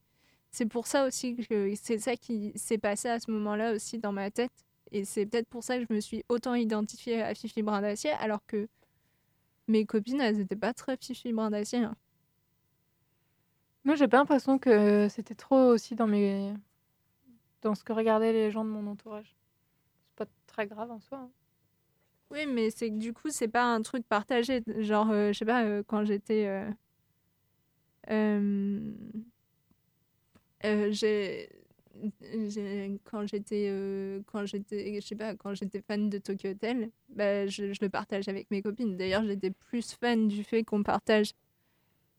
C'est 0.51 0.67
pour 0.67 0.87
ça 0.87 1.07
aussi 1.07 1.37
que 1.37 1.75
c'est 1.77 1.99
ça 1.99 2.17
qui 2.17 2.53
s'est 2.57 2.79
passé 2.79 3.09
à 3.09 3.21
ce 3.21 3.31
moment-là 3.31 3.73
aussi 3.75 3.99
dans 3.99 4.13
ma 4.13 4.31
tête. 4.31 4.53
Et 4.93 5.05
c'est 5.05 5.27
peut-être 5.27 5.49
pour 5.49 5.65
ça 5.65 5.79
que 5.79 5.85
je 5.89 5.95
me 5.95 6.01
suis 6.01 6.25
autant 6.31 6.55
identifiée 6.55 7.23
à 7.23 7.35
Fifi 7.35 7.63
Brin 7.63 7.83
d'Acier, 7.83 8.13
alors 8.13 8.41
que 8.47 8.69
mes 9.69 9.87
copines, 9.87 10.21
elles 10.21 10.37
n'étaient 10.39 10.57
pas 10.57 10.75
très 10.75 10.97
Fifi 10.97 11.33
Brin 11.33 11.51
d'Acier. 11.51 11.81
hein. 11.85 11.97
Moi, 13.85 13.97
j'ai 13.97 14.07
pas 14.09 14.19
l'impression 14.19 14.59
que 14.59 15.09
c'était 15.09 15.35
trop 15.35 15.57
aussi 15.73 15.95
dans 15.97 16.07
mes 16.07 16.55
dans 17.63 17.75
ce 17.75 17.85
que 17.85 17.93
regardaient 17.93 18.33
les 18.33 18.51
gens 18.51 18.65
de 18.65 18.71
mon 18.71 18.87
entourage. 18.91 19.37
C'est 20.09 20.27
pas 20.27 20.33
très 20.47 20.67
grave 20.67 20.91
en 20.91 21.01
soi. 21.01 21.19
hein. 21.21 21.31
Oui, 22.31 22.47
mais 22.47 22.71
c'est 22.71 22.91
que 22.91 22.97
du 22.99 23.13
coup, 23.15 23.31
c'est 23.31 23.49
pas 23.49 23.65
un 23.65 23.83
truc 23.83 24.07
partagé. 24.07 24.63
Genre, 24.79 25.11
euh, 25.11 25.33
je 25.33 25.39
sais 25.39 25.45
pas, 25.47 25.65
euh, 25.65 25.83
quand 25.87 26.05
j'étais. 26.05 26.47
euh, 26.47 26.71
euh, 28.11 28.93
euh, 30.65 30.91
j'ai. 30.93 31.49
Quand 33.05 33.27
j'étais, 33.27 33.69
euh, 33.71 34.21
quand 34.27 34.47
j'étais, 34.47 35.01
je 35.01 35.07
sais 35.07 35.17
pas, 35.17 35.35
quand 35.35 35.55
j'étais 35.55 35.81
fan 35.81 36.09
de 36.09 36.19
Tokyo 36.19 36.51
Hotel, 36.51 36.91
bah, 37.09 37.47
je, 37.47 37.73
je 37.73 37.79
le 37.81 37.89
partage 37.89 38.29
avec 38.29 38.51
mes 38.51 38.63
copines. 38.63 38.97
D'ailleurs, 38.97 39.25
j'étais 39.25 39.51
plus 39.51 39.95
fan 39.95 40.29
du 40.29 40.45
fait 40.45 40.65
qu'on 40.65 40.83
partage 40.83 41.33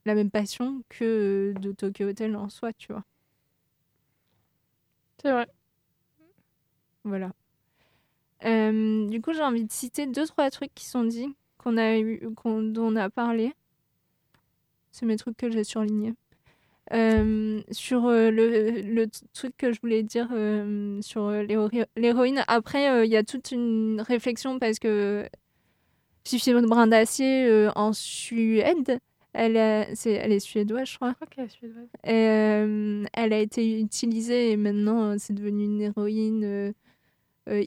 la 0.06 0.14
même 0.14 0.30
passion 0.30 0.82
que 0.88 1.54
de 1.60 1.72
Tokyo 1.72 2.08
Hotel 2.08 2.36
en 2.36 2.48
soi, 2.48 2.72
tu 2.72 2.92
vois. 2.92 3.04
C'est 5.22 5.30
vrai. 5.32 5.46
Voilà. 7.04 7.32
Euh, 8.44 9.06
du 9.06 9.20
coup, 9.20 9.32
j'ai 9.32 9.42
envie 9.42 9.64
de 9.64 9.72
citer 9.72 10.06
deux, 10.06 10.26
trois 10.26 10.50
trucs 10.50 10.74
qui 10.74 10.86
sont 10.86 11.04
dits, 11.04 11.34
qu'on 11.58 11.76
a 11.76 11.98
eu, 11.98 12.30
qu'on, 12.36 12.62
dont 12.62 12.92
on 12.92 12.96
a 12.96 13.10
parlé. 13.10 13.52
C'est 14.90 15.06
mes 15.06 15.16
trucs 15.16 15.36
que 15.36 15.50
j'ai 15.50 15.64
surlignés. 15.64 16.14
Euh, 16.92 17.60
sur 17.70 18.06
euh, 18.06 18.30
le, 18.32 18.80
le 18.82 19.06
truc 19.32 19.56
que 19.56 19.72
je 19.72 19.80
voulais 19.80 20.02
dire 20.02 20.28
euh, 20.32 21.00
sur 21.02 21.26
euh, 21.26 21.42
l'héro- 21.44 21.68
l'héroïne, 21.96 22.42
après, 22.48 23.06
il 23.06 23.10
y 23.12 23.16
a 23.16 23.22
toute 23.22 23.52
une 23.52 24.00
réflexion 24.00 24.58
parce 24.58 24.80
que 24.80 25.24
Fifi 26.24 26.52
Brin 26.52 26.88
d'Acier 26.88 27.68
en 27.76 27.92
Suède, 27.92 28.98
elle, 29.32 29.56
a- 29.56 29.86
c'est, 29.94 30.12
elle 30.12 30.32
est 30.32 30.40
suédoise, 30.40 30.88
je 30.88 30.96
crois. 30.96 31.14
Est 31.36 31.48
suédoise. 31.48 31.86
Elle 32.02 33.32
a 33.32 33.38
été 33.38 33.80
utilisée 33.80 34.50
et 34.50 34.56
maintenant 34.56 35.16
c'est 35.18 35.32
devenu 35.34 35.64
une 35.64 35.80
héroïne 35.82 36.74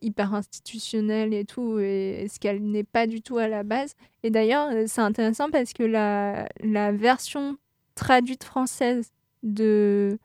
hyper 0.01 0.33
institutionnelle 0.33 1.33
et 1.33 1.45
tout, 1.45 1.79
et 1.79 2.27
ce 2.29 2.39
qu'elle 2.39 2.61
n'est 2.61 2.83
pas 2.83 3.07
du 3.07 3.21
tout 3.21 3.37
à 3.37 3.47
la 3.47 3.63
base. 3.63 3.95
Et 4.23 4.29
d'ailleurs, 4.29 4.69
c'est 4.87 5.01
intéressant 5.01 5.49
parce 5.49 5.73
que 5.73 5.83
la, 5.83 6.47
la 6.61 6.91
version 6.91 7.57
traduite 7.95 8.43
française 8.43 9.11
de, 9.43 10.17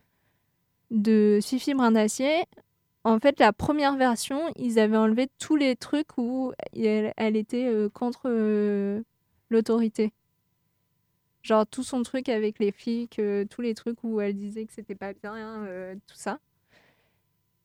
de 0.90 1.40
Brin 1.74 1.92
d'Acier, 1.92 2.44
en 3.04 3.18
fait, 3.20 3.40
la 3.40 3.52
première 3.52 3.96
version, 3.96 4.52
ils 4.56 4.78
avaient 4.78 4.96
enlevé 4.96 5.28
tous 5.38 5.56
les 5.56 5.76
trucs 5.76 6.18
où 6.18 6.52
elle, 6.74 7.36
était 7.36 7.66
euh, 7.66 7.88
contre 7.88 8.22
euh, 8.26 9.02
l'autorité. 9.48 10.12
Genre 11.42 11.66
tout 11.66 11.84
son 11.84 12.02
truc 12.02 12.28
avec 12.28 12.58
les 12.58 12.72
flics, 12.72 13.18
euh, 13.18 13.46
tous 13.48 13.62
les 13.62 13.74
trucs 13.74 14.02
où 14.04 14.20
elle 14.20 14.34
disait 14.34 14.66
que 14.66 14.72
c'était 14.74 14.94
pas 14.94 15.14
bien, 15.14 15.34
euh, 15.36 15.94
tout 16.06 16.16
ça. 16.16 16.38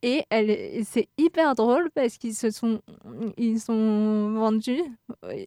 Et 0.01 0.23
elle, 0.29 0.85
c'est 0.85 1.09
hyper 1.17 1.55
drôle 1.55 1.89
parce 1.91 2.17
qu'ils 2.17 2.35
se 2.35 2.49
sont, 2.49 2.81
ils 3.37 3.59
sont 3.59 4.33
vendus. 4.33 4.81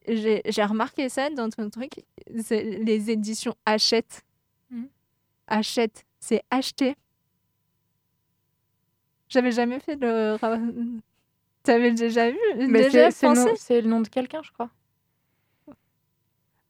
J'ai 0.09 0.65
remarqué 0.65 1.09
ça 1.09 1.31
dans 1.31 1.49
ton 1.49 1.71
truc. 1.71 2.05
Les 2.27 3.11
éditions 3.11 3.55
Hachette. 3.65 4.26
Hachette, 5.47 6.05
c'est 6.21 6.43
acheter. 6.51 6.97
J'avais 9.29 9.53
jamais 9.53 9.81
fait 9.81 9.97
le. 9.97 10.37
T'avais 11.63 11.91
déjà 11.91 12.31
vu 12.31 12.39
Mais 12.57 12.89
le, 12.89 13.11
c'est 13.57 13.81
le 13.81 13.89
nom 13.89 14.01
de 14.01 14.09
quelqu'un, 14.09 14.41
je 14.43 14.53
crois. 14.53 14.71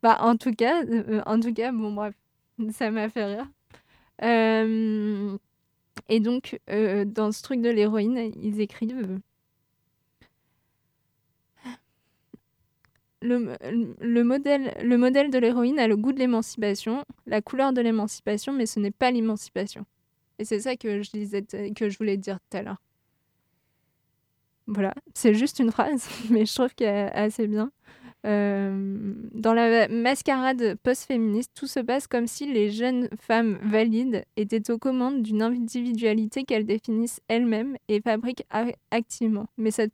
Bah, 0.02 0.18
en 0.20 0.36
tout 0.36 0.52
cas, 0.52 0.84
euh, 0.84 1.22
en 1.26 1.38
tout 1.38 1.52
cas, 1.52 1.72
bon, 1.72 1.92
bref, 1.92 2.14
ça 2.70 2.90
m'a 2.90 3.08
fait 3.08 3.24
rire. 3.24 3.48
Euh, 4.22 5.36
et 6.08 6.20
donc, 6.20 6.58
euh, 6.70 7.04
dans 7.04 7.32
ce 7.32 7.42
truc 7.42 7.60
de 7.60 7.68
l'héroïne, 7.68 8.30
ils 8.40 8.60
écrivent 8.60 9.20
le, 13.26 13.56
le, 14.00 14.24
modèle, 14.24 14.74
le 14.82 14.96
modèle 14.96 15.30
de 15.30 15.38
l'héroïne 15.38 15.78
a 15.78 15.88
le 15.88 15.96
goût 15.96 16.12
de 16.12 16.18
l'émancipation, 16.18 17.04
la 17.26 17.42
couleur 17.42 17.72
de 17.72 17.80
l'émancipation, 17.80 18.52
mais 18.52 18.66
ce 18.66 18.80
n'est 18.80 18.90
pas 18.90 19.10
l'émancipation. 19.10 19.84
Et 20.38 20.44
c'est 20.44 20.60
ça 20.60 20.76
que 20.76 21.02
je, 21.02 21.10
disais, 21.10 21.42
que 21.42 21.88
je 21.88 21.98
voulais 21.98 22.16
dire 22.16 22.38
tout 22.50 22.56
à 22.56 22.62
l'heure. 22.62 22.80
Voilà, 24.66 24.94
c'est 25.14 25.34
juste 25.34 25.60
une 25.60 25.70
phrase, 25.70 26.08
mais 26.30 26.44
je 26.44 26.54
trouve 26.54 26.74
qu'elle 26.74 27.08
est 27.08 27.12
assez 27.12 27.46
bien. 27.46 27.70
Euh, 28.26 29.14
dans 29.34 29.54
la 29.54 29.86
mascarade 29.86 30.76
post-féministe, 30.82 31.52
tout 31.54 31.68
se 31.68 31.78
passe 31.78 32.08
comme 32.08 32.26
si 32.26 32.52
les 32.52 32.70
jeunes 32.70 33.08
femmes 33.20 33.58
valides 33.62 34.24
étaient 34.36 34.70
aux 34.70 34.78
commandes 34.78 35.22
d'une 35.22 35.42
individualité 35.42 36.42
qu'elles 36.42 36.66
définissent 36.66 37.20
elles-mêmes 37.28 37.76
et 37.86 38.00
fabriquent 38.00 38.44
activement. 38.90 39.46
Mais 39.56 39.70
cette 39.70 39.92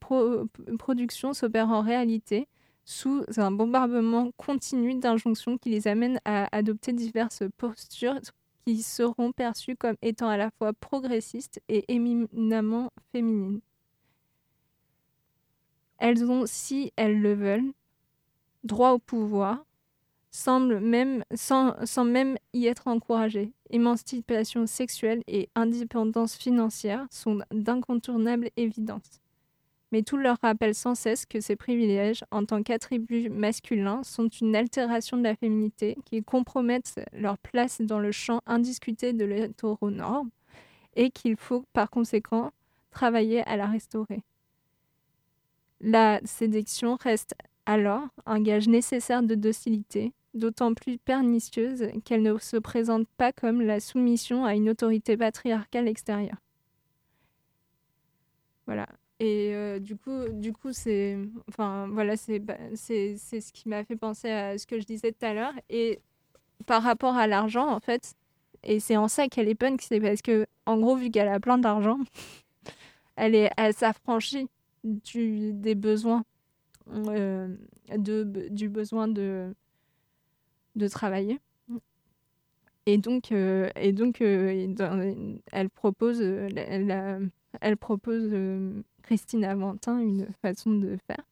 pro- 0.00 0.46
production 0.78 1.32
s'opère 1.32 1.68
en 1.70 1.80
réalité 1.80 2.48
sous 2.84 3.24
un 3.36 3.50
bombardement 3.50 4.30
continu 4.36 4.94
d'injonctions 4.94 5.56
qui 5.58 5.70
les 5.70 5.86
amènent 5.86 6.20
à 6.24 6.48
adopter 6.56 6.92
diverses 6.92 7.44
postures 7.56 8.18
qui 8.66 8.82
seront 8.82 9.32
perçues 9.32 9.76
comme 9.76 9.96
étant 10.02 10.28
à 10.28 10.36
la 10.36 10.50
fois 10.50 10.72
progressistes 10.72 11.60
et 11.68 11.84
éminemment 11.92 12.90
féminines. 13.12 13.60
Elles 15.98 16.24
ont, 16.24 16.44
si 16.46 16.92
elles 16.96 17.20
le 17.20 17.34
veulent, 17.34 17.72
droit 18.64 18.90
au 18.90 18.98
pouvoir, 18.98 19.64
semblent 20.30 20.80
même, 20.80 21.24
sans, 21.34 21.74
sans 21.86 22.04
même 22.04 22.36
y 22.52 22.66
être 22.66 22.88
encouragées. 22.88 23.52
Émancipation 23.70 24.66
sexuelle 24.66 25.22
et 25.28 25.48
indépendance 25.54 26.34
financière 26.36 27.06
sont 27.10 27.40
d'incontournables 27.52 28.50
évidences. 28.56 29.21
Mais 29.92 30.02
tout 30.02 30.16
leur 30.16 30.38
rappelle 30.40 30.74
sans 30.74 30.94
cesse 30.94 31.26
que 31.26 31.40
ces 31.40 31.54
privilèges, 31.54 32.24
en 32.30 32.46
tant 32.46 32.62
qu'attributs 32.62 33.28
masculins, 33.28 34.02
sont 34.02 34.28
une 34.28 34.56
altération 34.56 35.18
de 35.18 35.22
la 35.22 35.36
féminité, 35.36 35.98
qui 36.06 36.22
compromettent 36.22 36.98
leur 37.12 37.36
place 37.36 37.82
dans 37.82 37.98
le 37.98 38.10
champ 38.10 38.40
indiscuté 38.46 39.12
de 39.12 39.26
l'hétéronorme, 39.26 40.30
et 40.96 41.10
qu'il 41.10 41.36
faut 41.36 41.64
par 41.74 41.90
conséquent 41.90 42.52
travailler 42.90 43.42
à 43.42 43.56
la 43.56 43.66
restaurer. 43.66 44.22
La 45.80 46.20
séduction 46.24 46.96
reste 46.96 47.34
alors 47.66 48.08
un 48.24 48.40
gage 48.40 48.68
nécessaire 48.68 49.22
de 49.22 49.34
docilité, 49.34 50.12
d'autant 50.32 50.74
plus 50.74 50.98
pernicieuse 50.98 51.88
qu'elle 52.04 52.22
ne 52.22 52.38
se 52.38 52.56
présente 52.56 53.06
pas 53.16 53.32
comme 53.32 53.60
la 53.60 53.80
soumission 53.80 54.44
à 54.44 54.54
une 54.54 54.70
autorité 54.70 55.16
patriarcale 55.16 55.88
extérieure. 55.88 56.38
Voilà. 58.66 58.86
Et 59.22 59.54
euh, 59.54 59.78
du 59.78 59.94
coup, 59.94 60.28
du 60.32 60.52
coup, 60.52 60.72
c'est, 60.72 61.16
enfin, 61.48 61.86
voilà, 61.92 62.16
c'est, 62.16 62.42
c'est, 62.74 63.14
c'est 63.16 63.40
ce 63.40 63.52
qui 63.52 63.68
m'a 63.68 63.84
fait 63.84 63.94
penser 63.94 64.28
à 64.28 64.58
ce 64.58 64.66
que 64.66 64.80
je 64.80 64.84
disais 64.84 65.12
tout 65.12 65.24
à 65.24 65.32
l'heure. 65.32 65.52
Et 65.70 66.00
par 66.66 66.82
rapport 66.82 67.14
à 67.14 67.28
l'argent, 67.28 67.68
en 67.68 67.78
fait, 67.78 68.14
et 68.64 68.80
c'est 68.80 68.96
en 68.96 69.06
ça 69.06 69.28
qu'elle 69.28 69.48
est 69.48 69.54
punk, 69.54 69.80
c'est 69.80 70.00
parce 70.00 70.22
que, 70.22 70.44
en 70.66 70.76
gros, 70.76 70.96
vu 70.96 71.08
qu'elle 71.08 71.28
a 71.28 71.38
plein 71.38 71.56
d'argent, 71.58 72.00
elle 73.16 73.36
est, 73.36 73.52
elle 73.56 73.72
s'affranchit 73.74 74.48
du, 74.82 75.52
des 75.52 75.76
besoins, 75.76 76.24
euh, 76.92 77.46
de, 77.96 78.48
du 78.50 78.68
besoin 78.68 79.06
de, 79.06 79.54
de 80.74 80.88
travailler. 80.88 81.38
Et 82.86 82.98
donc, 82.98 83.30
euh, 83.30 83.70
et 83.76 83.92
donc 83.92 84.20
elle 84.20 85.70
propose, 85.70 86.20
elle 86.20 87.76
propose 87.78 88.34
Christine 89.02 89.44
Aventin 89.44 89.98
une 89.98 90.26
façon 90.40 90.70
de 90.70 90.96
faire. 91.06 91.24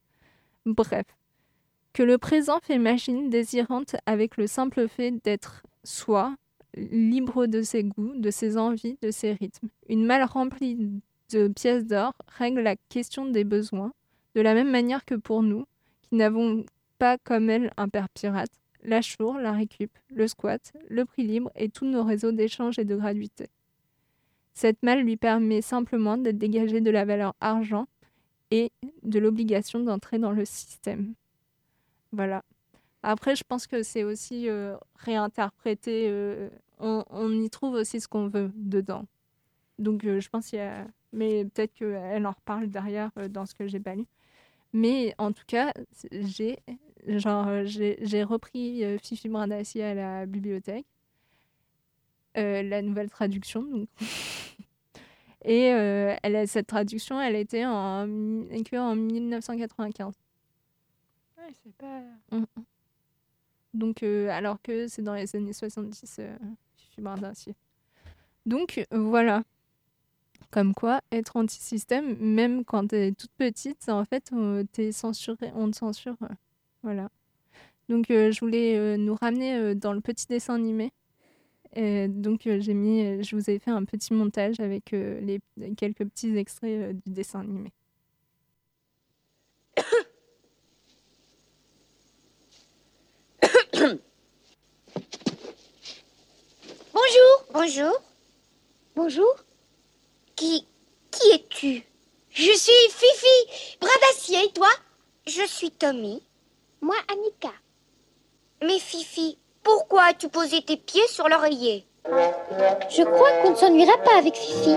Bref, 0.66 1.06
que 1.92 2.02
le 2.02 2.18
présent 2.18 2.58
fait 2.62 2.78
machine 2.78 3.30
désirante 3.30 3.96
avec 4.06 4.36
le 4.36 4.46
simple 4.46 4.88
fait 4.88 5.12
d'être 5.24 5.62
soi, 5.84 6.36
libre 6.76 7.46
de 7.46 7.62
ses 7.62 7.84
goûts, 7.84 8.14
de 8.14 8.30
ses 8.30 8.56
envies, 8.56 8.96
de 9.02 9.10
ses 9.10 9.32
rythmes. 9.32 9.68
Une 9.88 10.04
malle 10.04 10.24
remplie 10.24 11.00
de 11.30 11.48
pièces 11.48 11.86
d'or 11.86 12.12
règle 12.28 12.60
la 12.60 12.76
question 12.76 13.26
des 13.26 13.44
besoins, 13.44 13.92
de 14.34 14.40
la 14.40 14.54
même 14.54 14.70
manière 14.70 15.04
que 15.04 15.14
pour 15.14 15.42
nous, 15.42 15.66
qui 16.02 16.14
n'avons 16.14 16.64
pas 16.98 17.18
comme 17.18 17.50
elle 17.50 17.72
un 17.76 17.88
père 17.88 18.08
pirate, 18.10 18.50
la 18.82 19.02
chour, 19.02 19.34
la 19.38 19.52
récup, 19.52 19.90
le 20.10 20.28
squat, 20.28 20.72
le 20.88 21.04
prix 21.04 21.24
libre 21.24 21.50
et 21.56 21.68
tous 21.68 21.86
nos 21.86 22.04
réseaux 22.04 22.32
d'échange 22.32 22.78
et 22.78 22.84
de 22.84 22.96
gratuité. 22.96 23.48
Cette 24.54 24.82
malle 24.82 25.02
lui 25.02 25.16
permet 25.16 25.62
simplement 25.62 26.16
d'être 26.16 26.38
dégagée 26.38 26.80
de 26.80 26.90
la 26.90 27.04
valeur 27.04 27.34
argent 27.40 27.86
et 28.50 28.72
de 29.02 29.18
l'obligation 29.18 29.80
d'entrer 29.80 30.18
dans 30.18 30.32
le 30.32 30.44
système. 30.44 31.14
Voilà. 32.12 32.42
Après, 33.02 33.36
je 33.36 33.44
pense 33.44 33.66
que 33.66 33.82
c'est 33.82 34.04
aussi 34.04 34.48
euh, 34.48 34.76
réinterprété. 34.96 36.06
euh, 36.08 36.50
on, 36.80 37.32
y 37.32 37.50
trouve 37.50 37.74
aussi 37.74 38.00
ce 38.00 38.08
qu'on 38.08 38.28
veut 38.28 38.50
dedans. 38.54 39.06
Donc, 39.78 40.04
euh, 40.04 40.20
je 40.20 40.28
pense 40.28 40.48
qu'il 40.48 40.58
y 40.58 40.62
a. 40.62 40.86
Mais 41.12 41.44
peut-être 41.44 41.74
qu'elle 41.74 42.26
en 42.26 42.30
reparle 42.32 42.68
derrière 42.68 43.10
euh, 43.18 43.28
dans 43.28 43.46
ce 43.46 43.54
que 43.54 43.66
j'ai 43.66 43.80
pas 43.80 43.94
lu. 43.94 44.06
Mais 44.72 45.14
en 45.18 45.32
tout 45.32 45.44
cas, 45.46 45.72
j'ai 46.12 46.58
genre 47.06 47.48
euh, 47.48 47.64
j'ai 47.66 48.22
repris 48.22 48.84
Fifi 49.02 49.28
Brin 49.28 49.48
d'Acier 49.48 49.82
à 49.82 49.94
la 49.94 50.26
bibliothèque, 50.26 50.86
la 52.36 52.82
nouvelle 52.82 53.10
traduction. 53.10 53.88
Et 55.44 55.72
euh, 55.72 56.14
elle 56.22 56.36
a, 56.36 56.46
cette 56.46 56.66
traduction, 56.66 57.20
elle 57.20 57.36
était 57.36 57.64
en, 57.64 58.06
que 58.06 58.76
en 58.76 58.94
1995. 58.94 60.14
Ouais, 61.38 61.44
c'est 61.62 61.74
pas. 61.76 62.02
Donc, 63.72 64.02
euh, 64.02 64.28
alors 64.28 64.60
que 64.60 64.86
c'est 64.88 65.02
dans 65.02 65.14
les 65.14 65.34
années 65.34 65.52
70, 65.52 66.16
euh, 66.18 66.36
Fifi 66.76 67.00
Brin 67.00 67.16
d'Acier. 67.16 67.54
Donc, 68.44 68.84
voilà. 68.90 69.42
Comme 70.50 70.74
quoi, 70.74 71.00
être 71.12 71.36
anti-système, 71.36 72.16
même 72.18 72.64
quand 72.64 72.88
t'es 72.88 73.12
toute 73.12 73.30
petite, 73.38 73.88
en 73.88 74.04
fait, 74.04 74.30
on, 74.32 74.66
t'es 74.66 74.90
censuré, 74.90 75.52
on 75.54 75.70
te 75.70 75.76
censure. 75.76 76.16
voilà. 76.82 77.08
Donc, 77.88 78.06
je 78.08 78.40
voulais 78.40 78.98
nous 78.98 79.14
ramener 79.14 79.74
dans 79.76 79.92
le 79.92 80.00
petit 80.00 80.26
dessin 80.26 80.54
animé. 80.54 80.92
Et 81.74 82.08
donc, 82.08 82.46
euh, 82.46 82.60
j'ai 82.60 82.74
mis, 82.74 83.04
euh, 83.04 83.22
je 83.22 83.36
vous 83.36 83.48
ai 83.48 83.58
fait 83.60 83.70
un 83.70 83.84
petit 83.84 84.12
montage 84.12 84.58
avec 84.58 84.92
euh, 84.92 85.20
les, 85.20 85.40
quelques 85.74 86.04
petits 86.04 86.36
extraits 86.36 86.70
euh, 86.70 86.92
du 86.92 87.12
dessin 87.12 87.40
animé. 87.40 87.72
Bonjour. 96.92 97.46
Bonjour. 97.52 98.02
Bonjour. 98.96 99.36
Qui 100.34 100.66
qui 101.10 101.28
es-tu? 101.30 101.84
Je 102.30 102.52
suis 102.56 102.90
Fifi, 102.90 103.76
bras 103.80 103.90
d'acier, 104.02 104.44
et 104.44 104.52
toi? 104.52 104.68
Je 105.26 105.46
suis 105.46 105.70
Tommy. 105.70 106.22
Moi, 106.80 106.96
Annika. 107.12 107.52
Mais 108.62 108.78
Fifi, 108.78 109.38
pourquoi 109.72 110.02
as-tu 110.10 110.28
posé 110.28 110.62
tes 110.62 110.76
pieds 110.76 111.06
sur 111.06 111.28
l'oreiller 111.28 111.84
Je 112.88 113.04
crois 113.04 113.30
qu'on 113.40 113.50
ne 113.50 113.56
s'ennuiera 113.56 113.96
pas 113.98 114.18
avec 114.18 114.34
Fifi. 114.34 114.74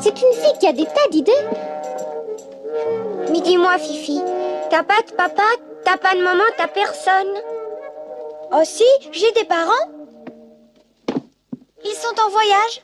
C'est 0.00 0.20
une 0.20 0.32
fille 0.32 0.58
qui 0.58 0.66
a 0.66 0.72
des 0.72 0.84
tas 0.84 1.08
d'idées. 1.10 1.32
Mais 3.30 3.40
dis-moi, 3.40 3.78
Fifi, 3.78 4.20
t'as 4.68 4.82
pas 4.82 5.00
de 5.06 5.12
papa, 5.12 5.44
t'as 5.84 5.96
pas 5.96 6.14
de 6.14 6.22
maman, 6.22 6.42
t'as 6.56 6.66
personne. 6.66 7.34
Oh 8.52 8.62
si, 8.64 8.84
j'ai 9.12 9.30
des 9.32 9.44
parents. 9.44 9.92
Ils 11.84 11.94
sont 11.94 12.20
en 12.26 12.30
voyage. 12.30 12.82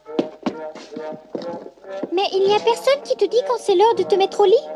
Mais 2.13 2.23
il 2.33 2.45
n'y 2.47 2.55
a 2.55 2.61
personne 2.61 3.03
qui 3.05 3.17
te 3.17 3.25
dit 3.25 3.43
quand 3.49 3.59
c'est 3.59 3.75
l'heure 3.75 3.95
de 3.97 4.05
te 4.05 4.15
mettre 4.15 4.41
au 4.41 4.45
lit 4.45 4.69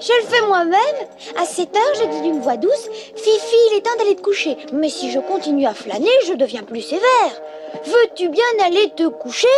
Je 0.00 0.12
le 0.22 0.26
fais 0.26 0.46
moi-même. 0.46 1.08
À 1.36 1.44
7 1.44 1.76
heures, 1.76 1.94
je 1.96 2.04
dis 2.04 2.22
d'une 2.22 2.40
voix 2.40 2.56
douce 2.56 2.88
Fifi, 3.16 3.56
il 3.70 3.76
est 3.76 3.82
temps 3.82 3.96
d'aller 3.98 4.16
te 4.16 4.22
coucher. 4.22 4.56
Mais 4.72 4.88
si 4.88 5.10
je 5.10 5.20
continue 5.20 5.66
à 5.66 5.74
flâner, 5.74 6.10
je 6.26 6.32
deviens 6.32 6.62
plus 6.62 6.80
sévère. 6.80 7.42
Veux-tu 7.84 8.28
bien 8.30 8.44
aller 8.64 8.90
te 8.96 9.06
coucher? 9.08 9.48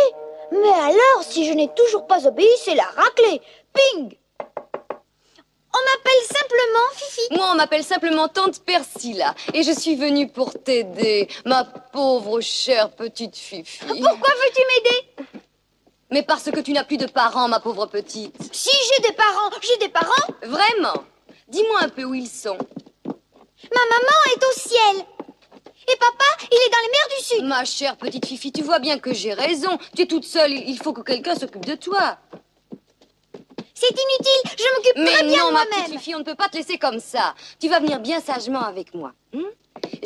Mais 0.51 0.69
alors, 0.69 1.23
si 1.23 1.47
je 1.47 1.53
n'ai 1.53 1.69
toujours 1.75 2.05
pas 2.07 2.27
obéi, 2.27 2.47
c'est 2.63 2.75
la 2.75 2.83
raclée. 2.83 3.41
Ping 3.73 4.17
On 4.91 5.79
m'appelle 5.79 6.23
simplement 6.27 6.87
Fifi. 6.93 7.21
Moi, 7.31 7.47
on 7.51 7.55
m'appelle 7.55 7.83
simplement 7.83 8.27
Tante 8.27 8.59
Persilla 8.63 9.33
et 9.53 9.63
je 9.63 9.71
suis 9.71 9.95
venue 9.95 10.27
pour 10.27 10.53
t'aider, 10.53 11.27
ma 11.45 11.63
pauvre 11.63 12.41
chère 12.41 12.91
petite 12.91 13.37
Fifi. 13.37 13.79
Pourquoi 13.85 14.33
veux-tu 14.35 14.61
m'aider? 14.67 15.32
Mais 16.13 16.21
parce 16.21 16.51
que 16.51 16.59
tu 16.59 16.73
n'as 16.73 16.83
plus 16.83 16.97
de 16.97 17.07
parents, 17.07 17.47
ma 17.47 17.59
pauvre 17.59 17.87
petite. 17.87 18.35
Si 18.53 18.69
j'ai 18.69 19.01
des 19.09 19.15
parents, 19.15 19.49
j'ai 19.61 19.77
des 19.77 19.89
parents. 19.89 20.33
Vraiment 20.43 21.03
Dis-moi 21.47 21.79
un 21.81 21.89
peu 21.89 22.03
où 22.03 22.13
ils 22.13 22.27
sont. 22.29 22.55
Ma 22.55 23.81
maman 23.89 24.17
est 24.35 24.43
au 24.45 24.51
ciel. 24.59 25.05
Et 25.91 25.95
papa, 25.97 26.23
il 26.51 26.55
est 26.55 26.69
dans 26.69 26.77
les 26.85 26.91
mers 26.91 27.17
du 27.17 27.23
Sud. 27.25 27.45
Ma 27.45 27.65
chère 27.65 27.97
petite 27.97 28.27
Fifi, 28.27 28.51
tu 28.51 28.61
vois 28.61 28.77
bien 28.77 28.99
que 28.99 29.11
j'ai 29.11 29.33
raison. 29.33 29.79
Tu 29.95 30.03
es 30.03 30.05
toute 30.05 30.23
seule, 30.23 30.53
il 30.53 30.77
faut 30.77 30.93
que 30.93 31.01
quelqu'un 31.01 31.33
s'occupe 31.33 31.65
de 31.65 31.75
toi. 31.75 32.17
C'est 33.73 33.89
inutile, 33.89 34.51
je 34.57 34.75
m'occupe 34.75 35.13
très 35.15 35.23
bien 35.25 35.45
non, 35.45 35.51
ma 35.51 35.61
petite 35.65 35.77
moi-même. 35.79 35.99
Fifi, 35.99 36.15
on 36.15 36.19
ne 36.19 36.23
peut 36.23 36.35
pas 36.35 36.47
te 36.47 36.57
laisser 36.57 36.77
comme 36.77 36.99
ça. 36.99 37.33
Tu 37.59 37.69
vas 37.69 37.79
venir 37.79 37.99
bien 37.99 38.21
sagement 38.21 38.61
avec 38.63 38.93
moi. 38.93 39.13
hein 39.35 39.49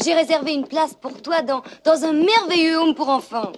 J'ai 0.01 0.13
réservé 0.13 0.53
une 0.53 0.67
place 0.67 0.93
pour 0.95 1.21
toi 1.21 1.41
dans, 1.41 1.61
dans 1.83 2.05
un 2.05 2.13
merveilleux 2.13 2.77
home 2.77 2.95
pour 2.95 3.09
enfants. 3.09 3.51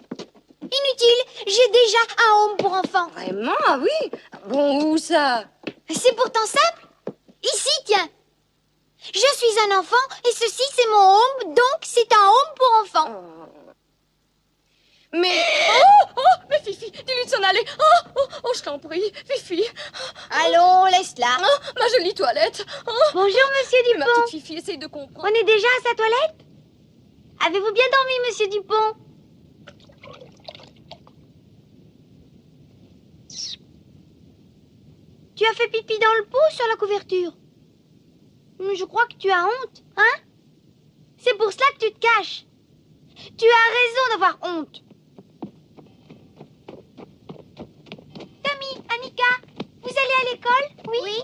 Inutile, 0.72 1.46
j'ai 1.48 1.68
déjà 1.72 1.98
un 2.30 2.36
home 2.44 2.58
pour 2.58 2.74
enfants. 2.74 3.08
Vraiment 3.14 3.56
Ah 3.68 3.80
oui 3.82 4.12
Bon, 4.48 4.84
où 4.92 4.98
ça? 4.98 5.46
C'est 5.90 6.16
pourtant 6.16 6.46
simple. 6.46 6.88
Ici, 7.44 7.70
tiens. 7.86 8.08
Je 9.14 9.20
suis 9.20 9.60
un 9.72 9.80
enfant 9.80 9.96
et 10.28 10.32
ceci 10.32 10.64
c'est 10.76 10.88
mon 10.90 11.16
home, 11.16 11.54
donc 11.56 11.80
c'est 11.84 12.12
un 12.14 12.28
home 12.28 12.56
pour 12.56 12.72
enfants. 12.84 13.22
Mais... 15.14 15.42
Oh, 15.72 16.10
oh, 16.18 16.44
mais 16.50 16.60
Fifi, 16.60 16.92
dis-lui 16.92 17.26
de 17.26 17.30
s'en 17.32 17.42
aller. 17.42 17.64
Oh, 17.80 18.10
oh, 18.18 18.28
oh, 18.44 18.52
je 18.56 18.62
t'en 18.62 18.78
prie, 18.78 19.12
Fifi. 19.28 19.64
Allons, 20.30 20.86
laisse-la. 20.86 21.38
Oh, 21.42 21.80
ma 21.80 21.88
jolie 21.88 22.14
toilette. 22.14 22.64
Oh, 22.86 22.92
Bonjour, 23.14 23.32
monsieur 23.32 23.80
ma 23.98 24.06
Dupont. 24.06 24.22
petite 24.26 24.42
Fifi, 24.42 24.58
essaye 24.58 24.78
de 24.78 24.86
comprendre. 24.86 25.28
On 25.28 25.34
est 25.40 25.44
déjà 25.46 25.68
à 25.80 25.90
sa 25.90 25.96
toilette? 25.96 26.46
Avez-vous 27.48 27.72
bien 27.72 27.86
dormi, 27.92 28.14
monsieur 28.28 28.48
Dupont? 28.50 28.94
Tu 35.40 35.46
as 35.46 35.54
fait 35.54 35.70
pipi 35.70 35.98
dans 36.00 36.14
le 36.18 36.26
pot 36.26 36.52
sur 36.52 36.68
la 36.68 36.76
couverture 36.76 37.32
Mais 38.60 38.76
Je 38.76 38.84
crois 38.84 39.06
que 39.06 39.16
tu 39.16 39.32
as 39.32 39.46
honte, 39.46 39.84
hein? 39.96 40.20
C'est 41.18 41.34
pour 41.38 41.50
cela 41.54 41.64
que 41.72 41.86
tu 41.86 41.94
te 41.94 42.00
caches. 42.00 42.46
Tu 43.38 43.46
as 43.46 43.72
raison 43.80 44.04
d'avoir 44.12 44.38
honte. 44.42 44.84
Tommy, 48.44 48.84
Annika, 48.94 49.32
vous 49.82 49.96
allez 49.98 50.18
à 50.20 50.34
l'école? 50.34 50.68
Oui. 50.90 51.22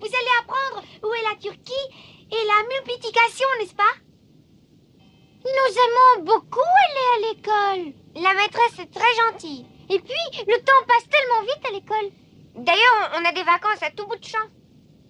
Vous 0.00 0.06
allez 0.06 0.34
apprendre 0.40 0.82
où 1.02 1.12
est 1.12 1.30
la 1.30 1.36
Turquie 1.38 1.86
et 2.32 2.46
la 2.46 2.66
multiplication, 2.66 3.48
n'est-ce 3.58 3.74
pas? 3.74 3.94
Nous 5.44 5.72
aimons 5.76 6.24
beaucoup 6.24 6.60
aller 6.88 7.08
à 7.12 7.18
l'école. 7.28 7.92
La 8.22 8.32
maîtresse 8.32 8.78
est 8.78 8.90
très 8.90 9.14
gentille. 9.16 9.66
Et 9.90 10.00
puis, 10.00 10.44
le 10.46 10.56
temps 10.64 10.86
passe 10.88 11.10
tellement 11.10 11.42
vite 11.42 11.66
à 11.68 11.72
l'école. 11.72 12.19
D'ailleurs, 12.60 13.10
on 13.16 13.24
a 13.24 13.32
des 13.32 13.42
vacances 13.42 13.82
à 13.82 13.90
tout 13.90 14.06
bout 14.06 14.16
de 14.16 14.24
champ. 14.24 14.46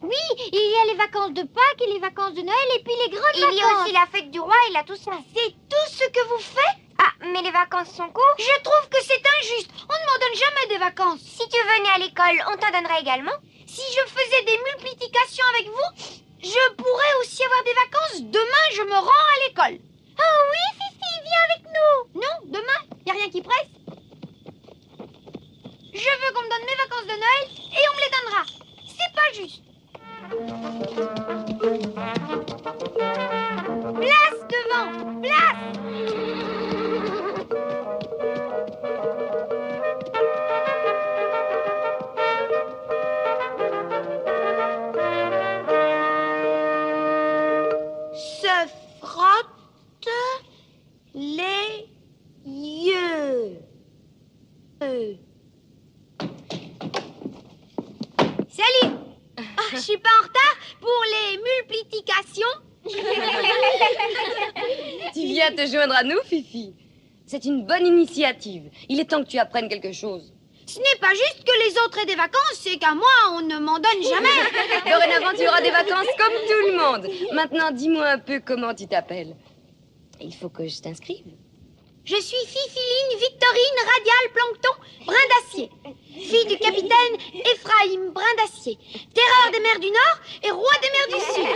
Oui, 0.03 0.17
il 0.53 0.55
y 0.55 0.81
a 0.89 0.93
les 0.93 0.99
vacances 0.99 1.33
de 1.33 1.43
Pâques 1.43 1.83
et 1.83 1.93
les 1.93 1.99
vacances 1.99 2.33
de 2.33 2.43
Noël 2.43 2.69
et 2.79 2.83
puis 2.83 2.95
les 3.05 3.11
grandes 3.11 3.37
vacances. 3.37 3.53
Il 3.53 3.59
y 3.59 3.63
a 3.63 3.83
aussi 3.83 3.93
la 3.93 4.07
fête 4.07 4.31
du 4.31 4.41
roi 4.41 4.55
et 4.69 4.73
la 4.73 4.85
Toussaint. 4.85 5.23
C'est 5.35 5.51
tout 5.69 5.87
ce 5.91 6.09
que 6.09 6.29
vous 6.29 6.39
faites 6.39 6.79
Ah, 6.99 7.13
mais 7.21 7.43
les 7.43 7.51
vacances 7.51 7.91
sont 7.93 8.09
courtes 8.09 8.39
Je 8.39 8.63
trouve 8.63 8.89
que 8.89 9.03
c'est 9.03 9.21
injuste. 9.41 9.71
On 9.83 9.93
ne 9.93 10.07
m'en 10.07 10.19
donne 10.21 10.39
jamais 10.39 10.67
des 10.69 10.79
vacances. 10.79 11.21
Si 11.21 11.47
tu 11.49 11.59
venais 11.59 11.91
à 11.95 11.99
l'école, 11.99 12.39
on 12.53 12.57
t'en 12.57 12.71
donnerait 12.73 13.01
également. 13.03 13.37
Si 13.67 13.83
je 13.93 14.09
faisais 14.09 14.45
des 14.45 14.59
multiplications 14.73 15.45
avec 15.55 15.67
vous, 15.67 16.19
je 16.43 16.80
C'est 67.31 67.45
une 67.45 67.65
bonne 67.65 67.87
initiative. 67.87 68.71
Il 68.89 68.99
est 68.99 69.05
temps 69.05 69.23
que 69.23 69.29
tu 69.29 69.39
apprennes 69.39 69.69
quelque 69.69 69.93
chose. 69.93 70.33
Ce 70.67 70.81
n'est 70.81 71.01
pas 71.01 71.11
juste 71.11 71.45
que 71.45 71.69
les 71.69 71.79
autres 71.79 71.99
aient 72.03 72.07
des 72.07 72.17
vacances, 72.17 72.59
c'est 72.59 72.77
qu'à 72.77 72.93
moi, 72.93 73.07
on 73.35 73.43
ne 73.43 73.57
m'en 73.61 73.79
donne 73.79 74.03
jamais. 74.03 74.29
Dorénavant, 74.91 75.37
tu 75.39 75.47
auras 75.47 75.63
des 75.63 75.71
vacances 75.71 76.09
comme 76.19 76.35
tout 76.49 76.67
le 76.67 76.77
monde. 76.77 77.09
Maintenant, 77.33 77.71
dis-moi 77.71 78.05
un 78.09 78.19
peu 78.19 78.41
comment 78.45 78.75
tu 78.75 78.89
t'appelles. 78.89 79.37
Il 80.21 80.35
faut 80.35 80.49
que 80.49 80.67
je 80.67 80.81
t'inscrive. 80.81 81.23
Je 82.05 82.17
suis 82.17 82.47
Fifiline 82.47 83.19
Victorine 83.21 83.79
Radial 83.79 84.33
Plancton 84.33 84.75
Brin 85.07 85.27
d'Acier, 85.31 85.71
fille 86.13 86.47
du 86.47 86.57
capitaine 86.59 87.15
Ephraim 87.35 88.11
Brin 88.13 88.35
d'Acier, 88.39 88.79
terreur 89.15 89.51
des 89.53 89.61
mers 89.61 89.79
du 89.79 89.91
Nord 89.91 90.19
et 90.43 90.51
roi 90.51 90.73
des 90.83 90.91
mers 90.97 91.09
du 91.19 91.21
Sud. 91.35 91.47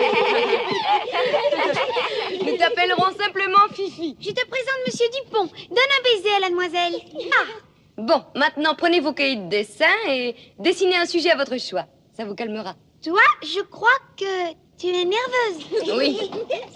Nous 2.47 2.57
t'appellerons 2.59 3.13
simplement 3.19 3.67
Fifi. 3.73 4.17
Je 4.21 4.31
te 4.31 4.47
présente 4.47 4.81
Monsieur 4.87 5.07
Dupont. 5.25 5.47
Donne 5.71 5.79
un 5.99 6.03
baiser 6.05 6.31
à 6.37 6.41
la 6.41 6.49
demoiselle. 6.51 7.01
Ah, 7.33 7.47
Bon, 7.97 8.25
maintenant, 8.35 8.75
prenez 8.77 9.01
vos 9.01 9.13
cahiers 9.13 9.37
de 9.37 9.49
dessin 9.49 9.95
et 10.09 10.35
dessinez 10.59 10.97
un 10.97 11.07
sujet 11.07 11.31
à 11.31 11.37
votre 11.37 11.59
choix. 11.59 11.87
Ça 12.17 12.25
vous 12.25 12.35
calmera. 12.35 12.75
toi, 13.03 13.21
je 13.43 13.61
crois 13.61 13.89
que 14.17 14.53
tu 14.79 14.89
es 14.89 15.05
nerveuse. 15.05 15.65
Oui, 15.97 16.19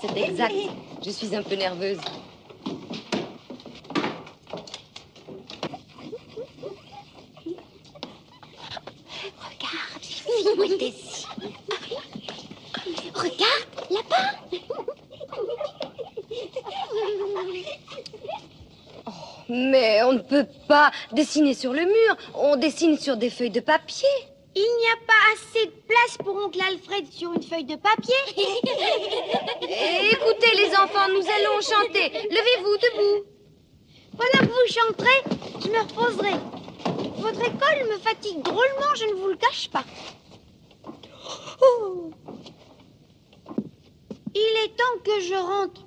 c'est 0.00 0.16
exact. 0.20 0.54
Je 1.04 1.10
suis 1.10 1.34
un 1.36 1.42
peu 1.42 1.54
nerveuse. 1.56 1.98
Regarde, 13.14 13.66
là-bas. 13.90 14.34
Mais 19.48 20.02
on 20.02 20.12
ne 20.12 20.20
peut 20.20 20.46
pas 20.66 20.90
dessiner 21.12 21.54
sur 21.54 21.72
le 21.72 21.84
mur. 21.84 22.16
On 22.34 22.56
dessine 22.56 22.98
sur 22.98 23.16
des 23.16 23.30
feuilles 23.30 23.50
de 23.50 23.60
papier. 23.60 24.08
Il 24.54 24.62
n'y 24.62 24.88
a 24.90 24.96
pas 25.06 25.14
assez 25.34 25.66
de 25.66 25.72
place 25.86 26.18
pour 26.18 26.34
oncle 26.36 26.60
Alfred 26.60 27.06
sur 27.12 27.32
une 27.32 27.42
feuille 27.42 27.64
de 27.64 27.76
papier. 27.76 28.14
Écoutez, 30.12 30.56
les 30.56 30.70
enfants, 30.72 31.08
nous 31.08 31.22
allons 31.22 31.60
chanter. 31.60 32.10
Levez-vous 32.28 32.76
debout. 32.76 33.26
Pendant 34.16 34.46
que 34.46 34.52
vous 34.52 34.68
chanterez, 34.68 35.22
je 35.62 35.68
me 35.68 35.80
reposerai. 35.80 36.34
Votre 37.18 37.40
école 37.40 37.88
me 37.88 37.98
fatigue 37.98 38.42
drôlement, 38.42 38.94
je 38.96 39.04
ne 39.04 39.14
vous 39.14 39.28
le 39.28 39.36
cache 39.36 39.68
pas. 39.70 39.84
Oh. 41.62 42.10
Il 44.34 44.64
est 44.64 44.76
temps 44.76 44.98
que 45.04 45.20
je 45.20 45.34
rentre. 45.34 45.84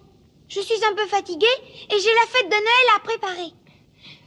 Je 0.47 0.59
suis 0.59 0.83
un 0.83 0.93
peu 0.95 1.05
fatiguée 1.07 1.45
et 1.89 1.99
j'ai 1.99 2.13
la 2.13 2.27
fête 2.27 2.47
de 2.47 2.55
Noël 2.55 2.87
à 2.95 2.99
préparer. 2.99 3.53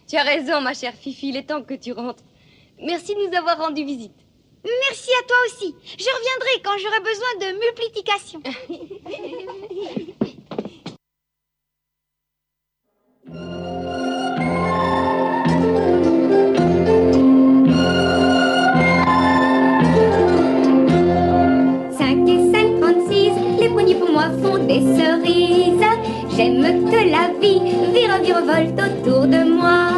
Tu 0.09 0.17
as 0.17 0.23
raison, 0.23 0.61
ma 0.61 0.75
chère 0.75 0.95
Fifi. 0.95 1.29
Il 1.29 1.37
est 1.37 1.49
temps 1.49 1.63
que 1.63 1.75
tu 1.75 1.93
rentres. 1.93 2.23
Merci 2.81 3.15
de 3.15 3.27
nous 3.27 3.37
avoir 3.37 3.59
rendu 3.59 3.85
visite. 3.85 4.15
Merci 4.65 5.11
à 5.21 5.27
toi 5.27 5.37
aussi. 5.47 5.75
Je 5.99 6.05
reviendrai 6.05 6.63
quand 6.65 6.79
j'aurai 6.79 7.01
besoin 7.01 7.35
de 7.41 7.53
multiplication. 7.59 8.43
des 24.67 24.81
cerises. 24.97 25.91
J'aime 26.37 26.91
que 26.91 27.01
la 27.11 27.31
vie 27.41 27.61
vire, 27.93 28.19
virevolte 28.23 28.81
autour 28.81 29.27
de 29.27 29.45
moi. 29.45 29.89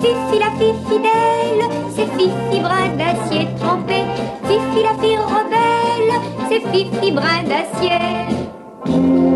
Fifi 0.00 0.38
la 0.38 0.50
fille 0.58 0.74
fidèle, 0.88 1.64
c'est 1.94 2.08
Fifi 2.16 2.60
bras 2.60 2.88
d'acier 2.98 3.48
trempé. 3.58 4.02
Fifi 4.44 4.82
la 4.82 4.94
fille 5.02 5.18
rebelle, 5.18 6.14
c'est 6.48 6.62
Fifi 6.70 7.12
bras 7.12 7.42
d'acier. 7.42 9.35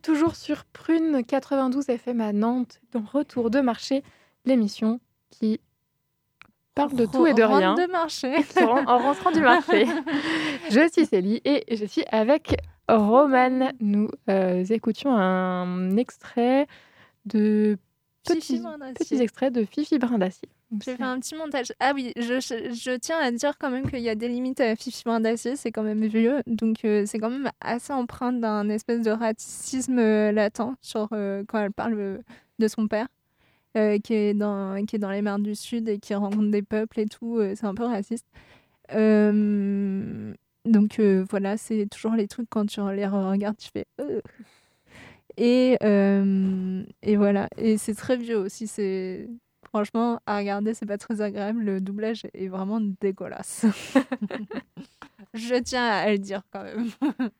Êtes 0.00 0.04
toujours 0.04 0.34
sur 0.34 0.64
Prune 0.64 1.22
92 1.24 1.88
FM 1.88 2.20
à 2.20 2.32
Nantes, 2.32 2.80
dans 2.92 3.02
Retour 3.02 3.50
de 3.50 3.60
marché, 3.60 4.02
l'émission 4.46 4.98
qui 5.30 5.60
parle 6.74 6.94
de 6.94 7.04
tout 7.04 7.26
et 7.26 7.34
de 7.34 7.42
rien. 7.42 7.74
de 7.74 7.86
marché. 7.90 8.34
en 8.86 8.98
rentrant 8.98 9.30
du 9.30 9.40
marché. 9.40 9.86
je 10.70 10.88
suis 10.90 11.06
Célie 11.06 11.40
et 11.44 11.76
je 11.76 11.84
suis 11.84 12.04
avec 12.10 12.56
Romane. 12.88 13.72
Nous 13.80 14.08
euh, 14.30 14.64
écoutions 14.64 15.14
un 15.14 15.96
extrait 15.96 16.66
de 17.26 17.76
petits, 18.24 18.60
petits 18.98 19.20
extraits 19.20 19.52
de 19.52 19.64
Fifi 19.64 19.98
Brin 19.98 20.18
d'Acier. 20.18 20.48
Donc, 20.70 20.82
J'ai 20.84 20.96
fait 20.96 21.02
un 21.02 21.18
petit 21.18 21.34
montage. 21.34 21.72
Ah 21.80 21.92
oui, 21.94 22.12
je, 22.16 22.40
je, 22.40 22.72
je 22.72 22.96
tiens 22.96 23.18
à 23.18 23.30
dire 23.32 23.58
quand 23.58 23.70
même 23.70 23.90
qu'il 23.90 24.00
y 24.00 24.08
a 24.08 24.14
des 24.14 24.28
limites 24.28 24.60
à 24.60 24.76
Fifi 24.76 25.02
Brin 25.04 25.20
d'Acier, 25.20 25.56
c'est 25.56 25.72
quand 25.72 25.82
même 25.82 26.06
vieux, 26.06 26.42
donc 26.46 26.84
euh, 26.84 27.04
c'est 27.06 27.18
quand 27.18 27.30
même 27.30 27.50
assez 27.60 27.92
empreinte 27.92 28.40
d'un 28.40 28.68
espèce 28.68 29.02
de 29.02 29.10
racisme 29.10 29.98
euh, 29.98 30.32
latent 30.32 30.76
sur, 30.80 31.08
euh, 31.12 31.42
quand 31.48 31.58
elle 31.58 31.72
parle 31.72 32.20
de 32.58 32.68
son 32.68 32.86
père, 32.86 33.08
euh, 33.76 33.98
qui, 33.98 34.14
est 34.14 34.34
dans, 34.34 34.84
qui 34.84 34.96
est 34.96 34.98
dans 34.98 35.10
les 35.10 35.22
mers 35.22 35.38
du 35.38 35.54
Sud 35.54 35.88
et 35.88 35.98
qui 35.98 36.14
rencontre 36.14 36.50
des 36.50 36.62
peuples 36.62 37.00
et 37.00 37.06
tout, 37.06 37.38
euh, 37.38 37.54
c'est 37.56 37.66
un 37.66 37.74
peu 37.74 37.84
raciste. 37.84 38.26
Euh, 38.92 40.32
donc 40.64 40.98
euh, 40.98 41.24
voilà, 41.30 41.56
c'est 41.56 41.86
toujours 41.86 42.12
les 42.12 42.26
trucs 42.28 42.50
quand 42.50 42.66
tu 42.66 42.80
les 42.92 43.06
regardes, 43.06 43.56
tu 43.56 43.70
fais... 43.72 43.86
Et, 45.36 45.76
euh, 45.82 46.82
et 47.02 47.16
voilà, 47.16 47.48
et 47.56 47.78
c'est 47.78 47.94
très 47.94 48.16
vieux 48.16 48.38
aussi, 48.38 48.66
c'est... 48.66 49.28
Franchement, 49.62 50.18
à 50.26 50.38
regarder, 50.38 50.74
c'est 50.74 50.86
pas 50.86 50.98
très 50.98 51.20
agréable. 51.20 51.62
Le 51.62 51.80
doublage 51.80 52.26
est 52.34 52.48
vraiment 52.48 52.80
dégueulasse. 52.80 53.66
Je 55.34 55.54
tiens 55.62 55.86
à 55.86 56.10
le 56.10 56.18
dire 56.18 56.42
quand 56.52 56.64
même. 56.64 56.88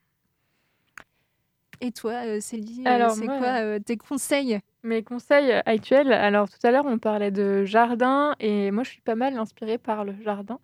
Et 1.80 1.92
toi, 1.92 2.12
euh, 2.26 2.40
Célie, 2.40 2.82
euh, 2.86 2.90
Alors, 2.90 3.12
c'est 3.12 3.24
moi, 3.24 3.38
quoi 3.38 3.62
euh, 3.62 3.78
tes 3.78 3.96
conseils? 3.96 4.60
Mes 4.82 5.02
conseils 5.02 5.52
actuels, 5.66 6.12
alors 6.12 6.48
tout 6.48 6.58
à 6.62 6.70
l'heure 6.70 6.86
on 6.86 6.98
parlait 6.98 7.30
de 7.30 7.64
jardin 7.64 8.34
et 8.40 8.70
moi 8.70 8.82
je 8.82 8.90
suis 8.90 9.02
pas 9.02 9.14
mal 9.14 9.36
inspirée 9.36 9.76
par 9.76 10.04
le 10.04 10.14
jardin. 10.22 10.58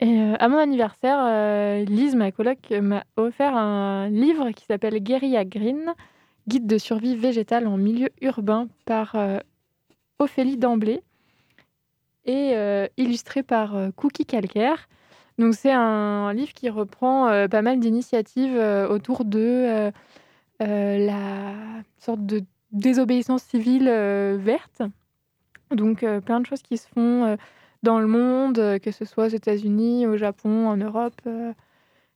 Et 0.00 0.18
euh, 0.18 0.36
à 0.38 0.48
mon 0.48 0.56
anniversaire, 0.56 1.18
euh, 1.20 1.84
Lise, 1.84 2.14
ma 2.16 2.32
coloc, 2.32 2.70
m'a 2.70 3.04
offert 3.16 3.54
un 3.54 4.08
livre 4.08 4.50
qui 4.52 4.64
s'appelle 4.64 4.98
Guérilla 5.02 5.44
Green, 5.44 5.94
guide 6.50 6.66
de 6.66 6.78
survie 6.78 7.14
végétale 7.14 7.68
en 7.68 7.76
milieu 7.76 8.08
urbain 8.20 8.66
par 8.84 9.14
euh, 9.14 9.38
Ophélie 10.18 10.56
Damblé 10.56 11.00
et 12.24 12.52
euh, 12.56 12.88
illustré 12.96 13.44
par 13.44 13.76
euh, 13.76 13.90
Cookie 13.94 14.26
Calcaire. 14.26 14.88
Donc 15.38 15.54
c'est 15.54 15.70
un 15.70 16.32
livre 16.34 16.52
qui 16.52 16.68
reprend 16.68 17.48
pas 17.48 17.62
mal 17.62 17.80
d'initiatives 17.80 18.58
autour 18.90 19.24
de 19.24 19.90
la 20.58 21.54
sorte 21.96 22.26
de 22.26 22.42
désobéissance 22.72 23.42
civile 23.44 23.88
verte. 24.38 24.82
Donc 25.70 26.04
plein 26.26 26.40
de 26.40 26.44
choses 26.44 26.60
qui 26.60 26.76
se 26.76 26.86
font 26.88 27.38
dans 27.82 28.00
le 28.00 28.06
monde, 28.06 28.78
que 28.80 28.90
ce 28.90 29.06
soit 29.06 29.26
aux 29.26 29.28
États-Unis, 29.28 30.06
au 30.06 30.18
Japon, 30.18 30.68
en 30.68 30.76
Europe. 30.76 31.22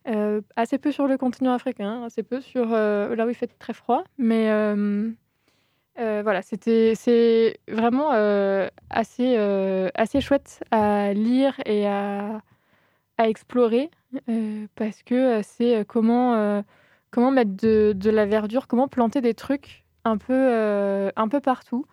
Euh, 0.07 0.43
assez 0.57 0.77
peu 0.79 0.93
sur 0.93 1.07
le 1.07 1.17
continent 1.17 1.55
africain, 1.55 2.03
assez 2.05 2.23
peu 2.23 2.41
sur 2.41 2.73
euh, 2.73 3.15
là 3.17 3.25
où 3.27 3.31
il 3.31 3.35
fait 3.35 3.47
très 3.59 3.73
froid. 3.73 4.05
Mais 4.19 4.51
euh, 4.51 5.11
voilà, 5.97 6.43
c'était 6.43 6.95
c'est 6.95 7.59
vraiment 7.69 8.11
assez, 8.91 9.37
assez 9.95 10.21
chouette 10.21 10.63
à 10.71 11.13
lire 11.15 11.55
et 11.65 11.87
à, 11.87 12.43
à 13.17 13.29
explorer 13.29 13.91
parce 14.75 15.03
que 15.03 15.41
c'est 15.43 15.85
comment, 15.87 16.63
comment 17.11 17.31
mettre 17.31 17.57
de, 17.57 17.93
de 17.97 18.11
la 18.11 18.27
verdure, 18.27 18.67
comment 18.67 18.89
planter 18.89 19.21
des 19.21 19.35
trucs 19.35 19.85
un 20.05 20.19
peu, 20.19 21.11
un 21.17 21.29
peu 21.29 21.41
partout. 21.41 21.87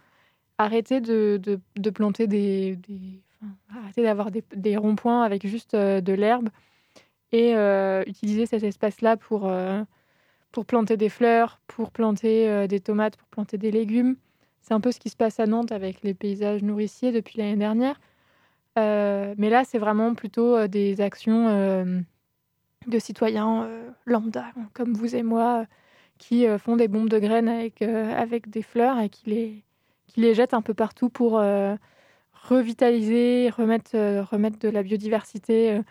Arrêter 0.57 0.99
de, 1.01 1.39
de, 1.41 1.59
de 1.76 1.89
planter 1.89 2.28
des. 2.28 2.78
arrêter 3.76 4.03
d'avoir 4.03 4.32
des, 4.32 4.43
des 4.55 4.78
ronds-points 4.78 5.24
avec 5.24 5.47
juste 5.47 5.76
de 5.76 6.14
l'herbe 6.14 6.49
et 7.32 7.55
euh, 7.55 8.03
utiliser 8.07 8.45
cet 8.45 8.63
espace-là 8.63 9.17
pour, 9.17 9.47
euh, 9.47 9.84
pour 10.51 10.65
planter 10.65 10.97
des 10.97 11.09
fleurs, 11.09 11.59
pour 11.67 11.91
planter 11.91 12.49
euh, 12.49 12.67
des 12.67 12.79
tomates, 12.79 13.15
pour 13.15 13.27
planter 13.29 13.57
des 13.57 13.71
légumes. 13.71 14.15
C'est 14.61 14.73
un 14.73 14.79
peu 14.79 14.91
ce 14.91 14.99
qui 14.99 15.09
se 15.09 15.15
passe 15.15 15.39
à 15.39 15.47
Nantes 15.47 15.71
avec 15.71 16.03
les 16.03 16.13
paysages 16.13 16.61
nourriciers 16.61 17.11
depuis 17.11 17.38
l'année 17.38 17.55
dernière. 17.55 17.99
Mais 18.75 19.49
là, 19.49 19.63
c'est 19.65 19.79
vraiment 19.79 20.13
plutôt 20.13 20.67
des 20.67 21.01
actions 21.01 22.03
de 22.88 22.99
citoyens 22.99 23.63
euh, 23.63 23.89
lambda, 24.05 24.45
comme 24.73 24.93
vous 24.93 25.15
et 25.15 25.23
moi, 25.23 25.65
qui 26.19 26.45
font 26.59 26.77
des 26.77 26.88
bombes 26.88 27.09
de 27.09 27.17
graines 27.17 27.49
avec, 27.49 27.82
avec 27.82 28.49
des 28.49 28.61
fleurs 28.61 28.99
et 28.99 29.09
qui 29.09 29.29
les, 29.29 29.63
qui 30.07 30.21
les 30.21 30.36
jettent 30.36 30.53
un 30.53 30.61
peu 30.61 30.75
partout 30.75 31.09
pour 31.09 31.41
revitaliser, 32.43 33.49
remettre, 33.49 33.97
remettre 34.32 34.59
de 34.59 34.69
la 34.69 34.84
biodiversité 34.84 35.82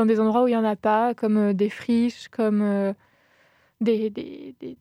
dans 0.00 0.06
des 0.06 0.18
endroits 0.18 0.44
où 0.44 0.48
il 0.48 0.52
n'y 0.52 0.56
en 0.56 0.64
a 0.64 0.76
pas, 0.76 1.14
comme 1.14 1.36
euh, 1.36 1.52
des 1.52 1.68
friches, 1.70 2.28
comme 2.28 2.62
euh, 2.62 2.94
des, 3.80 4.08
des, 4.10 4.54
des- 4.60 4.78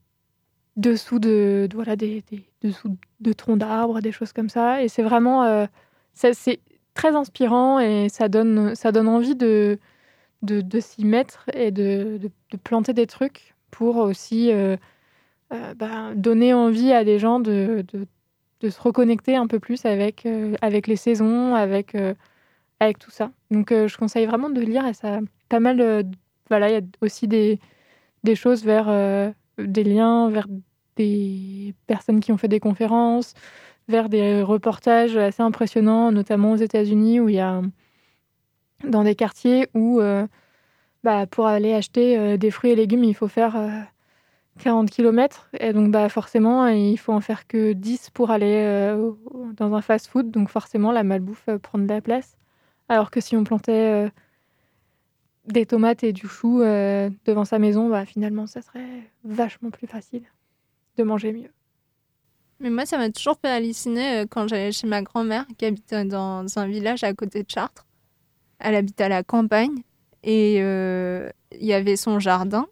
dessous 0.77 1.19
de, 1.19 1.67
voilà, 1.73 1.95
des, 1.97 2.23
des- 2.31 2.45
dessous 2.61 2.97
de 3.19 3.33
troncs 3.33 3.59
d'arbres, 3.59 3.99
des 4.01 4.13
choses 4.13 4.33
comme 4.33 4.49
ça. 4.49 4.81
Et 4.83 4.87
c'est 4.87 5.03
vraiment... 5.03 5.43
euh, 5.43 5.65
c'est 6.13 6.59
très 6.93 7.15
inspirant 7.15 7.79
et 7.79 8.09
ça 8.09 8.29
donne, 8.29 8.75
ça 8.75 8.91
donne 8.91 9.07
envie 9.07 9.35
de, 9.35 9.79
de, 10.41 10.79
s'y 10.79 11.05
mettre 11.05 11.45
et 11.53 11.71
de, 11.71 12.19
de- 12.21 12.57
planter 12.57 12.93
des 12.93 13.07
trucs 13.07 13.55
pour 13.71 13.97
aussi 13.97 14.51
ben, 15.49 16.13
donner 16.15 16.53
envie 16.53 16.91
à 16.91 17.03
des 17.05 17.19
gens 17.19 17.39
de, 17.39 17.85
se 18.61 18.81
reconnecter 18.81 19.35
un 19.37 19.47
peu 19.47 19.59
plus 19.59 19.85
avec, 19.85 20.27
avec 20.61 20.87
les 20.87 20.97
saisons, 20.97 21.55
avec, 21.55 21.95
avec 22.81 22.99
tout 22.99 23.11
ça. 23.11 23.31
Donc 23.51 23.71
euh, 23.71 23.87
je 23.87 23.97
conseille 23.97 24.25
vraiment 24.25 24.49
de 24.49 24.61
lire 24.61 24.83
ça 24.95 25.19
pas 25.49 25.59
mal... 25.59 25.81
euh, 25.81 26.03
voilà, 26.49 26.69
il 26.69 26.73
y 26.73 26.77
a 26.77 26.81
aussi 27.01 27.27
des, 27.27 27.59
des 28.23 28.35
choses 28.35 28.63
vers 28.65 28.87
euh, 28.89 29.31
des 29.59 29.83
liens, 29.83 30.29
vers 30.29 30.47
des 30.95 31.75
personnes 31.87 32.19
qui 32.21 32.31
ont 32.31 32.37
fait 32.37 32.47
des 32.47 32.59
conférences, 32.59 33.33
vers 33.87 34.09
des 34.09 34.41
reportages 34.43 35.17
assez 35.17 35.43
impressionnants, 35.43 36.11
notamment 36.11 36.53
aux 36.53 36.57
États-Unis, 36.57 37.19
où 37.19 37.29
il 37.29 37.35
y 37.35 37.39
a 37.39 37.61
dans 38.83 39.03
des 39.03 39.15
quartiers 39.15 39.67
où 39.75 40.01
bah, 41.03 41.27
pour 41.27 41.47
aller 41.47 41.73
acheter 41.73 42.37
des 42.37 42.51
fruits 42.51 42.71
et 42.71 42.75
légumes, 42.75 43.03
il 43.03 43.15
faut 43.15 43.27
faire 43.27 43.55
euh, 43.57 43.69
40 44.59 44.89
km. 44.89 45.49
Et 45.59 45.73
donc 45.73 45.91
bah, 45.91 46.09
forcément, 46.09 46.67
il 46.67 46.97
faut 46.97 47.13
en 47.13 47.21
faire 47.21 47.47
que 47.47 47.73
10 47.73 48.09
pour 48.11 48.31
aller 48.31 48.95
dans 49.57 49.73
un 49.75 49.81
fast-food. 49.81 50.31
Donc 50.31 50.49
forcément, 50.49 50.91
la 50.91 51.03
malbouffe 51.03 51.49
prend 51.61 51.79
de 51.79 51.87
la 51.87 52.01
place. 52.01 52.38
Alors 52.89 53.11
que 53.11 53.21
si 53.21 53.37
on 53.37 53.43
plantait 53.43 53.71
euh, 53.71 54.09
des 55.45 55.67
tomates 55.67 56.03
et 56.03 56.11
du 56.11 56.27
chou 56.27 56.61
euh, 56.61 57.09
devant 57.25 57.45
sa 57.45 57.59
maison, 57.59 57.87
bah, 57.87 58.05
finalement, 58.05 58.47
ça 58.47 58.63
serait 58.63 59.03
vachement 59.23 59.69
plus 59.69 59.85
facile 59.85 60.23
de 60.97 61.03
manger 61.03 61.31
mieux. 61.31 61.51
Mais 62.59 62.71
moi, 62.71 62.87
ça 62.87 62.97
m'a 62.97 63.09
toujours 63.11 63.37
fait 63.39 63.49
halluciner 63.49 64.17
euh, 64.17 64.25
quand 64.29 64.47
j'allais 64.47 64.71
chez 64.71 64.87
ma 64.87 65.03
grand-mère 65.03 65.45
qui 65.57 65.65
habite 65.65 65.93
dans 65.93 66.45
un 66.57 66.67
village 66.67 67.03
à 67.03 67.13
côté 67.13 67.43
de 67.43 67.49
Chartres. 67.49 67.85
Elle 68.57 68.75
habite 68.75 68.99
à 68.99 69.07
la 69.07 69.23
campagne 69.23 69.83
et 70.23 70.57
il 70.57 71.65
y 71.65 71.71
avait 71.71 71.95
son 71.95 72.19
jardin. 72.19 72.67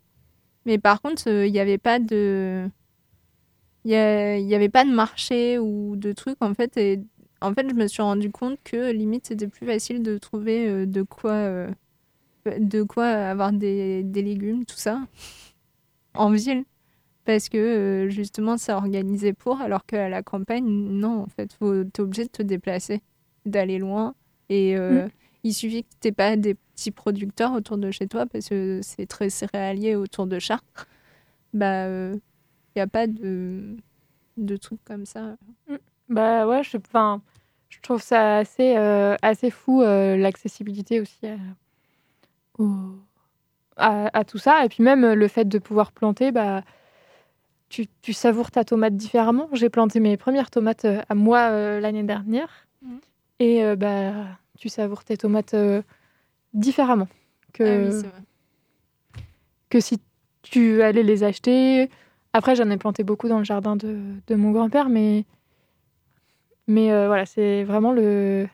Mais 0.66 0.78
par 0.80 1.00
contre, 1.02 1.30
il 1.30 1.50
n'y 1.50 1.62
avait 1.62 1.78
pas 1.78 1.98
de. 2.00 2.68
Il 3.86 3.94
avait 3.96 4.68
pas 4.68 4.84
de 4.84 4.90
marché 4.90 5.58
ou 5.58 5.96
de 5.96 6.12
trucs 6.12 6.42
en 6.42 6.54
fait. 6.54 6.78
En 7.42 7.54
fait, 7.54 7.70
je 7.70 7.76
me 7.76 7.88
suis 7.88 8.02
rendu 8.02 8.32
compte 8.32 8.58
que 8.64 8.92
limite, 8.92 9.28
c'était 9.28 9.48
plus 9.48 9.66
facile 9.66 10.04
de 10.04 10.18
trouver 10.18 10.86
de 10.86 11.02
quoi 11.04 11.68
de 12.60 12.84
quoi 12.84 13.08
avoir 13.08 13.52
des, 13.52 14.04
des, 14.04 14.22
légumes, 14.22 14.66
tout 14.66 14.78
ça, 14.78 15.02
en 16.14 16.32
ville. 16.32 16.64
Parce 17.26 17.50
que 17.50 17.58
euh, 17.58 18.10
justement, 18.10 18.58
c'est 18.58 18.72
organisé 18.72 19.34
pour, 19.34 19.60
alors 19.60 19.86
qu'à 19.86 20.08
la 20.08 20.24
campagne, 20.24 20.66
non, 20.66 21.24
en 21.24 21.28
fait, 21.28 21.58
t'es 21.92 22.02
obligé 22.02 22.24
de 22.24 22.30
te 22.30 22.42
déplacer, 22.42 23.02
d'aller 23.46 23.80
loin. 23.80 24.16
Et 24.48 24.78
euh, 24.78 25.08
mm. 25.08 25.10
il 25.44 25.54
suffit 25.54 25.84
que 25.84 25.90
t'aies 26.00 26.14
pas 26.14 26.38
des 26.38 26.54
petits 26.54 26.92
producteurs 26.92 27.52
autour 27.52 27.78
de 27.78 27.92
chez 27.92 28.08
toi, 28.08 28.26
parce 28.28 28.48
que 28.48 28.80
c'est 28.82 29.08
très 29.08 29.30
céréalier 29.30 29.96
autour 29.96 30.26
de 30.26 30.40
Chartres. 30.40 30.88
Bah, 31.54 31.84
il 31.86 31.92
euh, 31.92 32.16
n'y 32.78 32.82
a 32.82 32.88
pas 32.88 33.08
de, 33.08 33.76
de 34.38 34.56
trucs 34.56 34.84
comme 34.86 35.06
ça. 35.06 35.36
Mm. 35.68 35.76
Bah 36.10 36.48
ouais, 36.48 36.64
je, 36.64 36.78
je 37.70 37.80
trouve 37.82 38.02
ça 38.02 38.38
assez, 38.38 38.76
assez 39.22 39.50
fou, 39.52 39.82
l'accessibilité 39.82 41.02
aussi 41.02 41.28
à, 43.78 44.24
tout 44.26 44.38
ça. 44.38 44.66
Et 44.66 44.70
puis 44.70 44.84
même 44.84 45.04
euh, 45.04 45.16
le 45.16 45.28
fait 45.28 45.46
de 45.46 45.60
pouvoir 45.60 45.92
planter, 45.92 46.32
bah, 46.32 46.64
tu, 47.70 47.88
tu 48.02 48.14
savoures 48.14 48.52
ta 48.52 48.64
tomate 48.64 48.96
différemment. 48.96 49.50
J'ai 49.54 49.70
planté 49.70 50.00
mes 50.00 50.18
premières 50.18 50.50
tomates 50.50 50.86
euh, 50.86 51.02
à 51.10 51.16
moi 51.16 51.50
euh, 51.52 51.80
l'année 51.80 52.04
dernière. 52.04 52.68
Mmh. 52.82 52.96
Et 53.40 53.76
bah, 53.76 54.14
tu 54.58 54.68
savoures 54.68 55.04
tes 55.04 55.16
tomates 55.16 55.56
différemment 56.56 57.08
que, 57.54 58.04
ah 58.04 59.20
que 59.70 59.80
si 59.80 60.00
tu 60.42 60.82
allais 60.82 61.04
les 61.04 61.24
acheter. 61.24 61.92
Après, 62.34 62.56
j'en 62.56 62.68
ai 62.72 62.78
planté 62.78 63.04
beaucoup 63.04 63.28
dans 63.28 63.38
le 63.38 63.44
jardin 63.44 63.76
de, 63.76 64.00
de 64.26 64.34
mon 64.36 64.52
grand-père, 64.52 64.90
mais, 64.90 65.26
mais 66.68 66.88
voilà, 67.08 67.26
c'est 67.26 67.64
vraiment 67.64 67.92
le, 67.92 68.48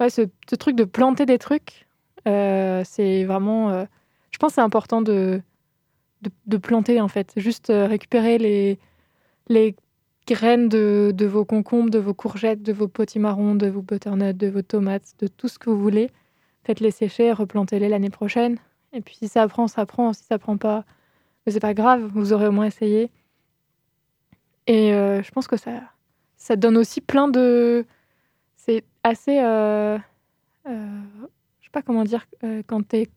ouais, 0.00 0.10
ce, 0.10 0.22
truc 0.56 0.76
de 0.76 0.84
planter 0.84 1.26
des 1.26 1.38
trucs 1.38 1.84
euh, 2.26 2.82
c'est 2.84 3.24
vraiment. 3.24 3.70
Euh, 3.70 3.84
je 4.30 4.38
pense 4.38 4.52
que 4.52 4.54
c'est 4.56 4.60
important 4.60 5.02
de, 5.02 5.42
de, 6.46 6.56
planter, 6.56 7.00
en 7.00 7.08
fait. 7.08 7.32
Juste 7.36 7.70
euh, 7.70 7.86
récupérer 7.86 8.38
les, 8.38 8.78
les 9.48 9.76
graines 10.26 10.68
de, 10.68 11.12
de, 11.14 11.26
vos 11.26 11.44
concombres, 11.44 11.90
de 11.90 11.98
vos 11.98 12.14
courgettes, 12.14 12.62
de 12.62 12.72
vos 12.72 12.88
potimarrons, 12.88 13.54
de 13.54 13.68
vos 13.68 13.82
butternuts, 13.82 14.34
de 14.34 14.48
vos 14.48 14.62
tomates, 14.62 15.14
de 15.20 15.26
tout 15.26 15.48
ce 15.48 15.58
que 15.58 15.70
vous 15.70 15.80
voulez. 15.80 16.10
Faites-les 16.64 16.90
sécher, 16.90 17.32
replantez-les 17.32 17.88
l'année 17.88 18.10
prochaine. 18.10 18.58
Et 18.92 19.00
puis 19.00 19.16
si 19.16 19.28
ça 19.28 19.46
prend, 19.48 19.68
ça 19.68 19.86
prend. 19.86 20.12
Si 20.12 20.24
ça 20.24 20.38
prend 20.38 20.56
pas, 20.56 20.84
c'est 21.46 21.60
pas 21.60 21.74
grave, 21.74 22.10
vous 22.14 22.32
aurez 22.32 22.46
au 22.48 22.52
moins 22.52 22.66
essayé. 22.66 23.10
Et 24.66 24.92
je 24.92 25.30
pense 25.30 25.46
que 25.46 25.58
ça, 25.58 25.82
ça 26.44 26.56
donne 26.56 26.76
aussi 26.76 27.00
plein 27.00 27.28
de. 27.28 27.86
C'est 28.56 28.84
assez 29.02 29.40
pas 31.74 31.82
comment 31.82 32.04
dire 32.04 32.24
euh, 32.44 32.62
quand 32.66 32.86
t'es. 32.86 33.08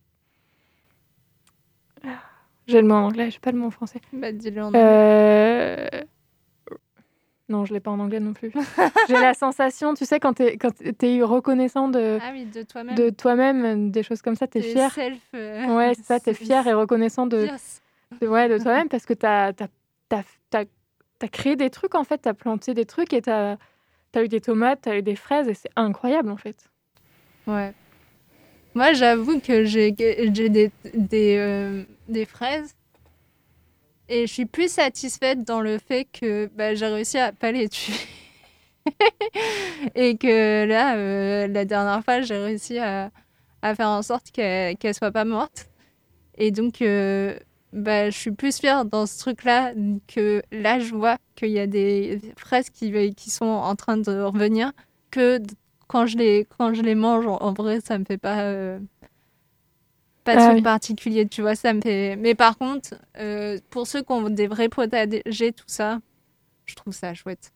J'ai 2.66 2.82
le 2.82 2.88
mot 2.88 2.96
en 2.96 3.06
anglais, 3.06 3.32
j'ai 3.32 3.40
pas 3.40 3.52
le 3.52 3.60
mot 3.60 3.68
en 3.68 3.72
français. 3.72 4.02
Bah, 4.12 4.32
dis-le 4.32 4.62
en 4.62 4.68
anglais. 4.68 4.82
Euh, 4.84 6.04
non, 7.48 7.64
je 7.64 7.74
l'ai 7.74 7.80
pas 7.80 7.92
en 7.92 8.00
anglais 8.00 8.20
non 8.20 8.34
plus. 8.34 8.52
j'ai 9.08 9.14
la 9.14 9.34
sensation, 9.34 9.94
tu 9.94 10.06
sais, 10.06 10.20
quand 10.20 10.34
t'es 10.34 10.58
quand 10.58 10.74
es 10.82 11.22
reconnaissant 11.22 11.88
de, 11.88 12.18
ah 12.22 12.32
oui, 12.34 12.46
de 12.46 12.64
toi-même, 12.64 12.96
de 12.96 13.10
toi-même, 13.10 13.92
des 13.92 14.04
choses 14.04 14.22
comme 14.22 14.36
ça, 14.36 14.48
t'es 14.48 14.62
fier. 14.62 14.92
Self, 14.92 15.22
euh, 15.34 15.68
Ouais, 15.68 15.94
c'est 15.96 16.04
ça, 16.04 16.20
t'es 16.20 16.34
fier 16.34 16.68
et 16.68 16.74
reconnaissant 16.74 17.26
de, 17.28 17.48
de 18.20 18.28
ouais, 18.28 18.50
de 18.50 18.58
toi-même 18.58 18.90
parce 18.90 19.06
que 19.06 19.14
t'as 19.14 19.50
as, 19.50 20.24
as, 20.54 20.66
as, 21.22 21.28
créé 21.28 21.56
des 21.56 21.70
trucs 21.70 21.96
en 21.96 22.04
fait, 22.04 22.20
t'as 22.20 22.34
planté 22.34 22.74
des 22.74 22.86
trucs 22.86 23.14
et 23.14 23.22
t'as 23.22 23.58
as 24.16 24.24
eu 24.24 24.28
des 24.28 24.42
tomates, 24.42 24.80
t'as 24.82 24.98
eu 24.98 25.02
des 25.02 25.16
fraises 25.16 25.48
et 25.48 25.54
c'est 25.54 25.70
incroyable 25.76 26.30
en 26.32 26.38
fait. 26.38 26.70
Ouais. 27.46 27.74
Moi, 28.74 28.94
j'avoue 28.94 29.40
que 29.40 29.64
j'ai 29.64 29.92
des, 29.92 30.30
des, 30.94 31.38
euh, 31.38 31.84
des, 32.08 32.26
fraises 32.26 32.76
et 34.08 34.28
je 34.28 34.32
suis 34.32 34.46
plus 34.46 34.72
satisfaite 34.72 35.44
dans 35.44 35.62
le 35.62 35.80
fait 35.80 36.06
que 36.06 36.50
bah, 36.56 36.76
j'ai 36.76 36.86
réussi 36.86 37.18
à 37.18 37.32
pas 37.32 37.52
les 37.52 37.70
tuer. 37.70 37.96
et 39.96 40.18
que 40.18 40.66
là, 40.66 40.96
euh, 40.96 41.48
la 41.48 41.66
dernière 41.66 42.04
fois, 42.04 42.22
j'ai 42.22 42.38
réussi 42.38 42.78
à, 42.78 43.12
à, 43.62 43.76
faire 43.76 43.90
en 43.90 44.02
sorte 44.04 44.32
qu'elle 44.32 44.78
ne 44.82 44.94
soit 44.94 45.12
pas 45.12 45.26
morte. 45.26 45.70
Et 46.38 46.52
donc, 46.52 46.82
euh, 46.82 47.38
bah, 47.74 48.10
je 48.10 48.18
suis 48.18 48.32
plus 48.32 48.58
fière 48.58 48.86
dans 48.86 49.06
ce 49.06 49.20
truc-là 49.20 49.74
que 50.08 50.42
là, 50.52 50.80
je 50.80 50.94
vois 50.94 51.18
qu'il 51.36 51.50
y 51.50 51.60
a 51.60 51.68
des 51.68 52.20
fraises 52.38 52.70
qui, 52.70 53.14
qui 53.14 53.30
sont 53.30 53.46
en 53.46 53.76
train 53.76 53.98
de 53.98 54.22
revenir 54.22 54.72
que 55.12 55.40
quand 55.88 56.06
je 56.06 56.18
les, 56.18 56.48
quand 56.58 56.74
je 56.74 56.82
les 56.82 56.96
mange, 56.96 57.28
en, 57.28 57.54
vrai, 57.54 57.80
ça 57.82 57.98
me 57.98 58.06
fait 58.06 58.18
pas, 58.18 58.42
euh, 58.42 58.80
pas 60.24 60.36
de 60.36 60.60
ah 60.60 60.62
particulier, 60.62 61.28
tu 61.28 61.42
vois. 61.42 61.56
Ça 61.56 61.74
me 61.74 61.82
fait... 61.82 62.16
Mais 62.18 62.36
par 62.36 62.58
contre, 62.58 62.96
euh, 63.18 63.58
pour 63.70 63.88
ceux 63.88 64.02
qui 64.02 64.12
ont 64.12 64.30
des 64.30 64.48
vrais 64.48 64.70
potagers, 64.70 65.54
tout 65.54 65.66
ça, 65.68 66.00
je 66.66 66.76
trouve 66.76 66.94
ça 66.94 67.14
chouette. 67.14 67.54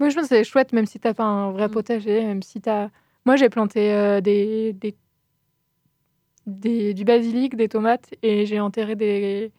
Moi, 0.00 0.08
je 0.08 0.16
pense 0.16 0.28
que 0.28 0.36
c'est 0.36 0.44
chouette, 0.44 0.72
même 0.72 0.86
si 0.86 0.98
t'as 0.98 1.14
pas 1.14 1.24
un 1.24 1.52
vrai 1.52 1.68
mm. 1.68 1.70
potager, 1.70 2.24
même 2.24 2.42
si 2.42 2.60
t'as. 2.60 2.88
Moi, 3.26 3.36
j'ai 3.36 3.48
planté 3.48 3.92
euh, 3.92 4.20
des, 4.20 4.72
des, 4.74 4.94
des, 6.46 6.94
du 6.94 7.04
basilic, 7.04 7.56
des 7.56 7.68
tomates, 7.68 8.14
et 8.22 8.46
j'ai 8.46 8.60
enterré 8.60 8.96
des 8.96 9.52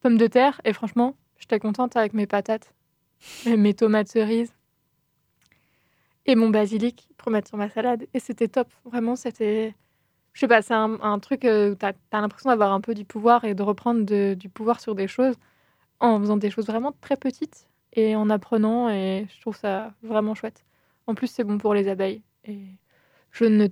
pommes 0.00 0.18
de 0.18 0.26
terre. 0.26 0.60
Et 0.64 0.72
franchement, 0.72 1.16
j'étais 1.38 1.58
contente 1.58 1.96
avec 1.96 2.12
mes 2.12 2.26
patates, 2.26 2.74
mes 3.46 3.74
tomates 3.74 4.08
cerises 4.08 4.52
et 6.26 6.34
mon 6.34 6.50
basilic 6.50 7.08
pour 7.16 7.30
mettre 7.32 7.48
sur 7.48 7.56
ma 7.56 7.68
salade. 7.68 8.06
Et 8.14 8.20
c'était 8.20 8.48
top. 8.48 8.68
Vraiment, 8.84 9.16
c'était. 9.16 9.74
Je 10.32 10.40
sais 10.40 10.48
pas, 10.48 10.60
c'est 10.60 10.74
un, 10.74 11.18
truc 11.18 11.46
euh, 11.46 11.72
où 11.72 11.74
tu 11.76 11.86
as, 11.86 11.94
l'impression 12.12 12.50
d'avoir 12.50 12.72
un 12.72 12.82
peu 12.82 12.94
du 12.94 13.06
pouvoir 13.06 13.44
et 13.44 13.54
de 13.54 13.62
reprendre 13.62 14.34
du 14.34 14.48
pouvoir 14.50 14.80
sur 14.80 14.94
des 14.94 15.08
choses 15.08 15.34
en 15.98 16.20
faisant 16.20 16.36
des 16.36 16.50
choses 16.50 16.66
vraiment 16.66 16.92
très 17.00 17.16
petites 17.16 17.68
et 17.94 18.16
en 18.16 18.28
apprenant. 18.28 18.90
Et 18.90 19.26
je 19.34 19.40
trouve 19.40 19.56
ça 19.56 19.94
vraiment 20.02 20.34
chouette. 20.34 20.64
En 21.06 21.14
plus, 21.14 21.28
c'est 21.28 21.44
bon 21.44 21.56
pour 21.56 21.72
les 21.72 21.88
abeilles. 21.88 22.20
Et 22.44 22.60
je 23.30 23.44
ne, 23.44 23.68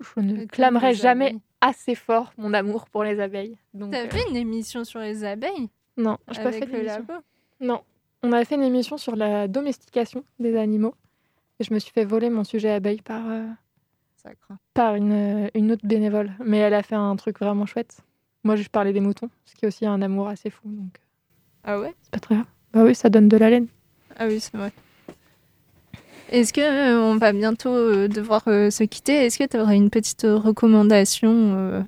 je 0.00 0.20
ne 0.20 0.46
clamerai 0.46 0.94
jamais 0.94 1.36
assez 1.60 1.94
fort 1.94 2.32
mon 2.36 2.52
amour 2.54 2.86
pour 2.88 3.04
les 3.04 3.20
abeilles. 3.20 3.56
T'as 3.78 4.04
euh... 4.04 4.10
fait 4.10 4.28
une 4.30 4.36
émission 4.36 4.84
sur 4.84 5.00
les 5.00 5.24
abeilles? 5.24 5.68
Non, 5.96 6.18
je 6.28 6.40
pas 6.40 6.52
fait 6.52 6.66
le 6.66 7.66
Non, 7.66 7.82
on 8.22 8.32
avait 8.32 8.44
fait 8.44 8.56
une 8.56 8.62
émission 8.62 8.98
sur 8.98 9.16
la 9.16 9.48
domestication 9.48 10.24
des 10.38 10.56
animaux. 10.56 10.94
Et 11.58 11.64
je 11.64 11.72
me 11.72 11.78
suis 11.78 11.92
fait 11.92 12.04
voler 12.04 12.28
mon 12.28 12.44
sujet 12.44 12.70
abeille 12.70 13.00
par, 13.00 13.22
euh, 13.28 13.46
par 14.74 14.94
une, 14.94 15.12
euh, 15.12 15.48
une, 15.54 15.72
autre 15.72 15.86
bénévole. 15.86 16.32
Mais 16.44 16.58
elle 16.58 16.74
a 16.74 16.82
fait 16.82 16.96
un 16.96 17.16
truc 17.16 17.38
vraiment 17.38 17.66
chouette. 17.66 17.98
Moi, 18.44 18.56
je 18.56 18.68
parlais 18.68 18.92
des 18.92 19.00
moutons, 19.00 19.30
ce 19.44 19.54
qui 19.54 19.64
est 19.64 19.68
aussi 19.68 19.86
un 19.86 20.02
amour 20.02 20.28
assez 20.28 20.50
fou. 20.50 20.68
Donc... 20.70 20.98
Euh, 20.98 21.62
ah 21.64 21.80
ouais? 21.80 21.94
C'est 22.02 22.12
pas 22.12 22.20
très 22.20 22.34
grave. 22.34 22.46
Bah 22.72 22.82
oui, 22.84 22.94
ça 22.94 23.08
donne 23.08 23.28
de 23.28 23.36
la 23.36 23.48
laine. 23.48 23.68
Ah 24.18 24.26
oui, 24.26 24.40
c'est 24.40 24.56
vrai. 24.56 24.72
Est-ce 26.30 26.52
que 26.52 26.98
on 26.98 27.16
va 27.16 27.32
bientôt 27.32 28.08
devoir 28.08 28.42
se 28.44 28.84
quitter? 28.84 29.26
Est-ce 29.26 29.38
que 29.38 29.44
tu 29.44 29.58
aurais 29.58 29.76
une 29.76 29.90
petite 29.90 30.22
recommandation 30.22 31.84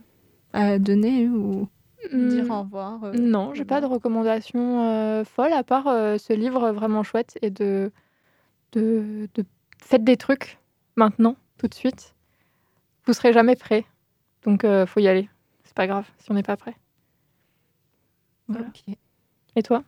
à 0.53 0.78
donner 0.78 1.28
ou 1.28 1.68
dire 2.12 2.49
au 2.51 2.61
revoir 2.61 3.12
Non, 3.14 3.53
j'ai 3.55 3.64
pas 3.64 3.80
de 3.80 3.86
recommandation 3.86 5.24
folle 5.24 5.53
à 5.53 5.64
part 5.64 5.84
ce 5.84 6.32
livre 6.32 6.70
vraiment 6.70 7.03
chouette 7.03 7.36
et 7.43 7.51
de, 7.51 7.91
de, 8.72 9.28
de 9.34 9.45
faites 9.82 10.05
des 10.05 10.16
trucs 10.16 10.59
maintenant, 10.97 11.36
tout 11.59 11.68
de 11.68 11.74
suite. 11.74 12.14
Vous 13.07 13.12
serez 13.14 13.32
jamais 13.32 13.57
prêt. 13.57 13.86
Donc, 14.45 14.61
il 14.64 14.68
euh, 14.68 14.86
faut 14.86 15.01
y 15.01 15.09
aller. 15.09 15.28
C'est 15.64 15.74
pas 15.74 15.86
grave 15.86 16.07
si 16.18 16.30
on 16.30 16.34
n'est 16.34 16.43
pas 16.43 16.57
prêt. 16.57 16.76
Et 19.57 19.62
toi? 19.62 19.82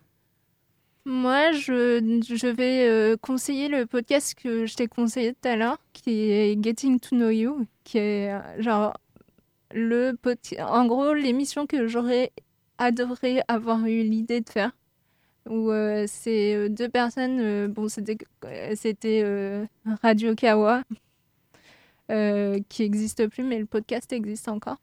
Moi, 1.06 1.52
je, 1.52 2.20
je 2.28 2.46
vais 2.46 2.86
euh, 2.86 3.16
conseiller 3.16 3.68
le 3.68 3.86
podcast 3.86 4.34
que 4.34 4.66
je 4.66 4.74
t'ai 4.76 4.86
conseillé 4.86 5.32
tout 5.32 5.48
à 5.48 5.56
l'heure, 5.56 5.78
qui 5.94 6.30
est 6.30 6.62
Getting 6.62 7.00
to 7.00 7.16
Know 7.16 7.30
You, 7.30 7.66
qui 7.84 7.98
est 7.98 8.32
euh, 8.32 8.62
genre 8.62 8.94
le 9.72 10.12
en 10.58 10.86
gros 10.86 11.14
l'émission 11.14 11.66
que 11.66 11.86
j'aurais 11.86 12.32
adoré 12.78 13.40
avoir 13.48 13.86
eu 13.86 14.02
l'idée 14.02 14.40
de 14.40 14.50
faire 14.50 14.72
où 15.48 15.70
euh, 15.70 16.04
c'est 16.06 16.54
euh, 16.54 16.68
deux 16.68 16.88
personnes, 16.88 17.68
bon, 17.68 17.88
c'était, 17.88 18.18
Radio 20.02 20.34
Kawa, 20.34 20.82
qui 22.08 22.82
n'existe 22.82 23.26
plus, 23.28 23.42
mais 23.42 23.58
le 23.58 23.66
podcast 23.66 24.12
existe 24.12 24.48
encore. 24.48 24.78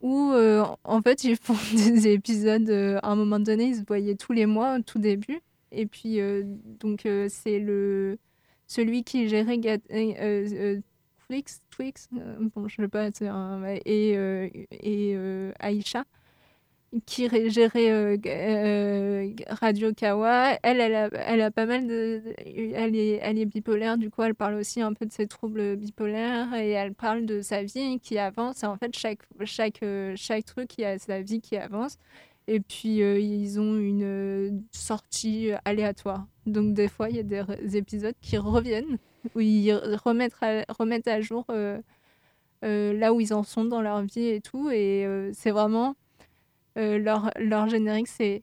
Où 0.00 0.32
euh, 0.32 0.64
en 0.84 1.02
fait 1.02 1.24
ils 1.24 1.36
font 1.36 1.56
des 1.74 2.08
épisodes, 2.08 2.68
euh, 2.70 2.98
à 3.02 3.10
un 3.10 3.16
moment 3.16 3.38
donné, 3.38 3.66
ils 3.68 3.76
se 3.76 3.84
voyaient 3.86 4.14
tous 4.14 4.32
les 4.32 4.46
mois 4.46 4.76
au 4.76 4.82
tout 4.82 4.98
début. 4.98 5.40
Et 5.72 5.86
puis 5.86 6.20
euh, 6.20 6.42
donc 6.46 7.06
c'est 7.28 7.58
le 7.58 8.18
celui 8.66 9.04
qui 9.04 9.28
gérait 9.28 9.58
Twix, 11.28 11.60
Twix, 11.70 12.08
bon 12.54 12.68
je 12.68 12.76
sais 12.76 12.88
pas, 12.88 13.08
et, 13.84 14.10
et 14.70 15.16
Aïcha 15.58 16.04
qui 17.06 17.28
gérait 17.50 17.90
euh, 17.90 18.16
euh, 18.26 19.30
Radio 19.48 19.92
Kawa. 19.94 20.58
Elle, 20.62 20.80
elle 20.80 20.94
a, 20.94 21.08
elle 21.12 21.40
a 21.40 21.50
pas 21.50 21.66
mal 21.66 21.86
de. 21.86 22.22
Elle 22.74 22.96
est, 22.96 23.20
elle 23.22 23.38
est 23.38 23.46
bipolaire, 23.46 23.96
du 23.96 24.10
coup, 24.10 24.22
elle 24.22 24.34
parle 24.34 24.54
aussi 24.54 24.80
un 24.80 24.92
peu 24.92 25.06
de 25.06 25.12
ses 25.12 25.26
troubles 25.26 25.76
bipolaires 25.76 26.52
et 26.54 26.70
elle 26.70 26.94
parle 26.94 27.26
de 27.26 27.42
sa 27.42 27.62
vie 27.62 28.00
qui 28.00 28.18
avance. 28.18 28.62
Et 28.62 28.66
en 28.66 28.76
fait, 28.76 28.96
chaque, 28.96 29.20
chaque, 29.44 29.84
chaque 30.16 30.44
truc, 30.44 30.78
il 30.78 30.82
y 30.82 30.84
a 30.84 30.98
sa 30.98 31.20
vie 31.20 31.40
qui 31.40 31.56
avance. 31.56 31.96
Et 32.48 32.58
puis, 32.58 33.02
euh, 33.02 33.20
ils 33.20 33.60
ont 33.60 33.78
une 33.78 34.64
sortie 34.72 35.50
aléatoire. 35.64 36.26
Donc, 36.46 36.74
des 36.74 36.88
fois, 36.88 37.08
il 37.08 37.16
y 37.16 37.20
a 37.20 37.22
des, 37.22 37.76
épisodes 37.76 38.16
qui 38.20 38.36
reviennent, 38.38 38.98
où 39.36 39.40
ils 39.40 39.72
remettent 40.04 40.34
à, 40.40 40.64
remettent 40.68 41.08
à 41.08 41.20
jour 41.20 41.46
là 42.62 43.14
où 43.14 43.20
ils 43.20 43.32
en 43.32 43.44
sont 43.44 43.64
dans 43.64 43.80
leur 43.80 44.02
vie 44.02 44.26
et 44.26 44.40
tout. 44.40 44.70
Et 44.70 45.06
c'est 45.32 45.52
vraiment. 45.52 45.94
Euh, 46.78 46.98
leur, 46.98 47.30
leur 47.38 47.68
générique, 47.68 48.08
c'est 48.08 48.42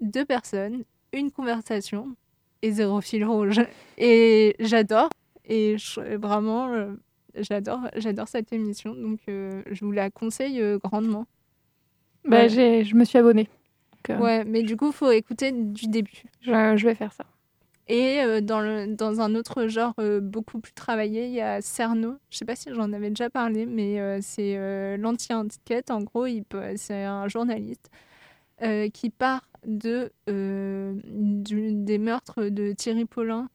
deux 0.00 0.24
personnes, 0.24 0.84
une 1.12 1.30
conversation 1.30 2.14
et 2.62 2.70
zéro 2.72 3.00
fil 3.00 3.24
rouge. 3.24 3.60
Et 3.96 4.54
j'adore. 4.60 5.08
Et 5.44 5.76
je- 5.78 6.16
vraiment, 6.16 6.68
euh, 6.74 6.92
j'adore, 7.36 7.80
j'adore 7.96 8.28
cette 8.28 8.52
émission. 8.52 8.94
Donc, 8.94 9.20
euh, 9.28 9.62
je 9.70 9.84
vous 9.84 9.92
la 9.92 10.10
conseille 10.10 10.62
grandement. 10.84 11.26
Bah, 12.24 12.42
Ouais. 12.42 12.48
j'ai- 12.48 12.84
je 12.84 12.94
me 12.94 13.04
suis 13.04 13.16
abonnée. 13.18 13.48
Donc, 14.08 14.20
Ouais, 14.20 14.44
mais 14.44 14.62
du 14.62 14.76
coup, 14.76 14.88
il 14.88 14.92
faut 14.92 15.10
écouter 15.10 15.52
du 15.52 15.86
début. 15.88 16.22
je, 16.42 16.76
je 16.76 16.84
vais 16.86 16.94
faire 16.94 17.12
ça. 17.12 17.24
Et 17.88 18.20
euh, 18.20 18.40
dans, 18.42 19.20
un 19.20 19.34
autre 19.34 19.66
genre 19.66 19.94
euh, 19.98 20.20
beaucoup 20.20 20.60
plus 20.60 20.74
travaillé, 20.74 21.26
il 21.26 21.32
y 21.32 21.40
a 21.40 21.62
Cerno. 21.62 22.18
Je 22.30 22.36
sais 22.36 22.44
pas 22.44 22.54
si 22.54 22.72
j'en 22.74 22.92
avais 22.92 23.08
déjà 23.08 23.30
parlé, 23.30 23.64
mais 23.64 23.98
euh, 23.98 24.18
c'est 24.20 24.96
l'anti-enquête. 24.98 25.90
En 25.90 26.02
gros, 26.02 26.26
c'est 26.76 27.04
un 27.04 27.28
journaliste 27.28 27.90
qui 28.92 29.10
part 29.10 29.48
de, 29.66 30.12
des 30.26 31.98
meurtres 31.98 32.44
de 32.44 32.72
Thierry 32.72 33.04
Paulin 33.04 33.48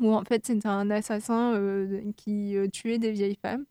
où 0.00 0.14
en 0.14 0.24
fait 0.24 0.46
c'était 0.46 0.68
un 0.68 0.90
assassin 0.90 1.60
qui 2.16 2.56
tuait 2.72 2.98
des 2.98 3.12
vieilles 3.12 3.38
femmes. 3.40 3.66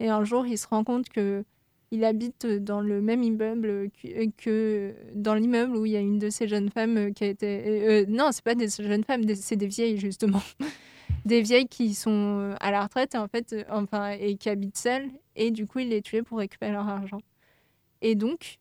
Et 0.00 0.08
un 0.08 0.24
jour, 0.24 0.46
il 0.46 0.58
se 0.58 0.66
rend 0.66 0.82
compte 0.84 1.08
que 1.08 1.44
il 1.90 2.04
habite 2.04 2.46
dans 2.46 2.80
le 2.80 3.00
même 3.00 3.22
immeuble 3.22 3.90
que, 4.02 4.30
que 4.36 4.94
dans 5.14 5.34
l'immeuble 5.34 5.76
où 5.76 5.86
il 5.86 5.92
y 5.92 5.96
a 5.96 6.00
une 6.00 6.18
de 6.18 6.30
ces 6.30 6.48
jeunes 6.48 6.70
femmes 6.70 6.96
euh, 6.96 7.10
qui 7.12 7.24
a 7.24 7.28
été. 7.28 7.46
euh, 7.66 8.04
non, 8.08 8.30
c'est 8.32 8.44
pas 8.44 8.54
des 8.54 8.68
jeunes 8.68 9.04
femmes, 9.04 9.22
c'est 9.34 9.56
des 9.56 9.66
vieilles 9.68 9.98
justement. 9.98 10.42
des 11.24 11.42
vieilles 11.42 11.68
qui 11.68 11.94
sont 11.94 12.40
euh, 12.40 12.54
à 12.60 12.70
la 12.70 12.82
retraite 12.82 13.14
et 13.14 13.18
en 13.18 13.28
fait, 13.28 13.52
euh, 13.52 13.64
enfin, 13.70 14.10
et 14.10 14.36
qui 14.36 14.48
habitent 14.48 14.76
seules. 14.78 15.10
Et 15.36 15.50
du 15.50 15.66
coup, 15.66 15.80
il 15.80 15.88
les 15.88 16.02
tuait 16.02 16.22
pour 16.22 16.38
récupérer 16.38 16.72
leur 16.72 16.88
argent. 16.88 17.20
Et 18.02 18.14
donc, 18.14 18.58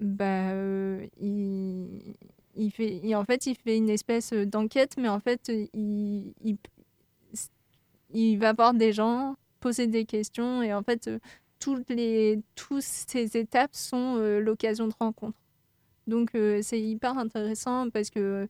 bah, 0.00 0.50
euh, 0.52 1.06
il, 1.20 2.70
fait, 2.72 3.14
en 3.14 3.24
fait, 3.24 3.46
il 3.46 3.54
fait 3.56 3.76
une 3.76 3.90
espèce 3.90 4.32
d'enquête, 4.32 4.96
mais 4.98 5.08
en 5.08 5.20
fait, 5.20 5.50
il, 5.74 6.32
il, 6.42 6.56
il 8.12 8.36
va 8.38 8.52
voir 8.52 8.74
des 8.74 8.92
gens, 8.92 9.36
poser 9.60 9.86
des 9.86 10.04
questions, 10.06 10.62
et 10.62 10.72
en 10.72 10.82
fait, 10.82 11.08
euh, 11.08 11.18
toutes 11.60 11.88
les, 11.90 12.40
toutes 12.56 12.82
ces 12.82 13.36
étapes 13.36 13.74
sont 13.74 14.16
euh, 14.16 14.40
l'occasion 14.40 14.88
de 14.88 14.94
rencontres. 14.98 15.38
Donc, 16.08 16.34
euh, 16.34 16.60
c'est 16.62 16.80
hyper 16.80 17.16
intéressant 17.18 17.88
parce 17.90 18.10
que 18.10 18.48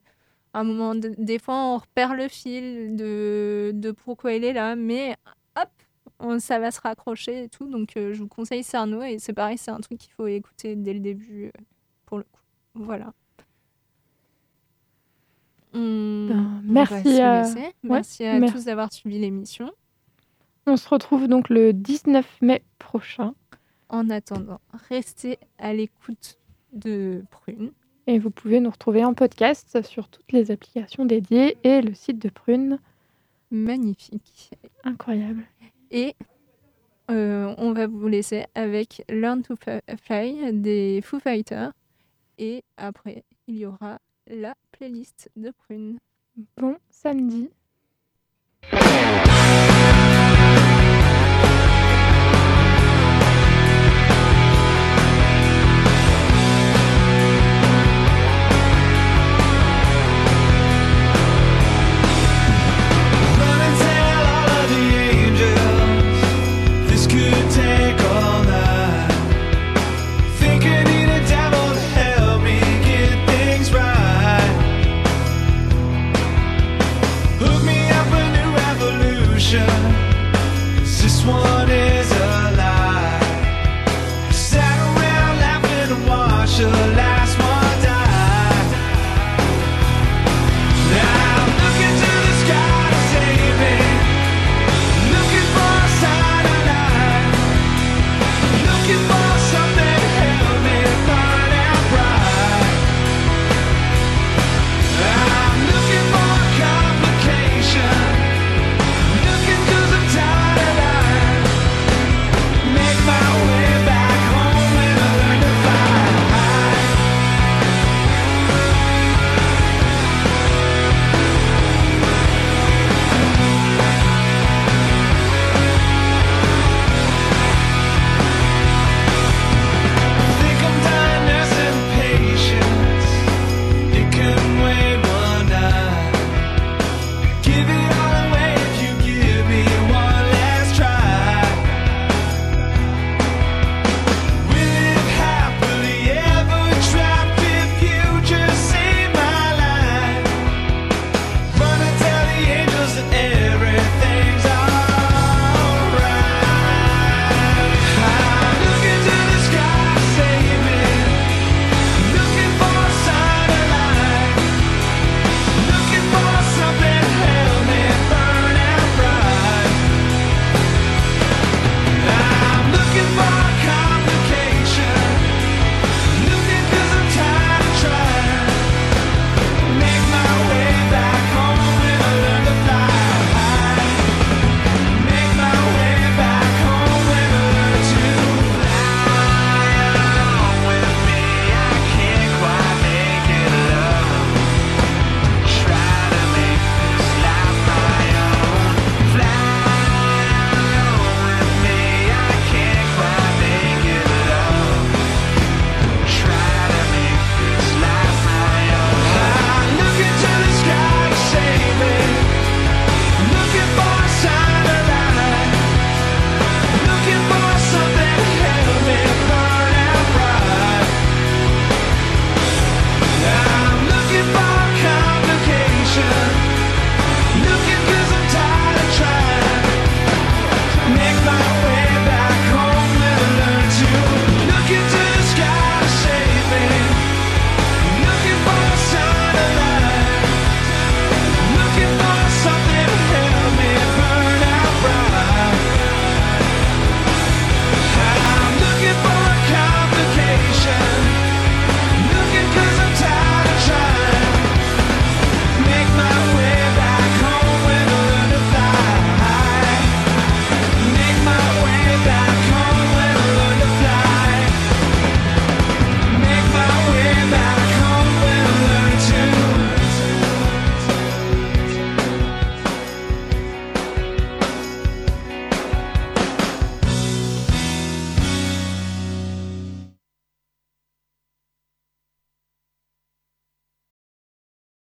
à 0.53 0.61
un 0.61 0.63
moment, 0.63 0.95
de- 0.95 1.13
des 1.17 1.37
fois, 1.39 1.55
on 1.55 1.77
repère 1.77 2.15
le 2.15 2.27
fil 2.27 2.95
de, 2.95 3.71
de 3.73 3.91
pourquoi 3.91 4.33
il 4.33 4.43
est 4.43 4.53
là, 4.53 4.75
mais 4.75 5.15
hop, 5.57 5.69
on- 6.19 6.39
ça 6.39 6.59
va 6.59 6.71
se 6.71 6.81
raccrocher 6.81 7.43
et 7.43 7.49
tout. 7.49 7.67
Donc, 7.69 7.95
euh, 7.97 8.13
je 8.13 8.19
vous 8.21 8.27
conseille 8.27 8.63
Cerno, 8.63 9.01
et 9.03 9.19
c'est 9.19 9.33
pareil, 9.33 9.57
c'est 9.57 9.71
un 9.71 9.79
truc 9.79 9.97
qu'il 9.99 10.11
faut 10.13 10.27
écouter 10.27 10.75
dès 10.75 10.93
le 10.93 10.99
début, 10.99 11.51
pour 12.05 12.17
le 12.17 12.23
coup. 12.23 12.41
Voilà. 12.75 13.13
On- 15.73 16.27
Ben, 16.27 16.61
merci 16.65 17.21
à- 17.21 17.43
ouais, 17.53 17.73
Merci 17.83 18.25
à 18.25 18.39
merci. 18.39 18.55
tous 18.57 18.65
d'avoir 18.65 18.91
suivi 18.91 19.19
l'émission. 19.19 19.71
On 20.67 20.77
se 20.77 20.87
retrouve 20.87 21.27
donc 21.27 21.49
le 21.49 21.73
19 21.73 22.25
mai 22.41 22.63
prochain. 22.77 23.33
En 23.89 24.09
attendant, 24.09 24.61
restez 24.89 25.39
à 25.57 25.73
l'écoute 25.73 26.37
de 26.71 27.23
Prune. 27.31 27.71
Et 28.07 28.19
vous 28.19 28.29
pouvez 28.29 28.59
nous 28.59 28.69
retrouver 28.69 29.03
en 29.03 29.13
podcast 29.13 29.81
sur 29.83 30.07
toutes 30.07 30.31
les 30.31 30.51
applications 30.51 31.05
dédiées 31.05 31.57
et 31.63 31.81
le 31.81 31.93
site 31.93 32.19
de 32.19 32.29
Prune. 32.29 32.79
Magnifique. 33.49 34.51
Incroyable. 34.83 35.43
Et 35.91 36.15
euh, 37.09 37.53
on 37.57 37.73
va 37.73 37.87
vous 37.87 38.07
laisser 38.07 38.45
avec 38.55 39.03
Learn 39.09 39.41
to 39.41 39.55
Fly 39.55 40.53
des 40.53 41.01
Foo 41.03 41.19
Fighters. 41.19 41.73
Et 42.37 42.63
après, 42.77 43.23
il 43.47 43.57
y 43.57 43.65
aura 43.65 43.99
la 44.27 44.55
playlist 44.71 45.29
de 45.35 45.51
Prune. 45.51 45.97
Bon 46.57 46.77
samedi. 46.89 47.49